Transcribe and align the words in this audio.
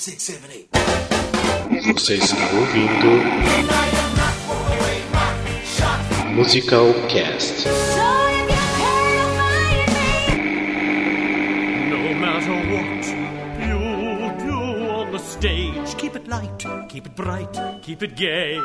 six, 0.00 0.22
seven, 0.22 0.50
eight. 0.50 0.70
Você 1.92 2.14
está 2.14 2.36
ouvindo 2.54 3.22
Musical 6.34 6.94
Cast. 7.10 7.66
No 11.90 12.14
matter 12.14 12.56
what 12.72 13.04
you 13.60 14.48
do 14.48 14.90
on 14.90 15.12
the 15.12 15.18
stage, 15.18 15.94
keep 15.98 16.16
it 16.16 16.26
light, 16.28 16.64
keep 16.88 17.06
it 17.06 17.14
bright, 17.14 17.82
keep 17.82 18.02
it 18.02 18.16
gay. 18.16 18.56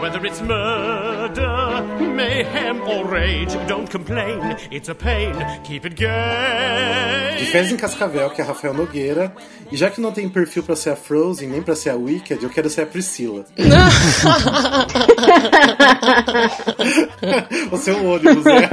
Whether 0.00 0.24
it's 0.24 0.40
murder, 0.40 1.84
mayhem, 2.00 2.80
or 2.88 3.04
rage, 3.04 3.52
don't 3.66 3.90
complain, 3.90 4.56
it's 4.70 4.88
a 4.88 4.94
pain, 4.94 5.34
keep 5.62 5.84
it 5.84 5.94
De 5.94 6.06
gay. 6.06 7.44
Fez 7.52 7.70
em 7.70 7.76
Cascavel, 7.76 8.30
que 8.30 8.40
é 8.40 8.44
Rafael 8.44 8.72
Nogueira. 8.72 9.30
E 9.70 9.76
já 9.76 9.90
que 9.90 10.00
não 10.00 10.10
tem 10.10 10.26
perfil 10.26 10.62
pra 10.62 10.74
ser 10.74 10.88
a 10.90 10.96
Frozen, 10.96 11.50
nem 11.50 11.60
pra 11.60 11.76
ser 11.76 11.90
a 11.90 11.96
Wicked, 11.96 12.42
eu 12.42 12.48
quero 12.48 12.70
ser 12.70 12.80
a 12.82 12.86
Priscila. 12.86 13.44
o 17.70 17.76
seu 17.76 18.04
ônibus, 18.04 18.44
né? 18.44 18.68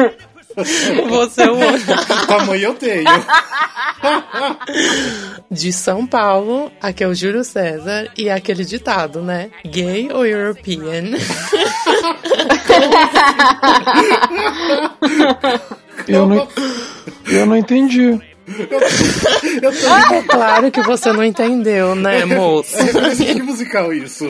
Você 1.09 1.43
é 1.43 1.51
o 1.51 2.25
Tamanho 2.27 2.63
eu 2.63 2.73
tenho. 2.73 3.05
de 5.51 5.71
São 5.71 6.05
Paulo, 6.05 6.71
aqui 6.81 7.03
é 7.03 7.07
o 7.07 7.13
Júlio 7.13 7.43
César 7.43 8.09
e 8.17 8.27
é 8.27 8.33
aquele 8.33 8.65
ditado, 8.65 9.21
né? 9.21 9.51
Gay 9.65 10.09
ou 10.11 10.25
European? 10.25 11.11
Eu 16.07 16.25
não, 16.25 16.47
eu 17.27 17.45
não 17.45 17.57
entendi. 17.57 18.19
Eu 19.61 19.71
tô 19.71 20.13
É 20.15 20.23
claro 20.23 20.71
que 20.71 20.81
você 20.81 21.11
não 21.11 21.23
entendeu, 21.23 21.95
né, 21.95 22.23
moço? 22.25 22.75
que 23.17 23.41
musical 23.41 23.91
isso? 23.91 24.25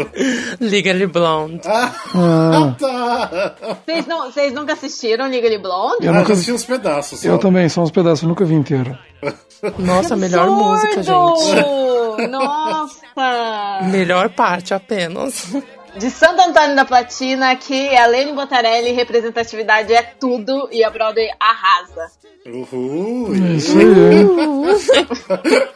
Legally 0.60 1.06
Blonde. 1.06 1.62
Ah, 1.66 2.76
tá. 2.80 3.56
Vocês, 3.86 4.08
não, 4.08 4.32
vocês 4.32 4.54
nunca 4.54 4.74
assistiram 4.74 5.30
Legally 5.30 5.60
Blonde? 5.60 6.06
Eu 6.06 6.14
Eu 6.14 6.20
nunca 6.20 6.34
assisti 6.34 6.52
uns 6.52 6.66
pedaços. 6.66 7.20
Só. 7.20 7.28
Eu 7.28 7.38
também, 7.38 7.70
são 7.70 7.84
uns 7.84 7.92
pedaços, 7.92 8.24
eu 8.24 8.30
nunca 8.30 8.44
vi 8.44 8.56
inteiro. 8.56 8.98
Nossa, 9.78 10.16
melhor 10.16 10.50
música, 10.50 11.04
gente. 11.04 12.28
Nossa! 12.30 12.98
Melhor 13.92 14.30
parte 14.30 14.74
apenas. 14.74 15.48
De 15.98 16.12
Santo 16.12 16.42
Antônio 16.42 16.76
da 16.76 16.86
Platina, 16.86 17.58
é 17.72 17.98
a 17.98 18.06
Lene 18.06 18.32
Botarelli, 18.32 18.92
representatividade 18.92 19.92
é 19.94 20.04
tudo 20.04 20.70
e 20.72 20.84
a 20.84 20.90
Broadway 20.92 21.30
arrasa. 21.40 22.12
Uhul. 22.46 23.34
Isso 23.56 23.76
aí. 23.78 23.88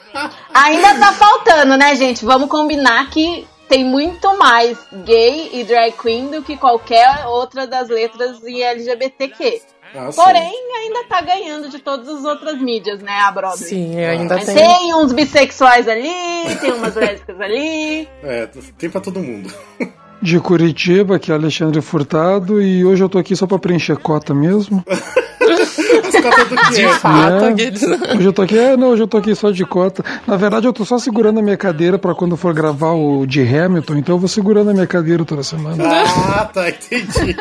Ainda 0.53 0.95
tá 0.99 1.11
faltando, 1.13 1.75
né, 1.75 1.95
gente? 1.95 2.23
Vamos 2.23 2.49
combinar 2.49 3.09
que 3.09 3.47
tem 3.67 3.83
muito 3.83 4.37
mais 4.37 4.77
gay 5.05 5.49
e 5.53 5.63
drag 5.63 5.93
queen 5.93 6.29
do 6.29 6.43
que 6.43 6.55
qualquer 6.55 7.25
outra 7.25 7.65
das 7.65 7.89
letras 7.89 8.43
em 8.43 8.61
LGBTQ. 8.61 9.61
Ah, 9.95 10.11
sim. 10.11 10.21
Porém, 10.21 10.53
ainda 10.77 11.03
tá 11.05 11.21
ganhando 11.21 11.67
de 11.67 11.79
todas 11.79 12.07
as 12.07 12.23
outras 12.23 12.61
mídias, 12.61 13.01
né, 13.01 13.19
a 13.21 13.31
Broadway. 13.31 13.67
Sim, 13.67 13.99
ainda 13.99 14.35
Mas 14.35 14.45
tem. 14.45 14.55
tem 14.55 14.93
uns 14.93 15.11
bissexuais 15.11 15.87
ali, 15.87 16.13
tem 16.61 16.71
umas 16.73 16.95
lésbicas 16.95 17.41
ali. 17.41 18.07
É, 18.23 18.47
tem 18.77 18.89
pra 18.89 19.01
todo 19.01 19.19
mundo. 19.19 19.53
De 20.21 20.39
Curitiba, 20.39 21.17
que 21.17 21.31
é 21.31 21.35
Alexandre 21.35 21.81
Furtado, 21.81 22.61
e 22.61 22.85
hoje 22.85 23.03
eu 23.03 23.09
tô 23.09 23.17
aqui 23.17 23.35
só 23.35 23.47
pra 23.47 23.57
preencher 23.57 23.97
cota 23.97 24.33
mesmo. 24.33 24.83
As 25.41 26.21
cotas 26.23 26.47
do 26.49 26.55
quê? 26.55 26.73
De 26.73 26.87
fato, 26.99 27.41
Né? 27.45 27.47
aqueles- 27.49 27.83
Hoje 27.83 28.25
eu 28.25 28.33
tô 28.33 28.41
aqui, 28.43 28.57
é, 28.57 28.77
não, 28.77 28.89
hoje 28.89 29.01
eu 29.03 29.07
tô 29.07 29.17
aqui 29.17 29.33
só 29.35 29.49
de 29.49 29.65
cota. 29.65 30.03
Na 30.27 30.37
verdade, 30.37 30.67
eu 30.67 30.73
tô 30.73 30.85
só 30.85 30.97
segurando 30.99 31.39
a 31.39 31.41
minha 31.43 31.57
cadeira 31.57 31.97
pra 31.97 32.13
quando 32.13 32.37
for 32.37 32.53
gravar 32.53 32.91
o 32.93 33.25
de 33.25 33.41
Hamilton, 33.41 33.95
então 33.97 34.15
eu 34.15 34.19
vou 34.19 34.27
segurando 34.29 34.69
a 34.69 34.73
minha 34.73 34.85
cadeira 34.87 35.25
toda 35.25 35.41
semana. 35.43 35.83
Ah, 35.83 36.45
tá, 36.45 36.69
entendi. 36.69 37.35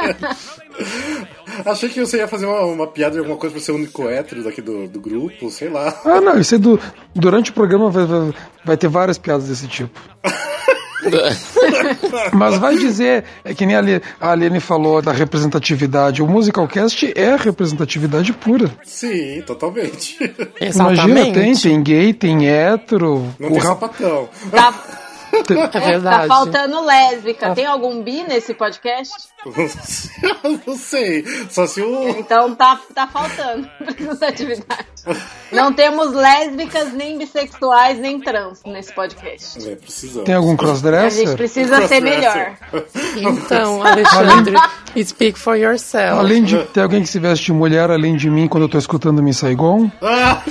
Achei 1.66 1.88
que 1.90 2.00
você 2.00 2.16
ia 2.18 2.28
fazer 2.28 2.46
uma, 2.46 2.60
uma 2.64 2.86
piada 2.86 3.12
de 3.12 3.18
alguma 3.18 3.36
coisa 3.36 3.54
pra 3.54 3.62
ser 3.62 3.72
o 3.72 3.76
único 3.76 4.08
hétero 4.08 4.42
daqui 4.42 4.62
do, 4.62 4.88
do 4.88 4.98
grupo, 5.00 5.50
sei 5.50 5.68
lá. 5.68 5.94
Ah, 6.04 6.20
não, 6.20 6.38
isso 6.38 6.54
aí 6.54 6.60
do, 6.60 6.80
durante 7.14 7.50
o 7.50 7.54
programa 7.54 7.90
vai, 7.90 8.06
vai, 8.06 8.32
vai 8.64 8.76
ter 8.78 8.88
várias 8.88 9.18
piadas 9.18 9.48
desse 9.48 9.68
tipo. 9.68 10.00
Mas 12.32 12.58
vai 12.58 12.76
dizer, 12.76 13.24
é 13.44 13.54
que 13.54 13.64
nem 13.66 13.76
a 13.76 13.78
Ali- 13.78 14.02
a 14.20 14.30
Aline 14.32 14.60
falou 14.60 15.00
da 15.02 15.12
representatividade, 15.12 16.22
o 16.22 16.26
Musicalcast 16.26 17.12
é 17.16 17.36
representatividade 17.36 18.32
pura. 18.32 18.70
Sim, 18.84 19.42
totalmente. 19.46 20.16
Imagina, 20.60 21.24
tem, 21.32 21.50
Exatamente. 21.50 21.62
tem 21.62 21.82
gay, 21.82 22.12
tem 22.12 22.48
hétero, 22.48 23.26
Não 23.38 23.48
o 23.48 23.52
tem 23.52 23.58
rap- 23.60 23.66
sapatão. 23.68 24.28
Tá, 24.50 24.74
É 25.48 25.66
tá 25.68 25.78
verdade. 25.78 26.28
faltando 26.28 26.84
lésbica. 26.84 27.54
Tem 27.54 27.66
algum 27.66 28.02
bi 28.02 28.22
nesse 28.22 28.54
podcast? 28.54 29.12
Não 30.66 30.76
sei. 30.76 31.24
Só 31.48 31.66
se 31.66 31.80
o. 31.82 32.08
Então 32.10 32.54
tá, 32.54 32.78
tá 32.94 33.06
faltando 33.06 33.68
representatividade. 33.80 34.86
Não 35.50 35.72
temos 35.72 36.12
lésbicas, 36.12 36.92
nem 36.92 37.16
bissexuais, 37.18 37.98
nem 37.98 38.20
trans 38.20 38.60
nesse 38.66 38.92
podcast. 38.92 39.66
É, 39.68 39.74
precisamos. 39.76 40.24
tem 40.26 40.34
algum 40.34 40.48
A 40.48 40.50
gente 40.52 40.58
crossdresser? 40.60 41.36
precisa 41.36 41.88
ser 41.88 42.00
melhor. 42.00 42.56
Então, 43.16 43.82
Alexandre, 43.82 44.56
speak 45.02 45.38
for 45.38 45.56
yourself. 45.56 46.18
Além 46.18 46.44
de 46.44 46.62
ter 46.66 46.82
alguém 46.82 47.02
que 47.02 47.08
se 47.08 47.18
veste 47.18 47.46
de 47.46 47.52
mulher, 47.52 47.90
além 47.90 48.14
de 48.16 48.28
mim, 48.28 48.46
quando 48.46 48.64
eu 48.64 48.68
tô 48.68 48.76
escutando 48.78 49.22
Miss 49.22 49.38
Saigon? 49.38 49.90
Ah, 50.02 50.42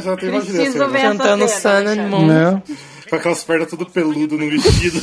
já 0.00 0.16
tem 0.16 0.28
imaginei 0.28 0.40
Preciso 0.40 0.82
essa 0.82 0.88
ver 0.88 1.02
Cantando 1.02 1.48
Sun 1.48 1.68
and 1.68 1.72
Alexandre. 1.72 2.00
Moon. 2.02 2.26
Né? 2.26 2.62
Com 3.08 3.16
aquelas 3.16 3.44
pernas 3.44 3.70
tudo 3.70 3.86
peludo 3.86 4.36
no 4.36 4.50
vestido. 4.50 5.00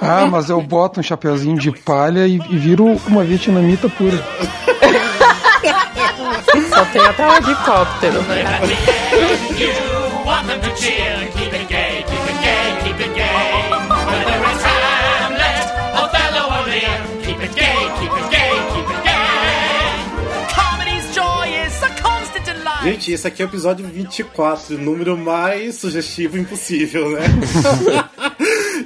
Ah, 0.00 0.26
mas 0.26 0.50
eu 0.50 0.60
boto 0.60 0.98
um 0.98 1.02
chapeuzinho 1.02 1.56
de 1.56 1.70
palha 1.70 2.26
e, 2.26 2.36
e 2.36 2.58
viro 2.58 2.86
uma 3.06 3.22
vietnamita 3.22 3.88
pura. 3.88 4.18
Só 6.68 6.84
tem 6.86 7.02
até 7.02 7.28
o 7.28 7.36
helicóptero, 7.36 8.22
né? 8.22 8.44
Gente, 22.82 23.12
esse 23.12 23.26
aqui 23.26 23.42
é 23.42 23.44
o 23.44 23.48
episódio 23.48 23.86
24, 23.86 24.74
o 24.74 24.78
número 24.78 25.16
mais 25.16 25.74
sugestivo 25.74 26.38
impossível, 26.38 27.10
né? 27.10 27.20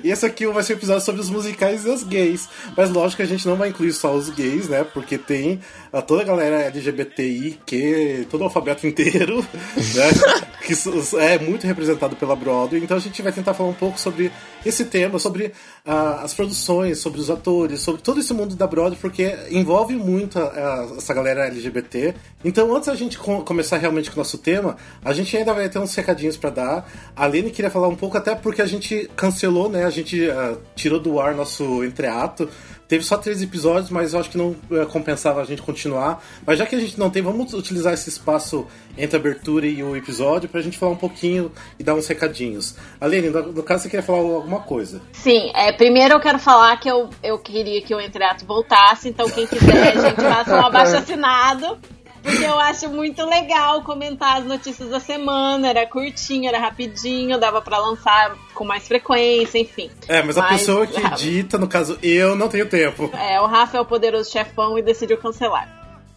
e 0.04 0.10
esse 0.10 0.24
aqui 0.26 0.46
vai 0.46 0.62
ser 0.62 0.74
o 0.74 0.76
episódio 0.76 1.04
sobre 1.04 1.20
os 1.20 1.30
musicais 1.30 1.84
e 1.84 1.88
os 1.88 2.04
gays. 2.04 2.48
Mas 2.76 2.90
lógico 2.90 3.16
que 3.16 3.22
a 3.22 3.26
gente 3.26 3.46
não 3.48 3.56
vai 3.56 3.70
incluir 3.70 3.92
só 3.92 4.14
os 4.14 4.28
gays, 4.28 4.68
né? 4.68 4.84
Porque 4.84 5.16
tem 5.18 5.58
a 5.92 6.00
toda 6.02 6.22
a 6.22 6.24
galera 6.24 6.60
LGBTI, 6.62 7.58
que 7.66 8.26
todo 8.30 8.42
o 8.42 8.44
alfabeto 8.44 8.86
inteiro, 8.86 9.38
né? 9.94 10.44
que 10.64 10.72
é 11.18 11.38
muito 11.38 11.66
representado 11.66 12.16
pela 12.16 12.36
Broadway. 12.36 12.82
Então 12.82 12.96
a 12.96 13.00
gente 13.00 13.20
vai 13.22 13.32
tentar 13.32 13.54
falar 13.54 13.68
um 13.70 13.74
pouco 13.74 13.98
sobre 13.98 14.30
esse 14.64 14.84
tema, 14.86 15.18
sobre 15.18 15.52
ah, 15.84 16.20
as 16.22 16.32
produções, 16.32 16.98
sobre 16.98 17.20
os 17.20 17.28
atores, 17.30 17.80
sobre 17.80 18.00
todo 18.02 18.20
esse 18.20 18.32
mundo 18.32 18.54
da 18.56 18.66
Broadway, 18.66 18.98
porque 19.00 19.34
envolve 19.50 19.94
muito 19.94 20.38
a- 20.38 20.42
a- 20.42 20.94
essa 20.96 21.12
galera 21.12 21.46
LGBT. 21.46 22.14
Então 22.44 22.74
antes 22.74 22.88
da 22.88 22.94
gente 22.94 23.18
co- 23.18 23.42
começar 23.42 23.76
realmente 23.78 24.10
com 24.10 24.16
o 24.16 24.20
nosso 24.20 24.38
tema, 24.38 24.76
a 25.04 25.12
gente 25.12 25.36
ainda 25.36 25.52
vai 25.52 25.68
ter 25.68 25.78
uns 25.78 25.94
recadinhos 25.94 26.36
pra 26.36 26.50
dar. 26.50 26.90
A 27.14 27.26
Lene 27.26 27.50
queria 27.50 27.70
falar 27.70 27.88
um 27.88 27.96
pouco, 27.96 28.16
até 28.16 28.34
porque 28.34 28.62
a 28.62 28.66
gente 28.66 29.08
cancelou, 29.16 29.68
né? 29.68 29.84
A 29.94 29.96
gente 29.96 30.28
ah, 30.28 30.56
tirou 30.74 30.98
do 30.98 31.20
ar 31.20 31.36
nosso 31.36 31.84
entreato. 31.84 32.48
Teve 32.88 33.04
só 33.04 33.16
três 33.16 33.40
episódios, 33.40 33.90
mas 33.90 34.12
eu 34.12 34.18
acho 34.18 34.28
que 34.28 34.36
não 34.36 34.56
eh, 34.72 34.84
compensava 34.86 35.40
a 35.40 35.44
gente 35.44 35.62
continuar. 35.62 36.22
Mas 36.44 36.58
já 36.58 36.66
que 36.66 36.74
a 36.74 36.80
gente 36.80 36.98
não 36.98 37.08
tem, 37.08 37.22
vamos 37.22 37.54
utilizar 37.54 37.94
esse 37.94 38.08
espaço 38.08 38.66
entre 38.98 39.16
a 39.16 39.20
abertura 39.20 39.66
e 39.66 39.82
o 39.82 39.96
episódio 39.96 40.48
pra 40.48 40.60
gente 40.60 40.76
falar 40.76 40.92
um 40.92 40.96
pouquinho 40.96 41.50
e 41.78 41.84
dar 41.84 41.94
uns 41.94 42.08
recadinhos. 42.08 42.76
Aline, 43.00 43.30
no, 43.30 43.52
no 43.52 43.62
caso 43.62 43.84
você 43.84 43.88
queria 43.88 44.04
falar 44.04 44.18
alguma 44.18 44.60
coisa. 44.60 45.00
Sim, 45.12 45.50
é, 45.54 45.72
primeiro 45.72 46.14
eu 46.14 46.20
quero 46.20 46.38
falar 46.38 46.76
que 46.78 46.88
eu, 46.88 47.08
eu 47.22 47.38
queria 47.38 47.80
que 47.80 47.94
o 47.94 48.00
Entreato 48.00 48.44
voltasse, 48.44 49.08
então 49.08 49.30
quem 49.30 49.46
quiser, 49.46 49.96
a 49.96 50.00
gente 50.08 50.20
faça 50.20 50.56
um 50.56 50.60
abaixo 50.66 50.96
assinado. 50.96 51.78
Porque 52.24 52.42
eu 52.44 52.58
acho 52.58 52.88
muito 52.88 53.22
legal 53.26 53.82
comentar 53.82 54.38
as 54.38 54.44
notícias 54.46 54.88
da 54.88 54.98
semana. 54.98 55.68
Era 55.68 55.86
curtinho, 55.86 56.48
era 56.48 56.58
rapidinho, 56.58 57.38
dava 57.38 57.60
pra 57.60 57.76
lançar 57.78 58.34
com 58.54 58.64
mais 58.64 58.88
frequência, 58.88 59.58
enfim. 59.58 59.90
É, 60.08 60.22
mas 60.22 60.38
a 60.38 60.40
Mas- 60.42 60.60
pessoa 60.60 60.86
que 60.86 60.98
edita, 60.98 61.58
no 61.58 61.68
caso 61.68 61.98
eu, 62.02 62.34
não 62.34 62.48
tenho 62.48 62.66
tempo. 62.66 63.10
É, 63.12 63.38
o 63.40 63.46
Rafa 63.46 63.76
é 63.76 63.80
o 63.80 63.84
poderoso 63.84 64.30
chefão 64.32 64.78
e 64.78 64.82
decidiu 64.82 65.18
cancelar. 65.18 65.68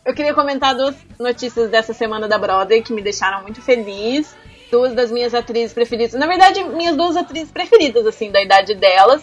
Eu 0.05 0.13
queria 0.13 0.33
comentar 0.33 0.73
duas 0.73 0.95
notícias 1.19 1.69
dessa 1.69 1.93
semana 1.93 2.25
da 2.29 2.37
Broadway 2.37 2.81
que 2.81 2.93
me 2.93 3.01
deixaram 3.01 3.41
muito 3.43 3.61
feliz. 3.61 4.33
Duas 4.71 4.93
das 4.93 5.11
minhas 5.11 5.33
atrizes 5.33 5.73
preferidas. 5.73 6.13
Na 6.19 6.27
verdade, 6.27 6.63
minhas 6.63 6.95
duas 6.95 7.17
atrizes 7.17 7.51
preferidas, 7.51 8.05
assim, 8.07 8.31
da 8.31 8.41
idade 8.41 8.73
delas. 8.75 9.21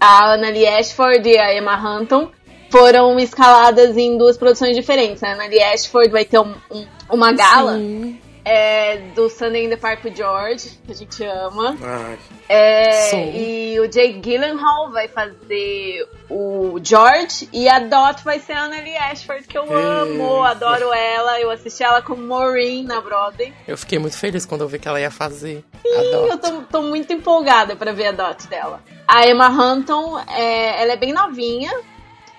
A 0.00 0.32
Annalie 0.34 0.66
Ashford 0.66 1.28
e 1.28 1.38
a 1.38 1.54
Emma 1.56 1.76
Hunton 1.76 2.30
foram 2.76 3.18
escaladas 3.18 3.96
em 3.96 4.18
duas 4.18 4.36
produções 4.36 4.76
diferentes. 4.76 5.22
Né? 5.22 5.32
A 5.32 5.36
Nelly 5.36 5.62
Ashford 5.62 6.10
vai 6.10 6.24
ter 6.24 6.38
um- 6.38 6.54
um- 6.70 6.86
uma 7.10 7.32
gala 7.32 7.74
Sim. 7.74 8.20
é, 8.44 8.98
do 9.14 9.28
Sunday 9.30 9.64
in 9.64 9.70
the 9.70 9.76
Park 9.76 10.04
with 10.04 10.14
George, 10.14 10.78
que 10.84 10.92
a 10.92 10.94
gente 10.94 11.24
ama. 11.24 11.76
Ai, 11.82 12.18
É, 12.48 13.34
e 13.36 13.80
o 13.80 13.88
Jake 13.88 14.20
Gyllenhaal 14.20 14.92
vai 14.92 15.08
fazer 15.08 16.06
o 16.30 16.78
George 16.82 17.48
e 17.52 17.68
a 17.68 17.80
Dot 17.80 18.22
vai 18.22 18.38
ser 18.38 18.52
a 18.52 18.64
Anneli 18.64 18.96
Ashford, 18.96 19.48
que 19.48 19.58
eu 19.58 19.64
amo, 19.76 20.44
adoro 20.44 20.92
ela. 20.92 21.40
Eu 21.40 21.50
assisti 21.50 21.82
ela 21.82 22.02
como 22.02 22.22
Maureen 22.22 22.84
na 22.84 23.00
Broadway. 23.00 23.52
Eu 23.66 23.76
fiquei 23.76 23.98
muito 23.98 24.16
feliz 24.16 24.46
quando 24.46 24.60
eu 24.60 24.68
vi 24.68 24.78
que 24.78 24.86
ela 24.86 25.00
ia 25.00 25.10
fazer. 25.10 25.64
Sim, 25.82 26.12
eu 26.30 26.38
tô, 26.38 26.52
tô 26.70 26.82
muito 26.82 27.12
empolgada 27.12 27.74
pra 27.74 27.90
ver 27.92 28.08
a 28.08 28.12
Dot 28.12 28.46
dela. 28.46 28.80
A 29.08 29.26
Emma 29.26 29.48
Hunton, 29.48 30.20
é, 30.28 30.82
ela 30.82 30.92
é 30.92 30.96
bem 30.96 31.12
novinha, 31.12 31.72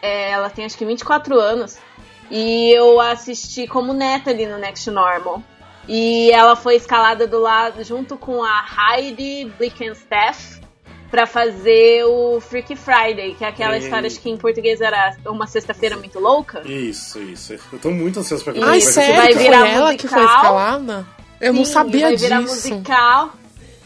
é, 0.07 0.31
ela 0.31 0.49
tem 0.49 0.65
acho 0.65 0.77
que 0.77 0.85
24 0.85 1.39
anos. 1.39 1.77
E 2.31 2.71
eu 2.71 2.99
assisti 2.99 3.67
como 3.67 3.93
neta 3.93 4.29
ali 4.31 4.45
no 4.45 4.57
Next 4.57 4.89
Normal. 4.89 5.41
E 5.87 6.29
ela 6.31 6.55
foi 6.55 6.75
escalada 6.75 7.25
do 7.25 7.39
lado 7.39 7.83
junto 7.83 8.17
com 8.17 8.43
a 8.43 8.65
Heidi 8.97 9.45
Blickenstaff 9.57 10.59
pra 11.09 11.25
fazer 11.25 12.03
o 12.03 12.41
Freaky 12.41 12.75
Friday, 12.75 13.33
que 13.35 13.45
é 13.45 13.47
aquela 13.47 13.77
E- 13.77 13.79
história 13.79 14.07
acho 14.07 14.19
que 14.19 14.29
em 14.29 14.35
português 14.35 14.81
era 14.81 15.15
uma 15.25 15.47
sexta-feira 15.47 15.95
muito 15.95 16.19
louca. 16.19 16.61
isso, 16.65 17.19
isso. 17.19 17.53
Eu 17.71 17.79
tô 17.79 17.89
muito 17.91 18.19
ansioso 18.19 18.43
pra 18.43 18.51
ver 18.51 18.59
Ai, 18.59 18.65
como 18.81 18.81
vai 18.83 18.91
sério? 18.93 19.15
vai 19.15 19.33
Foi 19.33 19.41
virar 19.43 19.67
ela 19.69 19.95
que 19.95 20.07
foi 20.09 20.19
musical? 20.21 20.35
escalada? 20.43 21.07
Eu 21.39 21.53
não 21.53 21.63
Sim, 21.63 21.71
sabia 21.71 22.07
vai 22.07 22.15
virar 22.17 22.41
disso. 22.41 22.55
musical. 22.55 23.31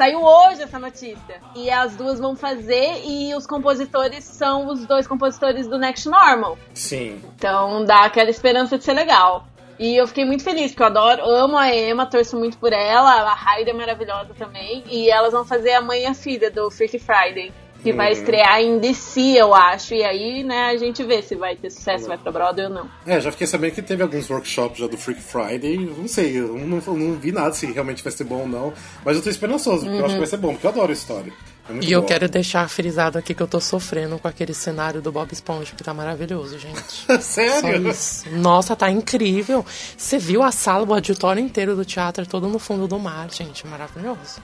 Saiu 0.02 0.24
hoje 0.24 0.64
essa 0.64 0.80
notícia. 0.80 1.40
E 1.56 1.70
as 1.70 1.96
duas 1.96 2.18
vão 2.18 2.36
fazer 2.36 3.04
e 3.06 3.36
os 3.36 3.46
compositores 3.46 4.24
são 4.24 4.66
os 4.66 4.84
dois 4.88 5.06
compositores 5.06 5.68
do 5.68 5.78
Next 5.78 6.10
Normal. 6.10 6.58
Sim. 6.74 7.22
Então 7.36 7.86
dá 7.86 8.06
aquela 8.06 8.32
esperança 8.32 8.80
de 8.80 8.84
ser 8.84 8.94
legal. 8.94 9.46
E 9.78 9.96
eu 9.96 10.08
fiquei 10.08 10.26
muito 10.26 10.44
feliz, 10.44 10.72
porque 10.72 10.82
eu 10.82 10.88
adoro, 10.88 11.24
amo 11.24 11.56
a 11.56 11.72
Emma, 11.76 12.08
torço 12.08 12.36
muito 12.36 12.58
por 12.58 12.74
ela, 12.74 13.32
a 13.32 13.60
Heidi 13.60 13.70
é 13.70 13.74
maravilhosa 13.74 14.34
também. 14.34 14.84
E 14.90 15.08
elas 15.08 15.34
vão 15.34 15.46
fazer 15.46 15.74
a 15.74 15.82
mãe 15.82 16.02
e 16.02 16.06
a 16.08 16.16
filha 16.16 16.50
do 16.50 16.72
Freaky 16.72 16.98
Friday. 16.98 17.54
Que 17.84 17.92
vai 17.94 18.08
Uhum. 18.08 18.14
estrear 18.20 18.62
em 18.62 18.78
DC, 18.80 19.22
eu 19.38 19.54
acho. 19.54 19.94
E 19.94 20.04
aí, 20.04 20.44
né, 20.44 20.66
a 20.66 20.78
gente 20.78 21.04
vê 21.04 21.22
se 21.22 21.36
vai 21.36 21.56
ter 21.56 21.70
sucesso, 21.72 22.08
vai 22.08 22.18
pra 22.18 22.32
Broadway 22.32 22.68
ou 22.68 22.72
não. 22.74 22.90
É, 23.08 23.20
já 23.20 23.32
fiquei 23.32 23.48
sabendo 23.48 23.74
que 23.74 23.82
teve 23.82 24.04
alguns 24.04 24.30
workshops 24.30 24.78
já 24.80 24.88
do 24.88 24.98
Freak 24.98 25.20
Friday. 25.22 25.78
Não 25.78 26.08
sei, 26.08 26.38
eu 26.40 26.54
não, 26.58 26.80
não 26.94 27.14
vi 27.16 27.32
nada 27.32 27.54
se 27.54 27.66
realmente 27.72 28.04
vai 28.04 28.12
ser 28.12 28.24
bom 28.26 28.42
ou 28.42 28.48
não. 28.48 28.74
Mas 29.04 29.18
eu 29.18 29.24
tô 29.24 29.30
esperançoso, 29.30 29.86
porque 29.86 30.00
eu 30.00 30.06
acho 30.06 30.14
que 30.14 30.20
vai 30.20 30.28
ser 30.30 30.38
bom, 30.38 30.54
porque 30.54 30.68
eu 30.68 30.72
adoro 30.72 30.90
a 30.92 30.94
história. 30.94 31.34
É 31.70 31.74
E 31.82 31.92
eu 31.92 32.02
boa. 32.02 32.08
quero 32.08 32.28
deixar 32.28 32.68
frisado 32.70 33.18
aqui 33.18 33.34
que 33.34 33.42
eu 33.42 33.48
tô 33.48 33.60
sofrendo 33.62 34.18
com 34.20 34.28
aquele 34.28 34.54
cenário 34.54 35.02
do 35.02 35.12
Bob 35.12 35.32
Esponja, 35.32 35.74
que 35.76 35.84
tá 35.84 35.94
maravilhoso, 35.94 36.58
gente. 36.60 36.82
Só 37.08 37.20
Sério? 37.22 37.90
isso. 37.90 38.30
Nossa, 38.32 38.76
tá 38.76 38.90
incrível. 38.90 39.66
Você 39.98 40.18
viu 40.18 40.42
a 40.44 40.52
sala, 40.52 40.86
o 40.86 40.94
auditório 40.94 41.42
inteiro 41.42 41.76
do 41.76 41.86
teatro, 41.86 42.26
todo 42.26 42.48
no 42.48 42.60
fundo 42.60 42.88
do 42.88 43.00
mar, 43.00 43.30
gente. 43.32 43.66
Maravilhoso. 43.68 44.42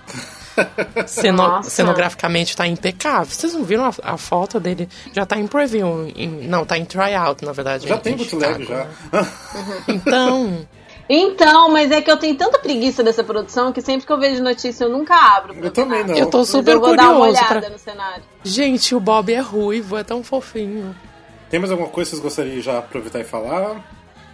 Ceno- 1.08 1.38
Nossa. 1.38 1.70
Cenograficamente 1.70 2.56
tá 2.56 2.68
impecável. 2.68 3.26
Vocês 3.34 3.54
não 3.54 3.64
viram 3.64 3.86
a, 3.86 3.94
a 4.14 4.18
foto 4.18 4.60
dele? 4.60 4.88
Já 5.14 5.26
tá 5.26 5.38
em 5.38 5.48
preview. 5.48 6.08
em- 6.16 6.48
não, 6.48 6.66
tá 6.66 6.78
em 6.78 6.86
tryout, 6.86 7.44
na 7.44 7.52
verdade. 7.52 7.88
Já 7.88 7.96
em- 7.96 8.00
tem 8.00 8.14
em 8.14 8.18
bootleg, 8.18 8.66
Chicago, 8.66 8.66
já. 8.66 8.86
né? 8.86 9.28
Então, 9.88 10.68
Então, 11.10 11.70
mas 11.70 11.90
é 11.92 12.02
que 12.02 12.12
eu 12.12 12.18
tenho 12.18 12.36
tanta 12.36 12.60
preguiça 12.60 13.02
dessa 13.04 13.24
produção 13.24 13.72
que 13.72 13.82
sempre 13.82 14.06
que 14.06 14.12
eu 14.12 14.20
vejo 14.20 14.44
notícia 14.44 14.84
eu 14.84 14.90
nunca 14.90 15.16
abro. 15.16 15.56
Eu 15.56 15.72
também 15.72 16.04
não. 16.06 16.16
eu 16.16 16.30
tô 16.30 16.40
Mas 16.40 16.50
super 16.50 16.74
eu 16.76 16.80
vou 16.82 16.96
dar 16.96 17.10
uma 17.12 17.20
curioso. 17.20 17.40
olhada 17.40 17.60
pra- 17.62 17.70
no 17.70 17.80
cenário. 17.80 18.24
Gente, 18.44 18.94
o 18.94 19.00
Bob 19.00 19.32
é 19.34 19.40
ruivo, 19.40 19.96
é 19.98 20.04
tão 20.04 20.22
fofinho. 20.24 20.96
Tem 21.50 21.60
mais 21.60 21.72
alguma 21.72 21.90
coisa 21.90 22.10
que 22.10 22.16
vocês 22.18 22.22
gostariam 22.24 22.56
de 22.56 22.62
já 22.62 22.80
aproveitar 22.80 23.20
e 23.20 23.24
falar? 23.24 23.82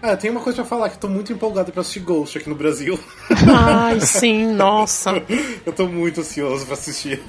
Ah, 0.05 0.17
tem 0.17 0.29
uma 0.29 0.41
coisa 0.41 0.57
pra 0.57 0.65
falar, 0.65 0.89
que 0.89 0.95
eu 0.95 0.99
tô 0.99 1.07
muito 1.07 1.31
empolgado 1.31 1.71
pra 1.71 1.79
assistir 1.79 2.01
Ghost 2.01 2.37
aqui 2.37 2.49
no 2.49 2.55
Brasil. 2.55 2.99
Ai, 3.47 4.01
sim, 4.01 4.47
nossa. 4.47 5.11
eu 5.65 5.71
tô 5.71 5.87
muito 5.87 6.19
ansioso 6.19 6.65
pra 6.65 6.73
assistir. 6.73 7.23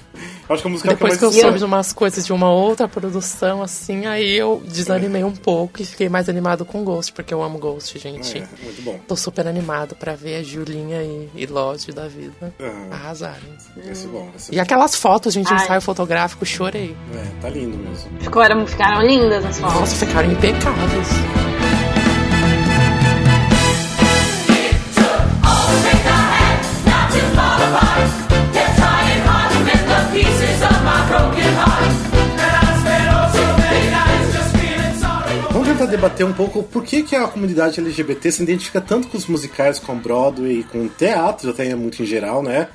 Acho 0.49 0.61
que 0.61 0.67
a 0.67 0.71
música 0.73 0.89
Depois 0.89 1.13
que 1.13 1.21
que 1.21 1.25
eu 1.25 1.31
soube 1.31 1.59
de 1.59 1.65
umas 1.65 1.93
coisas 1.93 2.27
de 2.27 2.33
uma 2.33 2.51
outra 2.51 2.89
produção, 2.89 3.63
assim, 3.63 4.07
aí 4.07 4.37
eu 4.37 4.61
desanimei 4.67 5.23
um 5.23 5.31
pouco 5.31 5.81
e 5.81 5.85
fiquei 5.85 6.09
mais 6.09 6.29
animado 6.29 6.65
com 6.65 6.83
Ghost, 6.83 7.13
porque 7.13 7.33
eu 7.33 7.45
amo 7.45 7.61
Ghost, 7.61 7.97
gente. 7.97 8.39
É, 8.39 8.49
muito 8.65 8.83
bom. 8.83 8.99
Tô 9.07 9.15
super 9.15 9.47
animado 9.47 9.95
pra 9.95 10.17
ver 10.17 10.41
a 10.41 10.43
Julinha 10.43 11.01
e, 11.01 11.31
e 11.37 11.47
Lodge 11.47 11.93
da 11.93 12.09
vida 12.09 12.53
Aham. 12.61 12.89
arrasarem. 12.91 13.55
Vai 13.85 13.95
ser 13.95 14.09
bom. 14.09 14.25
Vai 14.31 14.39
ser 14.39 14.53
E 14.53 14.59
aquelas 14.59 14.97
fotos, 14.97 15.33
gente, 15.33 15.49
Ai. 15.53 15.63
ensaio 15.63 15.81
fotográfico, 15.81 16.45
chorei. 16.45 16.97
É, 17.15 17.41
tá 17.41 17.49
lindo 17.49 17.77
mesmo. 17.79 18.11
Ficaram, 18.19 18.67
ficaram 18.67 19.01
lindas 19.01 19.45
as 19.45 19.61
fotos. 19.61 19.79
Nossa, 19.79 20.07
ficaram 20.07 20.33
impecáveis. 20.33 21.09
Vamos 35.51 35.69
tentar 35.69 35.87
debater 35.87 36.25
um 36.25 36.33
pouco 36.33 36.63
por 36.63 36.85
que, 36.85 37.03
que 37.03 37.17
a 37.17 37.27
comunidade 37.27 37.81
LGBT 37.81 38.31
se 38.31 38.43
identifica 38.43 38.81
tanto 38.81 39.09
com 39.09 39.19
os 39.19 39.27
musicais, 39.27 39.81
com 39.81 39.97
Broadway, 39.97 40.63
com 40.65 40.87
teatro, 40.87 41.51
até 41.51 41.75
muito 41.75 42.03
em 42.03 42.07
geral, 42.07 42.43
né? 42.43 42.69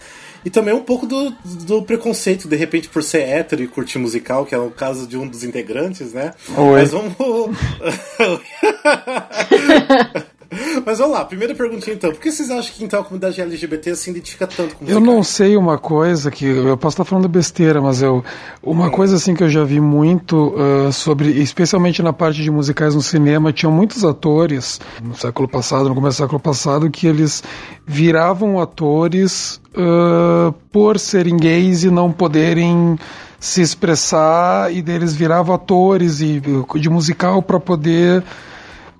E 0.43 0.49
também 0.49 0.73
um 0.73 0.83
pouco 0.83 1.05
do, 1.05 1.31
do 1.43 1.83
preconceito, 1.83 2.47
de 2.47 2.55
repente, 2.55 2.89
por 2.89 3.03
ser 3.03 3.21
hétero 3.21 3.63
e 3.63 3.67
curtir 3.67 3.99
musical, 3.99 4.45
que 4.45 4.55
é 4.55 4.57
o 4.57 4.69
caso 4.69 5.07
de 5.07 5.17
um 5.17 5.27
dos 5.27 5.43
integrantes, 5.43 6.13
né? 6.13 6.33
Oi. 6.57 6.79
Mas 6.79 6.91
vamos. 6.91 7.13
Mas 10.85 10.97
vamos 10.97 11.13
lá, 11.13 11.25
primeira 11.25 11.53
perguntinha 11.53 11.95
então. 11.95 12.11
Por 12.11 12.19
que 12.19 12.31
vocês 12.31 12.49
acham 12.49 12.73
que 12.73 12.83
então 12.83 12.99
a 12.99 13.03
comunidade 13.03 13.39
LGBT 13.39 13.95
se 13.95 14.09
identifica 14.09 14.47
tanto 14.47 14.75
com 14.75 14.85
Eu 14.85 14.99
não 14.99 15.23
sei 15.23 15.55
uma 15.55 15.77
coisa 15.77 16.31
que 16.31 16.45
eu 16.45 16.75
posso 16.77 16.95
estar 16.95 17.05
falando 17.05 17.27
besteira, 17.27 17.81
mas 17.81 18.01
eu 18.01 18.23
uma 18.63 18.89
coisa 18.89 19.15
assim 19.15 19.35
que 19.35 19.43
eu 19.43 19.49
já 19.49 19.63
vi 19.63 19.79
muito 19.79 20.55
ah, 20.57 20.91
sobre, 20.91 21.29
especialmente 21.41 22.01
na 22.01 22.11
parte 22.11 22.41
de 22.41 22.49
musicais 22.49 22.95
no 22.95 23.01
cinema, 23.01 23.53
tinham 23.53 23.71
muitos 23.71 24.03
atores 24.03 24.79
no 25.01 25.15
século 25.15 25.47
passado, 25.47 25.87
no 25.87 25.95
começo 25.95 26.17
do 26.17 26.23
século 26.23 26.39
passado, 26.39 26.89
que 26.89 27.05
eles 27.05 27.43
viravam 27.85 28.59
atores 28.59 29.61
ah, 29.75 30.53
por 30.71 30.97
serem 30.97 31.37
gays 31.37 31.83
e 31.83 31.91
não 31.91 32.11
poderem 32.11 32.97
se 33.39 33.61
expressar 33.61 34.73
e 34.73 34.81
deles 34.81 35.15
viravam 35.15 35.55
atores 35.55 36.19
e 36.19 36.41
de 36.75 36.89
musical 36.89 37.41
para 37.41 37.59
poder 37.59 38.23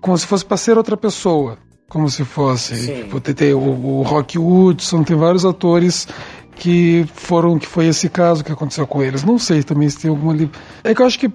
como 0.02 0.18
se 0.18 0.26
fosse 0.26 0.46
para 0.46 0.58
ser 0.58 0.78
outra 0.78 0.96
pessoa. 0.98 1.58
Como 1.88 2.10
se 2.10 2.24
fosse. 2.24 2.76
Sim. 2.76 2.96
Tipo, 3.04 3.20
tem, 3.20 3.34
tem 3.34 3.54
o, 3.54 3.58
o 3.60 4.02
Rock 4.04 4.38
Hudson, 4.38 5.04
tem 5.04 5.16
vários 5.18 5.44
atores 5.44 6.08
que 6.56 7.06
foram, 7.16 7.58
que 7.58 7.66
foi 7.66 7.88
esse 7.88 8.08
caso 8.10 8.44
que 8.44 8.52
aconteceu 8.52 8.86
com 8.86 9.02
eles. 9.02 9.24
Não 9.24 9.40
sei 9.40 9.64
também 9.64 9.90
se 9.90 9.98
tem 10.00 10.10
alguma 10.12 10.34
ali. 10.34 10.50
É 10.84 10.94
que 10.94 11.02
eu 11.02 11.06
acho 11.06 11.18
que. 11.20 11.32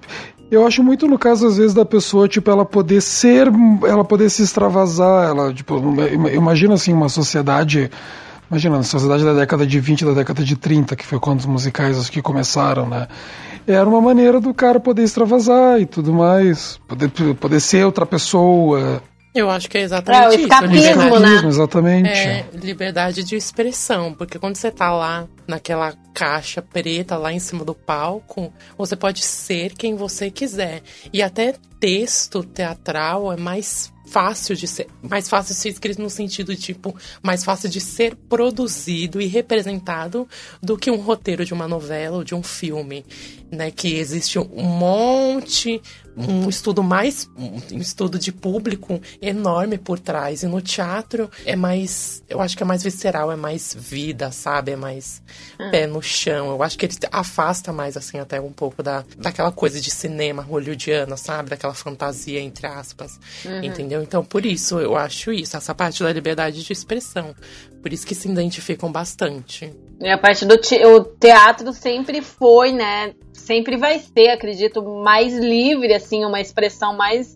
Eu 0.51 0.65
acho 0.65 0.83
muito 0.83 1.07
no 1.07 1.17
caso, 1.17 1.47
às 1.47 1.57
vezes, 1.57 1.73
da 1.73 1.83
pessoa, 1.83 2.27
tipo, 2.27 2.49
ela 2.51 2.63
poder 2.63 3.01
ser. 3.01 3.47
Ela 3.85 4.05
poder 4.05 4.29
se 4.29 4.43
extravasar. 4.43 5.27
Ela, 5.29 5.53
tipo, 5.53 5.77
ima- 5.77 6.31
imagina 6.31 6.75
assim, 6.75 6.93
uma 6.93 7.09
sociedade. 7.09 7.89
Imagina, 8.49 8.77
na 8.77 8.83
sociedade 8.83 9.23
da 9.25 9.33
década 9.33 9.65
de 9.65 9.79
20, 9.79 10.05
da 10.05 10.13
década 10.13 10.43
de 10.43 10.55
30, 10.55 10.95
que 10.95 11.05
foi 11.05 11.19
quando 11.19 11.39
os 11.39 11.45
musicais 11.47 11.97
acho 11.97 12.11
que 12.11 12.21
começaram, 12.21 12.87
né? 12.87 13.07
Era 13.67 13.87
uma 13.87 13.99
maneira 14.01 14.39
do 14.39 14.53
cara 14.53 14.79
poder 14.79 15.03
extravasar 15.03 15.79
e 15.81 15.85
tudo 15.85 16.13
mais. 16.13 16.79
Poder, 16.87 17.09
poder 17.39 17.59
ser 17.59 17.85
outra 17.85 18.05
pessoa. 18.05 19.01
Eu 19.33 19.49
acho 19.49 19.69
que 19.69 19.77
é 19.77 19.81
É, 19.81 19.83
exatamente 19.83 20.27
o 20.27 20.33
isso. 20.35 20.41
escapismo, 20.43 20.75
liberdade- 21.03 21.43
né? 21.43 21.47
Exatamente. 21.49 22.09
É, 22.09 22.45
liberdade 22.53 23.23
de 23.23 23.35
expressão, 23.35 24.13
porque 24.13 24.39
quando 24.39 24.55
você 24.55 24.71
tá 24.71 24.93
lá 24.93 25.27
naquela 25.45 25.93
caixa 26.13 26.61
preta 26.61 27.17
lá 27.17 27.33
em 27.33 27.39
cima 27.39 27.65
do 27.65 27.73
palco, 27.75 28.53
você 28.77 28.95
pode 28.95 29.21
ser 29.23 29.73
quem 29.73 29.95
você 29.95 30.31
quiser. 30.31 30.81
E 31.11 31.21
até 31.21 31.55
texto 31.81 32.43
teatral 32.43 33.33
é 33.33 33.35
mais 33.35 33.91
fácil 34.05 34.55
de 34.55 34.67
ser, 34.67 34.87
mais 35.01 35.27
fácil 35.27 35.53
de 35.53 35.59
ser 35.59 35.69
escrito 35.69 36.01
no 36.01 36.09
sentido 36.09 36.55
tipo, 36.55 36.95
mais 37.21 37.43
fácil 37.43 37.69
de 37.69 37.81
ser 37.81 38.15
produzido 38.15 39.21
e 39.21 39.27
representado 39.27 40.27
do 40.61 40.77
que 40.77 40.91
um 40.91 40.97
roteiro 40.97 41.43
de 41.43 41.53
uma 41.53 41.67
novela 41.67 42.17
ou 42.17 42.23
de 42.23 42.35
um 42.35 42.43
filme, 42.43 43.05
né, 43.51 43.71
que 43.71 43.95
existe 43.95 44.37
um 44.39 44.63
monte 44.63 45.81
um 46.17 46.47
estudo 46.47 46.81
mais 46.81 47.29
um 47.37 47.77
estudo 47.77 48.17
de 48.17 48.31
público 48.31 49.01
enorme 49.21 49.77
por 49.77 49.99
trás. 49.99 50.43
E 50.43 50.47
no 50.47 50.61
teatro 50.61 51.29
é 51.45 51.55
mais 51.55 52.23
eu 52.29 52.41
acho 52.41 52.55
que 52.55 52.63
é 52.63 52.65
mais 52.65 52.83
visceral 52.83 53.31
é 53.31 53.35
mais 53.35 53.75
vida 53.77 54.31
sabe? 54.31 54.71
É 54.71 54.75
mais 54.75 55.21
pé 55.71 55.87
no 55.87 56.01
chão. 56.01 56.49
Eu 56.49 56.63
acho 56.63 56.77
que 56.77 56.85
ele 56.85 56.95
afasta 57.11 57.73
mais 57.73 57.97
assim 57.97 58.19
até 58.19 58.39
um 58.39 58.51
pouco 58.51 58.81
da 58.81 59.03
daquela 59.17 59.51
coisa 59.51 59.79
de 59.79 59.91
cinema 59.91 60.41
hollywoodiana 60.41 61.17
sabe? 61.17 61.49
Daquela 61.49 61.73
fantasia 61.73 62.39
entre 62.39 62.67
aspas. 62.67 63.19
Entendeu? 63.63 64.01
Então 64.01 64.23
por 64.23 64.45
isso 64.45 64.79
eu 64.79 64.95
acho 64.95 65.31
isso 65.31 65.57
essa 65.57 65.75
parte 65.75 66.01
da 66.01 66.11
liberdade 66.11 66.63
de 66.63 66.73
expressão. 66.73 67.35
Por 67.81 67.91
isso 67.91 68.07
que 68.07 68.15
se 68.15 68.29
identificam 68.29 68.91
bastante 68.91 69.71
a 70.03 70.17
parte 70.17 70.45
do 70.45 70.57
te 70.57 70.75
o 70.85 71.03
teatro 71.03 71.71
sempre 71.73 72.21
foi, 72.21 72.71
né? 72.71 73.13
Sempre 73.33 73.77
vai 73.77 73.99
ser, 73.99 74.29
acredito, 74.29 74.81
mais 74.83 75.37
livre, 75.37 75.93
assim, 75.93 76.25
uma 76.25 76.41
expressão 76.41 76.95
mais 76.95 77.35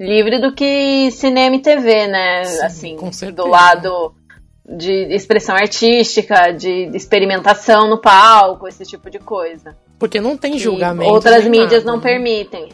livre 0.00 0.40
do 0.40 0.52
que 0.54 1.10
cinema 1.12 1.56
e 1.56 1.60
TV, 1.60 2.06
né? 2.06 2.44
Sim, 2.44 2.62
assim, 2.64 2.96
com 2.96 3.12
certeza. 3.12 3.42
do 3.42 3.48
lado 3.48 4.14
de 4.66 5.14
expressão 5.14 5.54
artística, 5.54 6.50
de 6.52 6.90
experimentação 6.94 7.88
no 7.88 8.00
palco, 8.00 8.66
esse 8.66 8.84
tipo 8.84 9.10
de 9.10 9.18
coisa. 9.18 9.76
Porque 9.98 10.20
não 10.20 10.36
tem 10.36 10.56
E 10.56 10.58
julgamento. 10.58 11.12
outras 11.12 11.44
mídias 11.46 11.84
nada, 11.84 11.84
não 11.84 11.96
né? 11.96 12.02
permitem. 12.02 12.68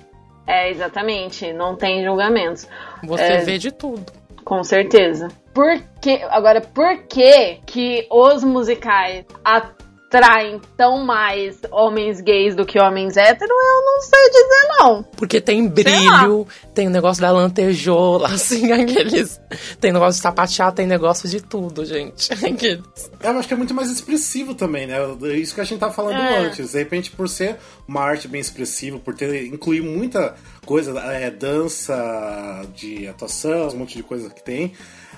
É, 0.46 0.70
exatamente, 0.70 1.52
não 1.52 1.76
tem 1.76 2.02
julgamentos. 2.04 2.66
Você 3.04 3.22
É. 3.22 3.38
vê 3.38 3.58
de 3.58 3.70
tudo. 3.72 4.04
Com 4.44 4.62
certeza. 4.64 5.28
Por 5.52 5.80
que, 6.00 6.22
agora, 6.30 6.60
por 6.60 6.96
que 7.08 7.58
que 7.66 8.06
os 8.10 8.44
musicais 8.44 9.24
atraem 9.44 10.60
tão 10.76 11.04
mais 11.04 11.58
homens 11.70 12.20
gays 12.20 12.54
do 12.54 12.64
que 12.64 12.78
homens 12.80 13.16
héteros? 13.16 13.50
Eu 13.50 13.84
não 13.84 14.00
sei 14.00 14.30
dizer, 14.30 14.68
não. 14.78 15.02
Porque 15.16 15.40
tem 15.40 15.66
brilho, 15.68 16.46
tem 16.74 16.86
o 16.86 16.90
negócio 16.90 17.20
da 17.20 17.30
lantejola, 17.32 18.28
assim, 18.34 18.70
aqueles. 18.72 19.40
Tem 19.80 19.92
negócio 19.92 20.18
de 20.18 20.22
sapatear, 20.22 20.72
tem 20.72 20.86
negócio 20.86 21.28
de 21.28 21.40
tudo, 21.40 21.84
gente. 21.84 22.32
Aqueles. 22.44 23.10
Eu 23.22 23.30
acho 23.38 23.48
que 23.48 23.54
é 23.54 23.56
muito 23.56 23.74
mais 23.74 23.90
expressivo 23.90 24.54
também, 24.54 24.86
né? 24.86 24.96
Isso 25.34 25.54
que 25.54 25.60
a 25.60 25.64
gente 25.64 25.80
tava 25.80 25.92
falando 25.92 26.16
É. 26.20 26.38
antes. 26.46 26.72
De 26.72 26.78
repente, 26.78 27.10
por 27.10 27.28
ser 27.28 27.56
uma 27.86 28.00
arte 28.02 28.26
bem 28.28 28.40
expressiva, 28.40 28.98
por 28.98 29.14
ter 29.14 29.46
incluir 29.46 29.80
muita 29.82 30.34
coisa, 30.64 30.98
é, 31.00 31.30
dança, 31.30 32.62
de 32.74 33.06
atuação, 33.08 33.68
um 33.68 33.76
monte 33.78 33.96
de 33.96 34.02
coisa 34.02 34.30
que 34.30 34.42
tem, 34.42 34.72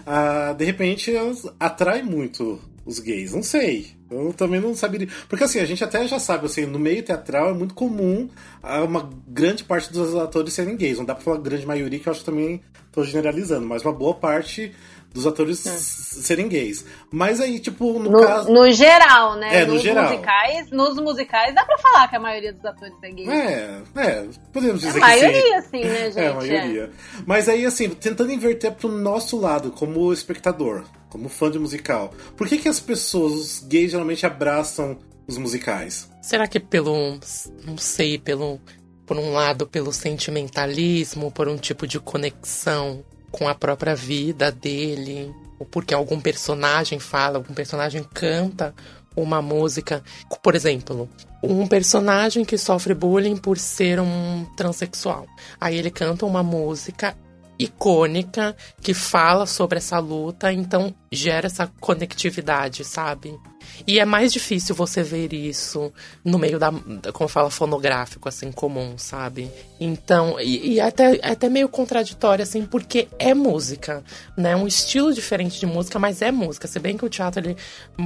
ah, 0.06 0.52
de 0.52 0.64
repente 0.64 1.12
atrai 1.58 2.02
muito 2.02 2.60
os 2.84 2.98
gays. 2.98 3.32
Não 3.32 3.42
sei. 3.42 3.92
Eu 4.10 4.32
também 4.32 4.60
não 4.60 4.74
saberia. 4.74 5.08
Porque 5.28 5.44
assim, 5.44 5.58
a 5.58 5.64
gente 5.64 5.82
até 5.82 6.06
já 6.06 6.18
sabe, 6.18 6.46
assim, 6.46 6.66
no 6.66 6.78
meio 6.78 7.02
teatral 7.02 7.50
é 7.50 7.54
muito 7.54 7.74
comum 7.74 8.28
ah, 8.62 8.82
uma 8.82 9.08
grande 9.26 9.64
parte 9.64 9.92
dos 9.92 10.14
atores 10.16 10.52
serem 10.52 10.76
gays. 10.76 10.98
Não 10.98 11.04
dá 11.04 11.14
pra 11.14 11.24
falar 11.24 11.38
grande 11.38 11.66
maioria, 11.66 11.98
que 11.98 12.08
eu 12.08 12.10
acho 12.10 12.20
que 12.20 12.26
também 12.26 12.60
tô 12.90 13.02
generalizando, 13.04 13.66
mas 13.66 13.82
uma 13.82 13.92
boa 13.92 14.14
parte 14.14 14.72
dos 15.12 15.26
atores 15.26 15.58
serem 15.60 16.48
gays. 16.48 16.84
Mas 17.10 17.40
aí, 17.40 17.58
tipo, 17.58 17.98
no, 17.98 18.10
No, 18.10 18.20
caso. 18.26 18.52
no 18.52 18.70
geral, 18.70 19.36
né? 19.36 19.62
É, 19.62 19.66
no 19.66 19.74
nos 19.74 19.82
geral. 19.82 20.10
musicais, 20.10 20.70
nos 20.70 20.96
musicais 20.96 21.54
dá 21.54 21.64
pra 21.64 21.78
falar 21.78 22.08
que 22.08 22.16
a 22.16 22.20
maioria 22.20 22.52
dos 22.52 22.64
atores 22.64 22.94
é 23.02 23.10
gay. 23.10 23.28
É, 23.28 23.82
é, 23.96 24.28
podemos 24.52 24.82
É 24.82 24.86
dizer 24.88 25.02
a 25.02 25.06
que 25.06 25.14
sim. 25.14 25.20
maioria, 25.22 25.58
assim, 25.58 25.84
né, 25.84 26.04
gente? 26.10 26.18
É, 26.18 26.28
a 26.28 26.34
maioria. 26.34 26.90
Mas 27.26 27.48
aí, 27.48 27.64
assim, 27.66 27.88
tentando 27.90 28.32
inverter 28.32 28.72
pro 28.72 28.88
nosso 28.90 29.38
lado, 29.38 29.70
como 29.70 30.12
espectador, 30.12 30.84
como 31.08 31.28
fã 31.28 31.50
de 31.50 31.58
musical. 31.58 32.12
Por 32.36 32.48
que, 32.48 32.58
que 32.58 32.68
as 32.68 32.80
pessoas, 32.80 33.32
os 33.32 33.60
gays, 33.60 33.90
geralmente 33.90 34.24
abraçam 34.26 34.98
os 35.26 35.36
musicais? 35.38 36.08
Será 36.22 36.46
que 36.48 36.58
pelo. 36.58 37.18
Não 37.64 37.76
sei, 37.76 38.18
pelo. 38.18 38.60
Por 39.04 39.16
um 39.18 39.32
lado, 39.32 39.66
pelo 39.66 39.92
sentimentalismo, 39.92 41.30
por 41.30 41.48
um 41.48 41.56
tipo 41.56 41.86
de 41.86 41.98
conexão 42.00 43.04
com 43.32 43.48
a 43.48 43.54
própria 43.54 43.96
vida 43.96 44.52
dele, 44.52 45.34
ou 45.58 45.66
porque 45.66 45.94
algum 45.94 46.20
personagem 46.20 47.00
fala, 47.00 47.38
algum 47.38 47.54
personagem 47.54 48.04
canta 48.04 48.74
uma 49.16 49.42
música. 49.42 50.02
Por 50.42 50.54
exemplo, 50.54 51.08
um 51.42 51.66
personagem 51.66 52.44
que 52.44 52.56
sofre 52.56 52.94
bullying 52.94 53.36
por 53.36 53.58
ser 53.58 53.98
um 54.00 54.46
transexual. 54.56 55.26
Aí 55.60 55.76
ele 55.76 55.90
canta 55.90 56.26
uma 56.26 56.42
música 56.42 57.16
icônica 57.58 58.56
que 58.80 58.92
fala 58.92 59.46
sobre 59.46 59.78
essa 59.78 59.98
luta, 59.98 60.52
então 60.52 60.94
gera 61.10 61.46
essa 61.46 61.70
conectividade, 61.80 62.84
sabe? 62.84 63.38
E 63.86 63.98
é 63.98 64.04
mais 64.04 64.32
difícil 64.32 64.74
você 64.74 65.02
ver 65.02 65.32
isso 65.32 65.92
no 66.24 66.38
meio 66.38 66.58
da, 66.58 66.72
como 67.12 67.28
fala, 67.28 67.50
fonográfico, 67.50 68.28
assim, 68.28 68.52
comum, 68.52 68.96
sabe? 68.96 69.50
Então, 69.80 70.38
e, 70.40 70.74
e 70.74 70.80
até, 70.80 71.16
é 71.16 71.30
até 71.32 71.48
meio 71.48 71.68
contraditório, 71.68 72.42
assim, 72.42 72.64
porque 72.64 73.08
é 73.18 73.34
música, 73.34 74.02
né? 74.36 74.54
Um 74.54 74.66
estilo 74.66 75.12
diferente 75.12 75.58
de 75.58 75.66
música, 75.66 75.98
mas 75.98 76.22
é 76.22 76.30
música. 76.30 76.68
Se 76.68 76.78
bem 76.78 76.96
que 76.96 77.04
o 77.04 77.08
teatro, 77.10 77.40
ele, 77.40 77.56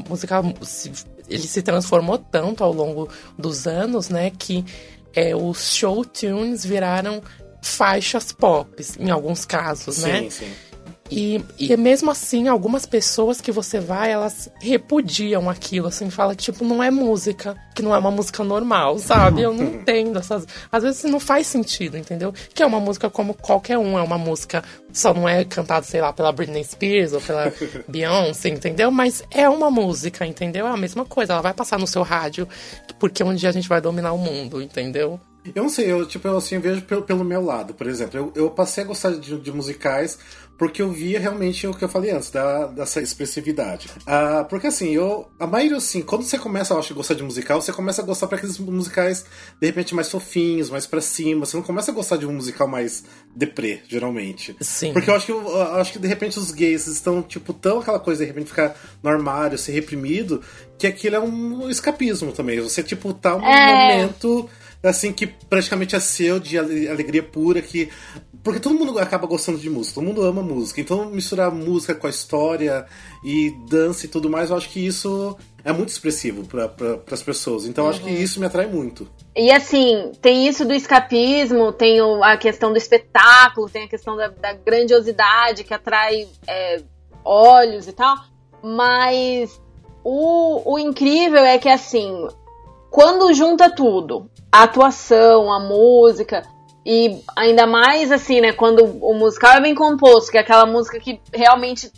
musical, 0.09 0.43
se- 0.63 0.93
ele 1.29 1.47
se 1.47 1.61
transformou 1.63 2.17
tanto 2.19 2.65
ao 2.65 2.73
longo 2.73 3.09
dos 3.39 3.67
anos, 3.67 4.09
né? 4.09 4.31
Que 4.37 4.65
é, 5.15 5.35
os 5.37 5.75
show 5.75 6.05
tunes 6.05 6.65
viraram 6.65 7.23
faixas 7.63 8.31
pop, 8.33 8.71
em 8.99 9.11
alguns 9.11 9.45
casos, 9.45 9.99
né? 9.99 10.21
Sim, 10.23 10.31
sim. 10.31 10.53
E, 11.11 11.45
e 11.59 11.77
mesmo 11.77 12.11
assim, 12.11 12.49
algumas 12.49 12.85
pessoas 12.85 13.41
que 13.41 13.53
você 13.53 13.79
vai, 13.79 14.11
elas 14.11 14.51
repudiam 14.61 15.49
aquilo, 15.49 15.89
assim, 15.89 16.11
fala 16.11 16.35
que, 16.35 16.45
tipo, 16.45 16.65
não 16.65 16.83
é 16.83 16.91
música, 16.91 17.57
que 17.75 17.83
não 17.83 17.95
é 17.95 17.99
uma 17.99 18.11
música 18.11 18.43
normal, 18.43 18.99
sabe? 18.99 19.43
Eu 19.43 19.53
não 19.53 19.65
entendo 19.75 20.19
essas. 20.19 20.47
Às 20.71 20.83
vezes 20.83 21.05
não 21.05 21.21
faz 21.21 21.47
sentido, 21.47 21.97
entendeu? 21.97 22.33
Que 22.55 22.63
é 22.63 22.67
uma 22.67 22.81
música 22.81 23.09
como 23.09 23.35
qualquer 23.35 23.79
um, 23.79 23.99
é 23.99 24.03
uma 24.03 24.19
música, 24.19 24.65
só 24.93 25.15
não 25.15 25.29
é 25.29 25.45
cantada, 25.45 25.85
sei 25.85 26.01
lá, 26.01 26.13
pela 26.13 26.33
Britney 26.33 26.65
Spears 26.65 27.13
ou 27.13 27.21
pela 27.21 27.53
Beyoncé, 27.87 28.49
entendeu? 28.49 28.91
Mas 28.91 29.23
é 29.31 29.49
uma 29.49 29.71
música, 29.71 30.27
entendeu? 30.27 30.67
É 30.67 30.71
a 30.71 30.77
mesma 30.77 31.05
coisa, 31.05 31.35
ela 31.35 31.43
vai 31.43 31.55
passar 31.55 31.79
no 31.79 31.87
seu 31.87 32.03
rádio, 32.03 32.49
porque 32.99 33.23
um 33.23 33.35
dia 33.35 33.49
a 33.49 33.53
gente 33.53 33.69
vai 33.69 33.81
dominar 33.81 34.13
o 34.13 34.19
mundo, 34.19 34.61
entendeu? 34.61 35.21
Eu 35.55 35.63
não 35.63 35.71
sei, 35.71 35.91
eu, 35.91 36.07
tipo, 36.07 36.27
eu 36.27 36.37
assim, 36.37 36.59
vejo 36.59 36.83
pelo, 36.83 37.03
pelo 37.03 37.25
meu 37.25 37.45
lado, 37.45 37.75
por 37.75 37.87
exemplo. 37.87 38.19
Eu, 38.19 38.33
eu 38.35 38.51
passei 38.51 38.85
a 38.85 38.87
gostar 38.87 39.11
de, 39.13 39.39
de 39.39 39.53
musicais 39.53 40.19
porque 40.59 40.81
eu 40.81 40.91
via 40.91 41.21
realmente 41.21 41.67
o 41.67 41.75
que 41.75 41.85
eu 41.85 41.89
falei 41.89 42.11
antes, 42.11 42.31
da, 42.31 42.67
dessa 42.67 43.01
expressividade. 43.01 43.91
Ah, 44.07 44.47
porque 44.49 44.67
assim, 44.67 44.95
eu. 44.95 45.29
A 45.39 45.47
maioria, 45.47 45.77
assim, 45.77 46.01
quando 46.01 46.23
você 46.23 46.39
começa, 46.39 46.73
eu 46.73 46.79
acho, 46.79 46.93
a 46.93 46.97
gostar 46.97 47.15
de 47.15 47.23
musical, 47.23 47.61
você 47.61 47.73
começa 47.73 48.01
a 48.01 48.05
gostar 48.05 48.27
para 48.27 48.39
aqueles 48.39 48.59
musicais, 48.59 49.25
de 49.61 49.67
repente, 49.67 49.95
mais 49.95 50.11
fofinhos, 50.11 50.71
mais 50.71 50.87
pra 50.87 51.01
cima. 51.01 51.45
Você 51.45 51.57
não 51.57 51.65
começa 51.65 51.91
a 51.91 51.95
gostar 51.95 52.17
de 52.17 52.27
um 52.27 52.33
musical 52.33 52.67
mais 52.67 53.05
deprê, 53.35 53.83
geralmente. 53.87 54.57
Sim. 54.61 54.93
Porque 54.95 55.11
eu 55.11 55.15
acho 55.15 55.27
que 55.27 55.33
eu, 55.33 55.47
eu 55.47 55.77
acho 55.77 55.93
que 55.93 55.99
de 55.99 56.09
repente 56.09 56.39
os 56.39 56.51
gays 56.51 56.87
estão, 56.87 57.23
tipo, 57.23 57.53
tão 57.53 57.81
aquela 57.81 58.01
coisa 58.01 58.23
de 58.25 58.29
repente 58.29 58.49
ficar 58.49 58.75
no 59.03 59.11
armário, 59.11 59.59
ser 59.59 59.73
reprimido, 59.73 60.41
que 60.79 60.87
aquilo 60.87 61.17
é 61.17 61.21
um 61.21 61.69
escapismo 61.69 62.33
também. 62.33 62.61
Você, 62.61 62.83
tipo, 62.83 63.13
tá 63.13 63.37
um 63.37 63.45
É. 63.45 63.99
momento 63.99 64.49
assim 64.83 65.13
que 65.13 65.27
praticamente 65.27 65.97
é 65.97 66.01
seu 66.01 66.39
de 66.39 66.59
ale- 66.59 66.89
alegria 66.89 67.23
pura 67.23 67.61
que 67.61 67.91
porque 68.47 68.61
todo 68.61 68.77
mundo 68.77 68.97
acaba 69.01 69.27
gostando 69.27 69.59
de 69.59 69.69
música, 69.69 69.97
todo 69.97 70.05
mundo 70.07 70.23
ama 70.23 70.41
música. 70.41 70.81
Então 70.81 71.07
misturar 71.07 71.51
música 71.51 71.97
com 71.97 72.07
a 72.07 72.11
história 72.11 72.87
e 73.25 73.51
dança 73.69 74.07
e 74.07 74.09
tudo 74.09 74.31
mais, 74.31 74.51
eu 74.51 74.57
acho 74.57 74.69
que 74.69 74.87
isso 74.87 75.37
é 75.65 75.73
muito 75.73 75.89
expressivo 75.89 76.47
para 76.47 76.69
pra, 76.69 77.01
as 77.11 77.23
pessoas. 77.25 77.67
Então 77.67 77.85
eu 77.85 77.91
acho 77.91 78.03
que 78.03 78.11
isso 78.11 78.39
me 78.39 78.47
atrai 78.47 78.67
muito. 78.67 79.09
E 79.35 79.51
assim, 79.51 80.13
tem 80.23 80.47
isso 80.47 80.65
do 80.65 80.73
escapismo, 80.73 81.73
tem 81.73 81.99
a 82.23 82.37
questão 82.37 82.71
do 82.71 82.79
espetáculo, 82.79 83.69
tem 83.69 83.83
a 83.83 83.89
questão 83.89 84.17
da, 84.17 84.29
da 84.29 84.53
grandiosidade 84.53 85.65
que 85.65 85.75
atrai 85.75 86.29
é, 86.47 86.81
olhos 87.25 87.89
e 87.89 87.93
tal. 87.93 88.17
Mas 88.63 89.61
o, 90.05 90.75
o 90.75 90.79
incrível 90.79 91.45
é 91.45 91.59
que 91.59 91.69
assim, 91.69 92.29
quando 92.91 93.33
junta 93.35 93.71
tudo, 93.71 94.31
a 94.51 94.63
atuação, 94.63 95.53
a 95.53 95.61
música, 95.61 96.43
e 96.85 97.21
ainda 97.37 97.67
mais 97.67 98.13
assim, 98.13 98.41
né, 98.41 98.53
quando 98.53 98.85
o 98.85 99.13
musical 99.15 99.55
é 99.55 99.61
bem 99.61 99.75
composto, 99.75 100.31
que 100.31 100.39
é 100.39 100.41
aquela 100.41 100.67
música 100.67 101.01
que 101.01 101.21
realmente 101.35 101.91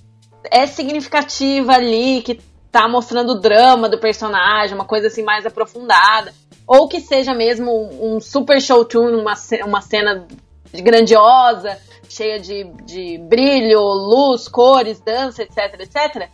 é 0.51 0.67
significativa 0.67 1.73
ali, 1.73 2.23
que 2.23 2.41
tá 2.71 2.89
mostrando 2.89 3.33
o 3.33 3.41
drama 3.41 3.89
do 3.89 3.99
personagem, 3.99 4.75
uma 4.75 4.85
coisa 4.85 5.09
assim 5.09 5.23
mais 5.23 5.45
aprofundada. 5.45 6.33
Ou 6.67 6.89
que 6.89 7.01
seja 7.01 7.35
mesmo 7.35 7.71
um, 8.01 8.21
super 8.21 8.61
show 8.61 8.85
tune, 8.85 9.17
uma, 9.17 9.35
uma 9.67 9.81
cena 9.81 10.27
grandiosa, 10.73 11.79
cheia 12.09 12.39
de, 12.39 12.65
de 12.85 13.19
brilho, 13.19 13.81
luz, 13.81 14.49
cores, 14.49 15.01
dança, 15.01 15.43
etc, 15.43 15.81
etc. 15.81 16.29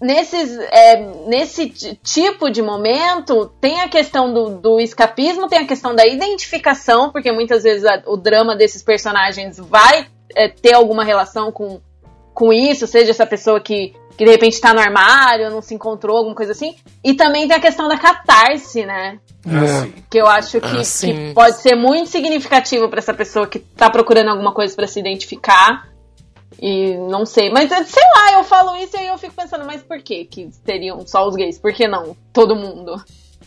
Nesses, 0.00 0.58
é, 0.58 0.96
nesse 1.26 1.70
ti- 1.70 1.98
tipo 2.02 2.50
de 2.50 2.60
momento, 2.60 3.46
tem 3.60 3.80
a 3.80 3.88
questão 3.88 4.32
do, 4.34 4.50
do 4.58 4.80
escapismo, 4.80 5.48
tem 5.48 5.60
a 5.60 5.66
questão 5.66 5.94
da 5.94 6.04
identificação, 6.06 7.10
porque 7.10 7.30
muitas 7.30 7.62
vezes 7.62 7.84
a- 7.84 8.02
o 8.06 8.16
drama 8.16 8.56
desses 8.56 8.82
personagens 8.82 9.58
vai 9.58 10.06
é, 10.36 10.48
ter 10.48 10.74
alguma 10.74 11.04
relação 11.04 11.52
com, 11.52 11.80
com 12.32 12.52
isso, 12.52 12.86
seja 12.88 13.12
essa 13.12 13.24
pessoa 13.24 13.60
que, 13.60 13.94
que 14.18 14.24
de 14.24 14.30
repente 14.30 14.60
tá 14.60 14.74
no 14.74 14.80
armário, 14.80 15.48
não 15.50 15.62
se 15.62 15.74
encontrou, 15.74 16.16
alguma 16.16 16.34
coisa 16.34 16.50
assim. 16.50 16.74
E 17.04 17.14
também 17.14 17.46
tem 17.46 17.56
a 17.56 17.60
questão 17.60 17.86
da 17.86 17.96
catarse, 17.96 18.84
né? 18.84 19.20
Assim. 19.46 19.94
Que 20.10 20.18
eu 20.18 20.26
acho 20.26 20.60
que, 20.60 20.66
Ah, 20.66 20.82
que 21.28 21.34
pode 21.34 21.56
ser 21.58 21.76
muito 21.76 22.10
significativo 22.10 22.88
pra 22.88 22.98
essa 22.98 23.14
pessoa 23.14 23.46
que 23.46 23.60
tá 23.60 23.88
procurando 23.88 24.30
alguma 24.30 24.52
coisa 24.52 24.74
pra 24.74 24.88
se 24.88 24.98
identificar. 24.98 25.86
E 26.60 26.96
não 26.96 27.26
sei, 27.26 27.50
mas 27.50 27.68
sei 27.68 28.02
lá, 28.16 28.32
eu 28.38 28.44
falo 28.44 28.76
isso 28.76 28.96
e 28.96 29.00
aí 29.00 29.06
eu 29.08 29.18
fico 29.18 29.34
pensando, 29.34 29.64
mas 29.64 29.82
por 29.82 30.00
que 30.00 30.24
que 30.24 30.50
seriam 30.64 31.06
só 31.06 31.26
os 31.26 31.34
gays? 31.34 31.58
Por 31.58 31.72
que 31.72 31.86
não 31.86 32.16
todo 32.32 32.56
mundo? 32.56 33.02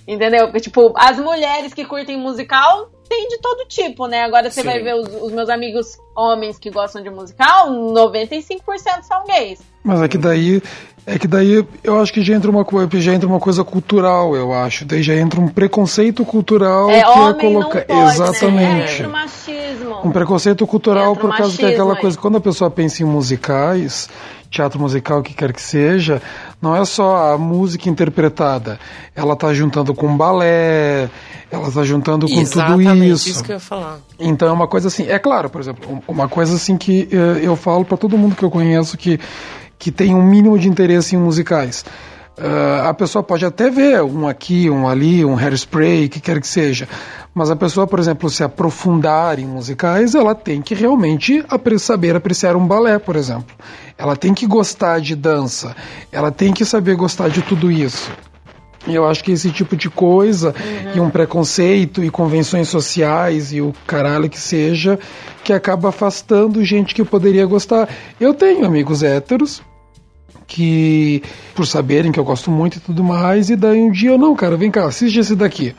Entendeu? 0.08 0.46
Porque, 0.46 0.62
tipo, 0.62 0.94
as 0.96 1.20
mulheres 1.20 1.74
que 1.74 1.84
curtem 1.84 2.18
musical 2.18 2.90
tem 3.10 3.28
de 3.28 3.40
todo 3.40 3.68
tipo, 3.68 4.08
né? 4.08 4.24
Agora 4.24 4.50
você 4.50 4.62
Sim. 4.62 4.68
vai 4.68 4.82
ver 4.82 4.96
os, 4.96 5.08
os 5.22 5.32
meus 5.32 5.50
amigos 5.50 5.98
homens 6.16 6.58
que 6.58 6.70
gostam 6.70 7.02
de 7.02 7.10
musical, 7.10 7.70
95% 7.70 9.04
são 9.04 9.24
gays. 9.26 9.62
Mas 9.84 10.02
é 10.02 10.08
que 10.08 10.18
daí. 10.18 10.62
É 11.10 11.18
que 11.18 11.26
daí 11.26 11.66
eu 11.86 12.02
acho 12.02 12.12
que 12.12 12.22
já 12.22 12.36
entra 12.36 12.52
uma 12.52 12.66
coisa, 12.66 12.90
já 13.00 13.14
entra 13.14 13.26
uma 13.30 13.40
coisa 13.40 13.64
cultural, 13.64 14.36
eu 14.36 14.52
acho. 14.54 14.84
Daí 14.84 15.02
já 15.02 15.16
entra 15.16 15.40
um 15.40 15.48
preconceito 15.48 16.26
cultural 16.26 16.90
É, 16.90 17.02
que 17.02 17.10
é 17.20 17.34
colocar. 17.36 17.86
pode, 17.86 18.02
Exatamente. 18.14 18.58
né? 18.62 18.94
Entra 18.94 19.08
o 19.08 19.12
machismo. 19.14 19.96
Um 20.04 20.12
preconceito 20.12 20.68
cultural 20.68 21.16
por 21.16 21.30
causa 21.34 21.56
que 21.56 21.62
é 21.62 21.66
machismo 21.68 21.68
aquela 21.70 21.94
aí. 21.96 22.02
coisa, 22.02 22.18
quando 22.18 22.38
a 22.38 22.42
pessoa 22.42 22.70
pensa 22.70 23.04
em 23.04 23.06
musicais, 23.06 24.10
teatro 24.52 24.78
musical, 24.82 25.20
o 25.20 25.24
que 25.24 25.34
quer 25.34 25.54
que 25.54 25.62
seja, 25.62 26.22
não 26.62 26.76
é 26.76 26.84
só 26.84 27.32
a 27.34 27.38
música 27.38 27.90
interpretada. 27.90 28.78
Ela 29.16 29.34
tá 29.38 29.54
juntando 29.54 29.94
com 29.94 30.18
balé, 30.18 31.10
ela 31.50 31.72
tá 31.72 31.84
juntando 31.86 32.28
com 32.28 32.34
tudo 32.34 32.42
Exatamente, 32.42 33.10
isso. 33.12 33.30
isso 33.30 33.44
que 33.46 33.52
eu 33.52 33.56
ia 33.56 33.60
falar. 33.62 34.00
Então 34.20 34.50
é 34.50 34.52
uma 34.52 34.68
coisa 34.68 34.90
assim, 34.90 35.08
é 35.08 35.18
claro, 35.18 35.50
por 35.50 35.62
exemplo, 35.62 35.90
um- 35.90 36.02
uma 36.12 36.28
coisa 36.28 36.54
assim 36.56 36.76
que 36.76 37.08
eh, 37.10 37.40
eu 37.44 37.56
falo 37.56 37.86
para 37.86 37.96
todo 37.96 38.18
mundo 38.18 38.36
que 38.36 38.44
eu 38.44 38.52
conheço 38.52 38.98
que, 38.98 39.18
que 39.78 39.92
tem 39.92 40.14
um 40.14 40.24
mínimo 40.24 40.58
de 40.58 40.68
interesse 40.68 41.16
em 41.16 41.20
musicais. 41.20 41.84
Ah, 42.40 42.90
a 42.90 42.94
pessoa 42.94 43.24
pode 43.24 43.46
até 43.46 43.70
ver 43.70 44.04
um 44.04 44.28
aqui, 44.28 44.70
um 44.70 44.88
ali, 44.88 45.26
um 45.26 45.36
hairspray, 45.36 46.06
o 46.06 46.10
que 46.10 46.20
quer 46.20 46.40
que 46.40 46.48
seja. 46.48 46.88
Mas 47.34 47.50
a 47.50 47.56
pessoa, 47.56 47.88
por 47.88 48.00
exemplo, 48.00 48.30
se 48.30 48.44
aprofundar 48.44 49.40
em 49.40 49.46
musicais, 49.46 50.16
ela 50.16 50.36
tem 50.36 50.62
que 50.62 50.76
realmente 50.76 51.44
saber 51.80 52.16
apreciar 52.16 52.56
um 52.56 52.66
balé, 52.66 52.98
por 53.00 53.16
exemplo. 53.16 53.56
Ela 53.98 54.16
tem 54.16 54.34
que 54.34 54.46
gostar 54.46 55.00
de 55.00 55.16
dança. 55.16 55.76
Ela 56.12 56.32
tem 56.32 56.54
que 56.54 56.66
saber 56.66 56.96
gostar 56.96 57.30
de 57.30 57.42
tudo 57.42 57.72
isso. 57.72 58.12
E 58.88 58.96
eu 58.96 59.06
acho 59.06 59.24
que 59.24 59.34
esse 59.34 59.52
tipo 59.52 59.76
de 59.76 59.90
coisa, 59.90 60.56
e 60.96 61.00
um 61.00 61.10
preconceito, 61.10 62.04
e 62.04 62.10
convenções 62.10 62.70
sociais, 62.70 63.52
e 63.52 63.60
o 63.60 63.74
caralho 63.86 64.30
que 64.30 64.40
seja, 64.40 64.98
que 65.44 65.52
acaba 65.52 65.90
afastando 65.90 66.64
gente 66.64 66.96
que 66.96 67.04
poderia 67.04 67.46
gostar. 67.46 67.90
Eu 68.20 68.34
tenho 68.34 68.66
amigos 68.66 69.04
héteros 69.04 69.62
que, 70.48 71.22
por 71.54 71.68
saberem 71.68 72.12
que 72.12 72.20
eu 72.20 72.24
gosto 72.24 72.50
muito 72.50 72.78
e 72.78 72.80
tudo 72.80 73.04
mais, 73.04 73.50
e 73.50 73.56
daí 73.56 73.82
um 73.82 73.92
dia, 73.92 74.18
não, 74.18 74.34
cara, 74.36 74.56
vem 74.56 74.72
cá, 74.72 74.86
assiste 74.86 75.20
esse 75.20 75.36
daqui. 75.36 75.76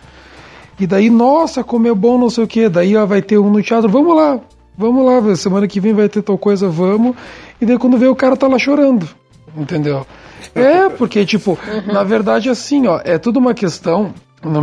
E 0.78 0.86
daí, 0.86 1.10
nossa, 1.10 1.64
como 1.64 1.88
é 1.88 1.94
bom, 1.94 2.18
não 2.18 2.30
sei 2.30 2.44
o 2.44 2.46
que. 2.46 2.68
Daí 2.68 2.96
ó, 2.96 3.04
vai 3.04 3.20
ter 3.20 3.38
um 3.38 3.50
no 3.50 3.62
teatro, 3.62 3.88
vamos 3.88 4.14
lá, 4.14 4.38
vamos 4.76 5.04
lá, 5.04 5.34
semana 5.34 5.66
que 5.66 5.80
vem 5.80 5.94
vai 5.94 6.08
ter 6.08 6.22
tal 6.22 6.38
coisa, 6.38 6.68
vamos. 6.68 7.16
E 7.60 7.66
daí 7.66 7.78
quando 7.78 7.96
vê 7.96 8.06
o 8.06 8.14
cara 8.14 8.36
tá 8.36 8.46
lá 8.46 8.58
chorando, 8.58 9.08
entendeu? 9.56 10.06
É, 10.54 10.88
porque, 10.88 11.26
tipo, 11.26 11.58
na 11.92 12.04
verdade, 12.04 12.48
assim, 12.48 12.86
ó, 12.86 13.00
é 13.04 13.18
tudo 13.18 13.38
uma 13.38 13.52
questão, 13.52 14.14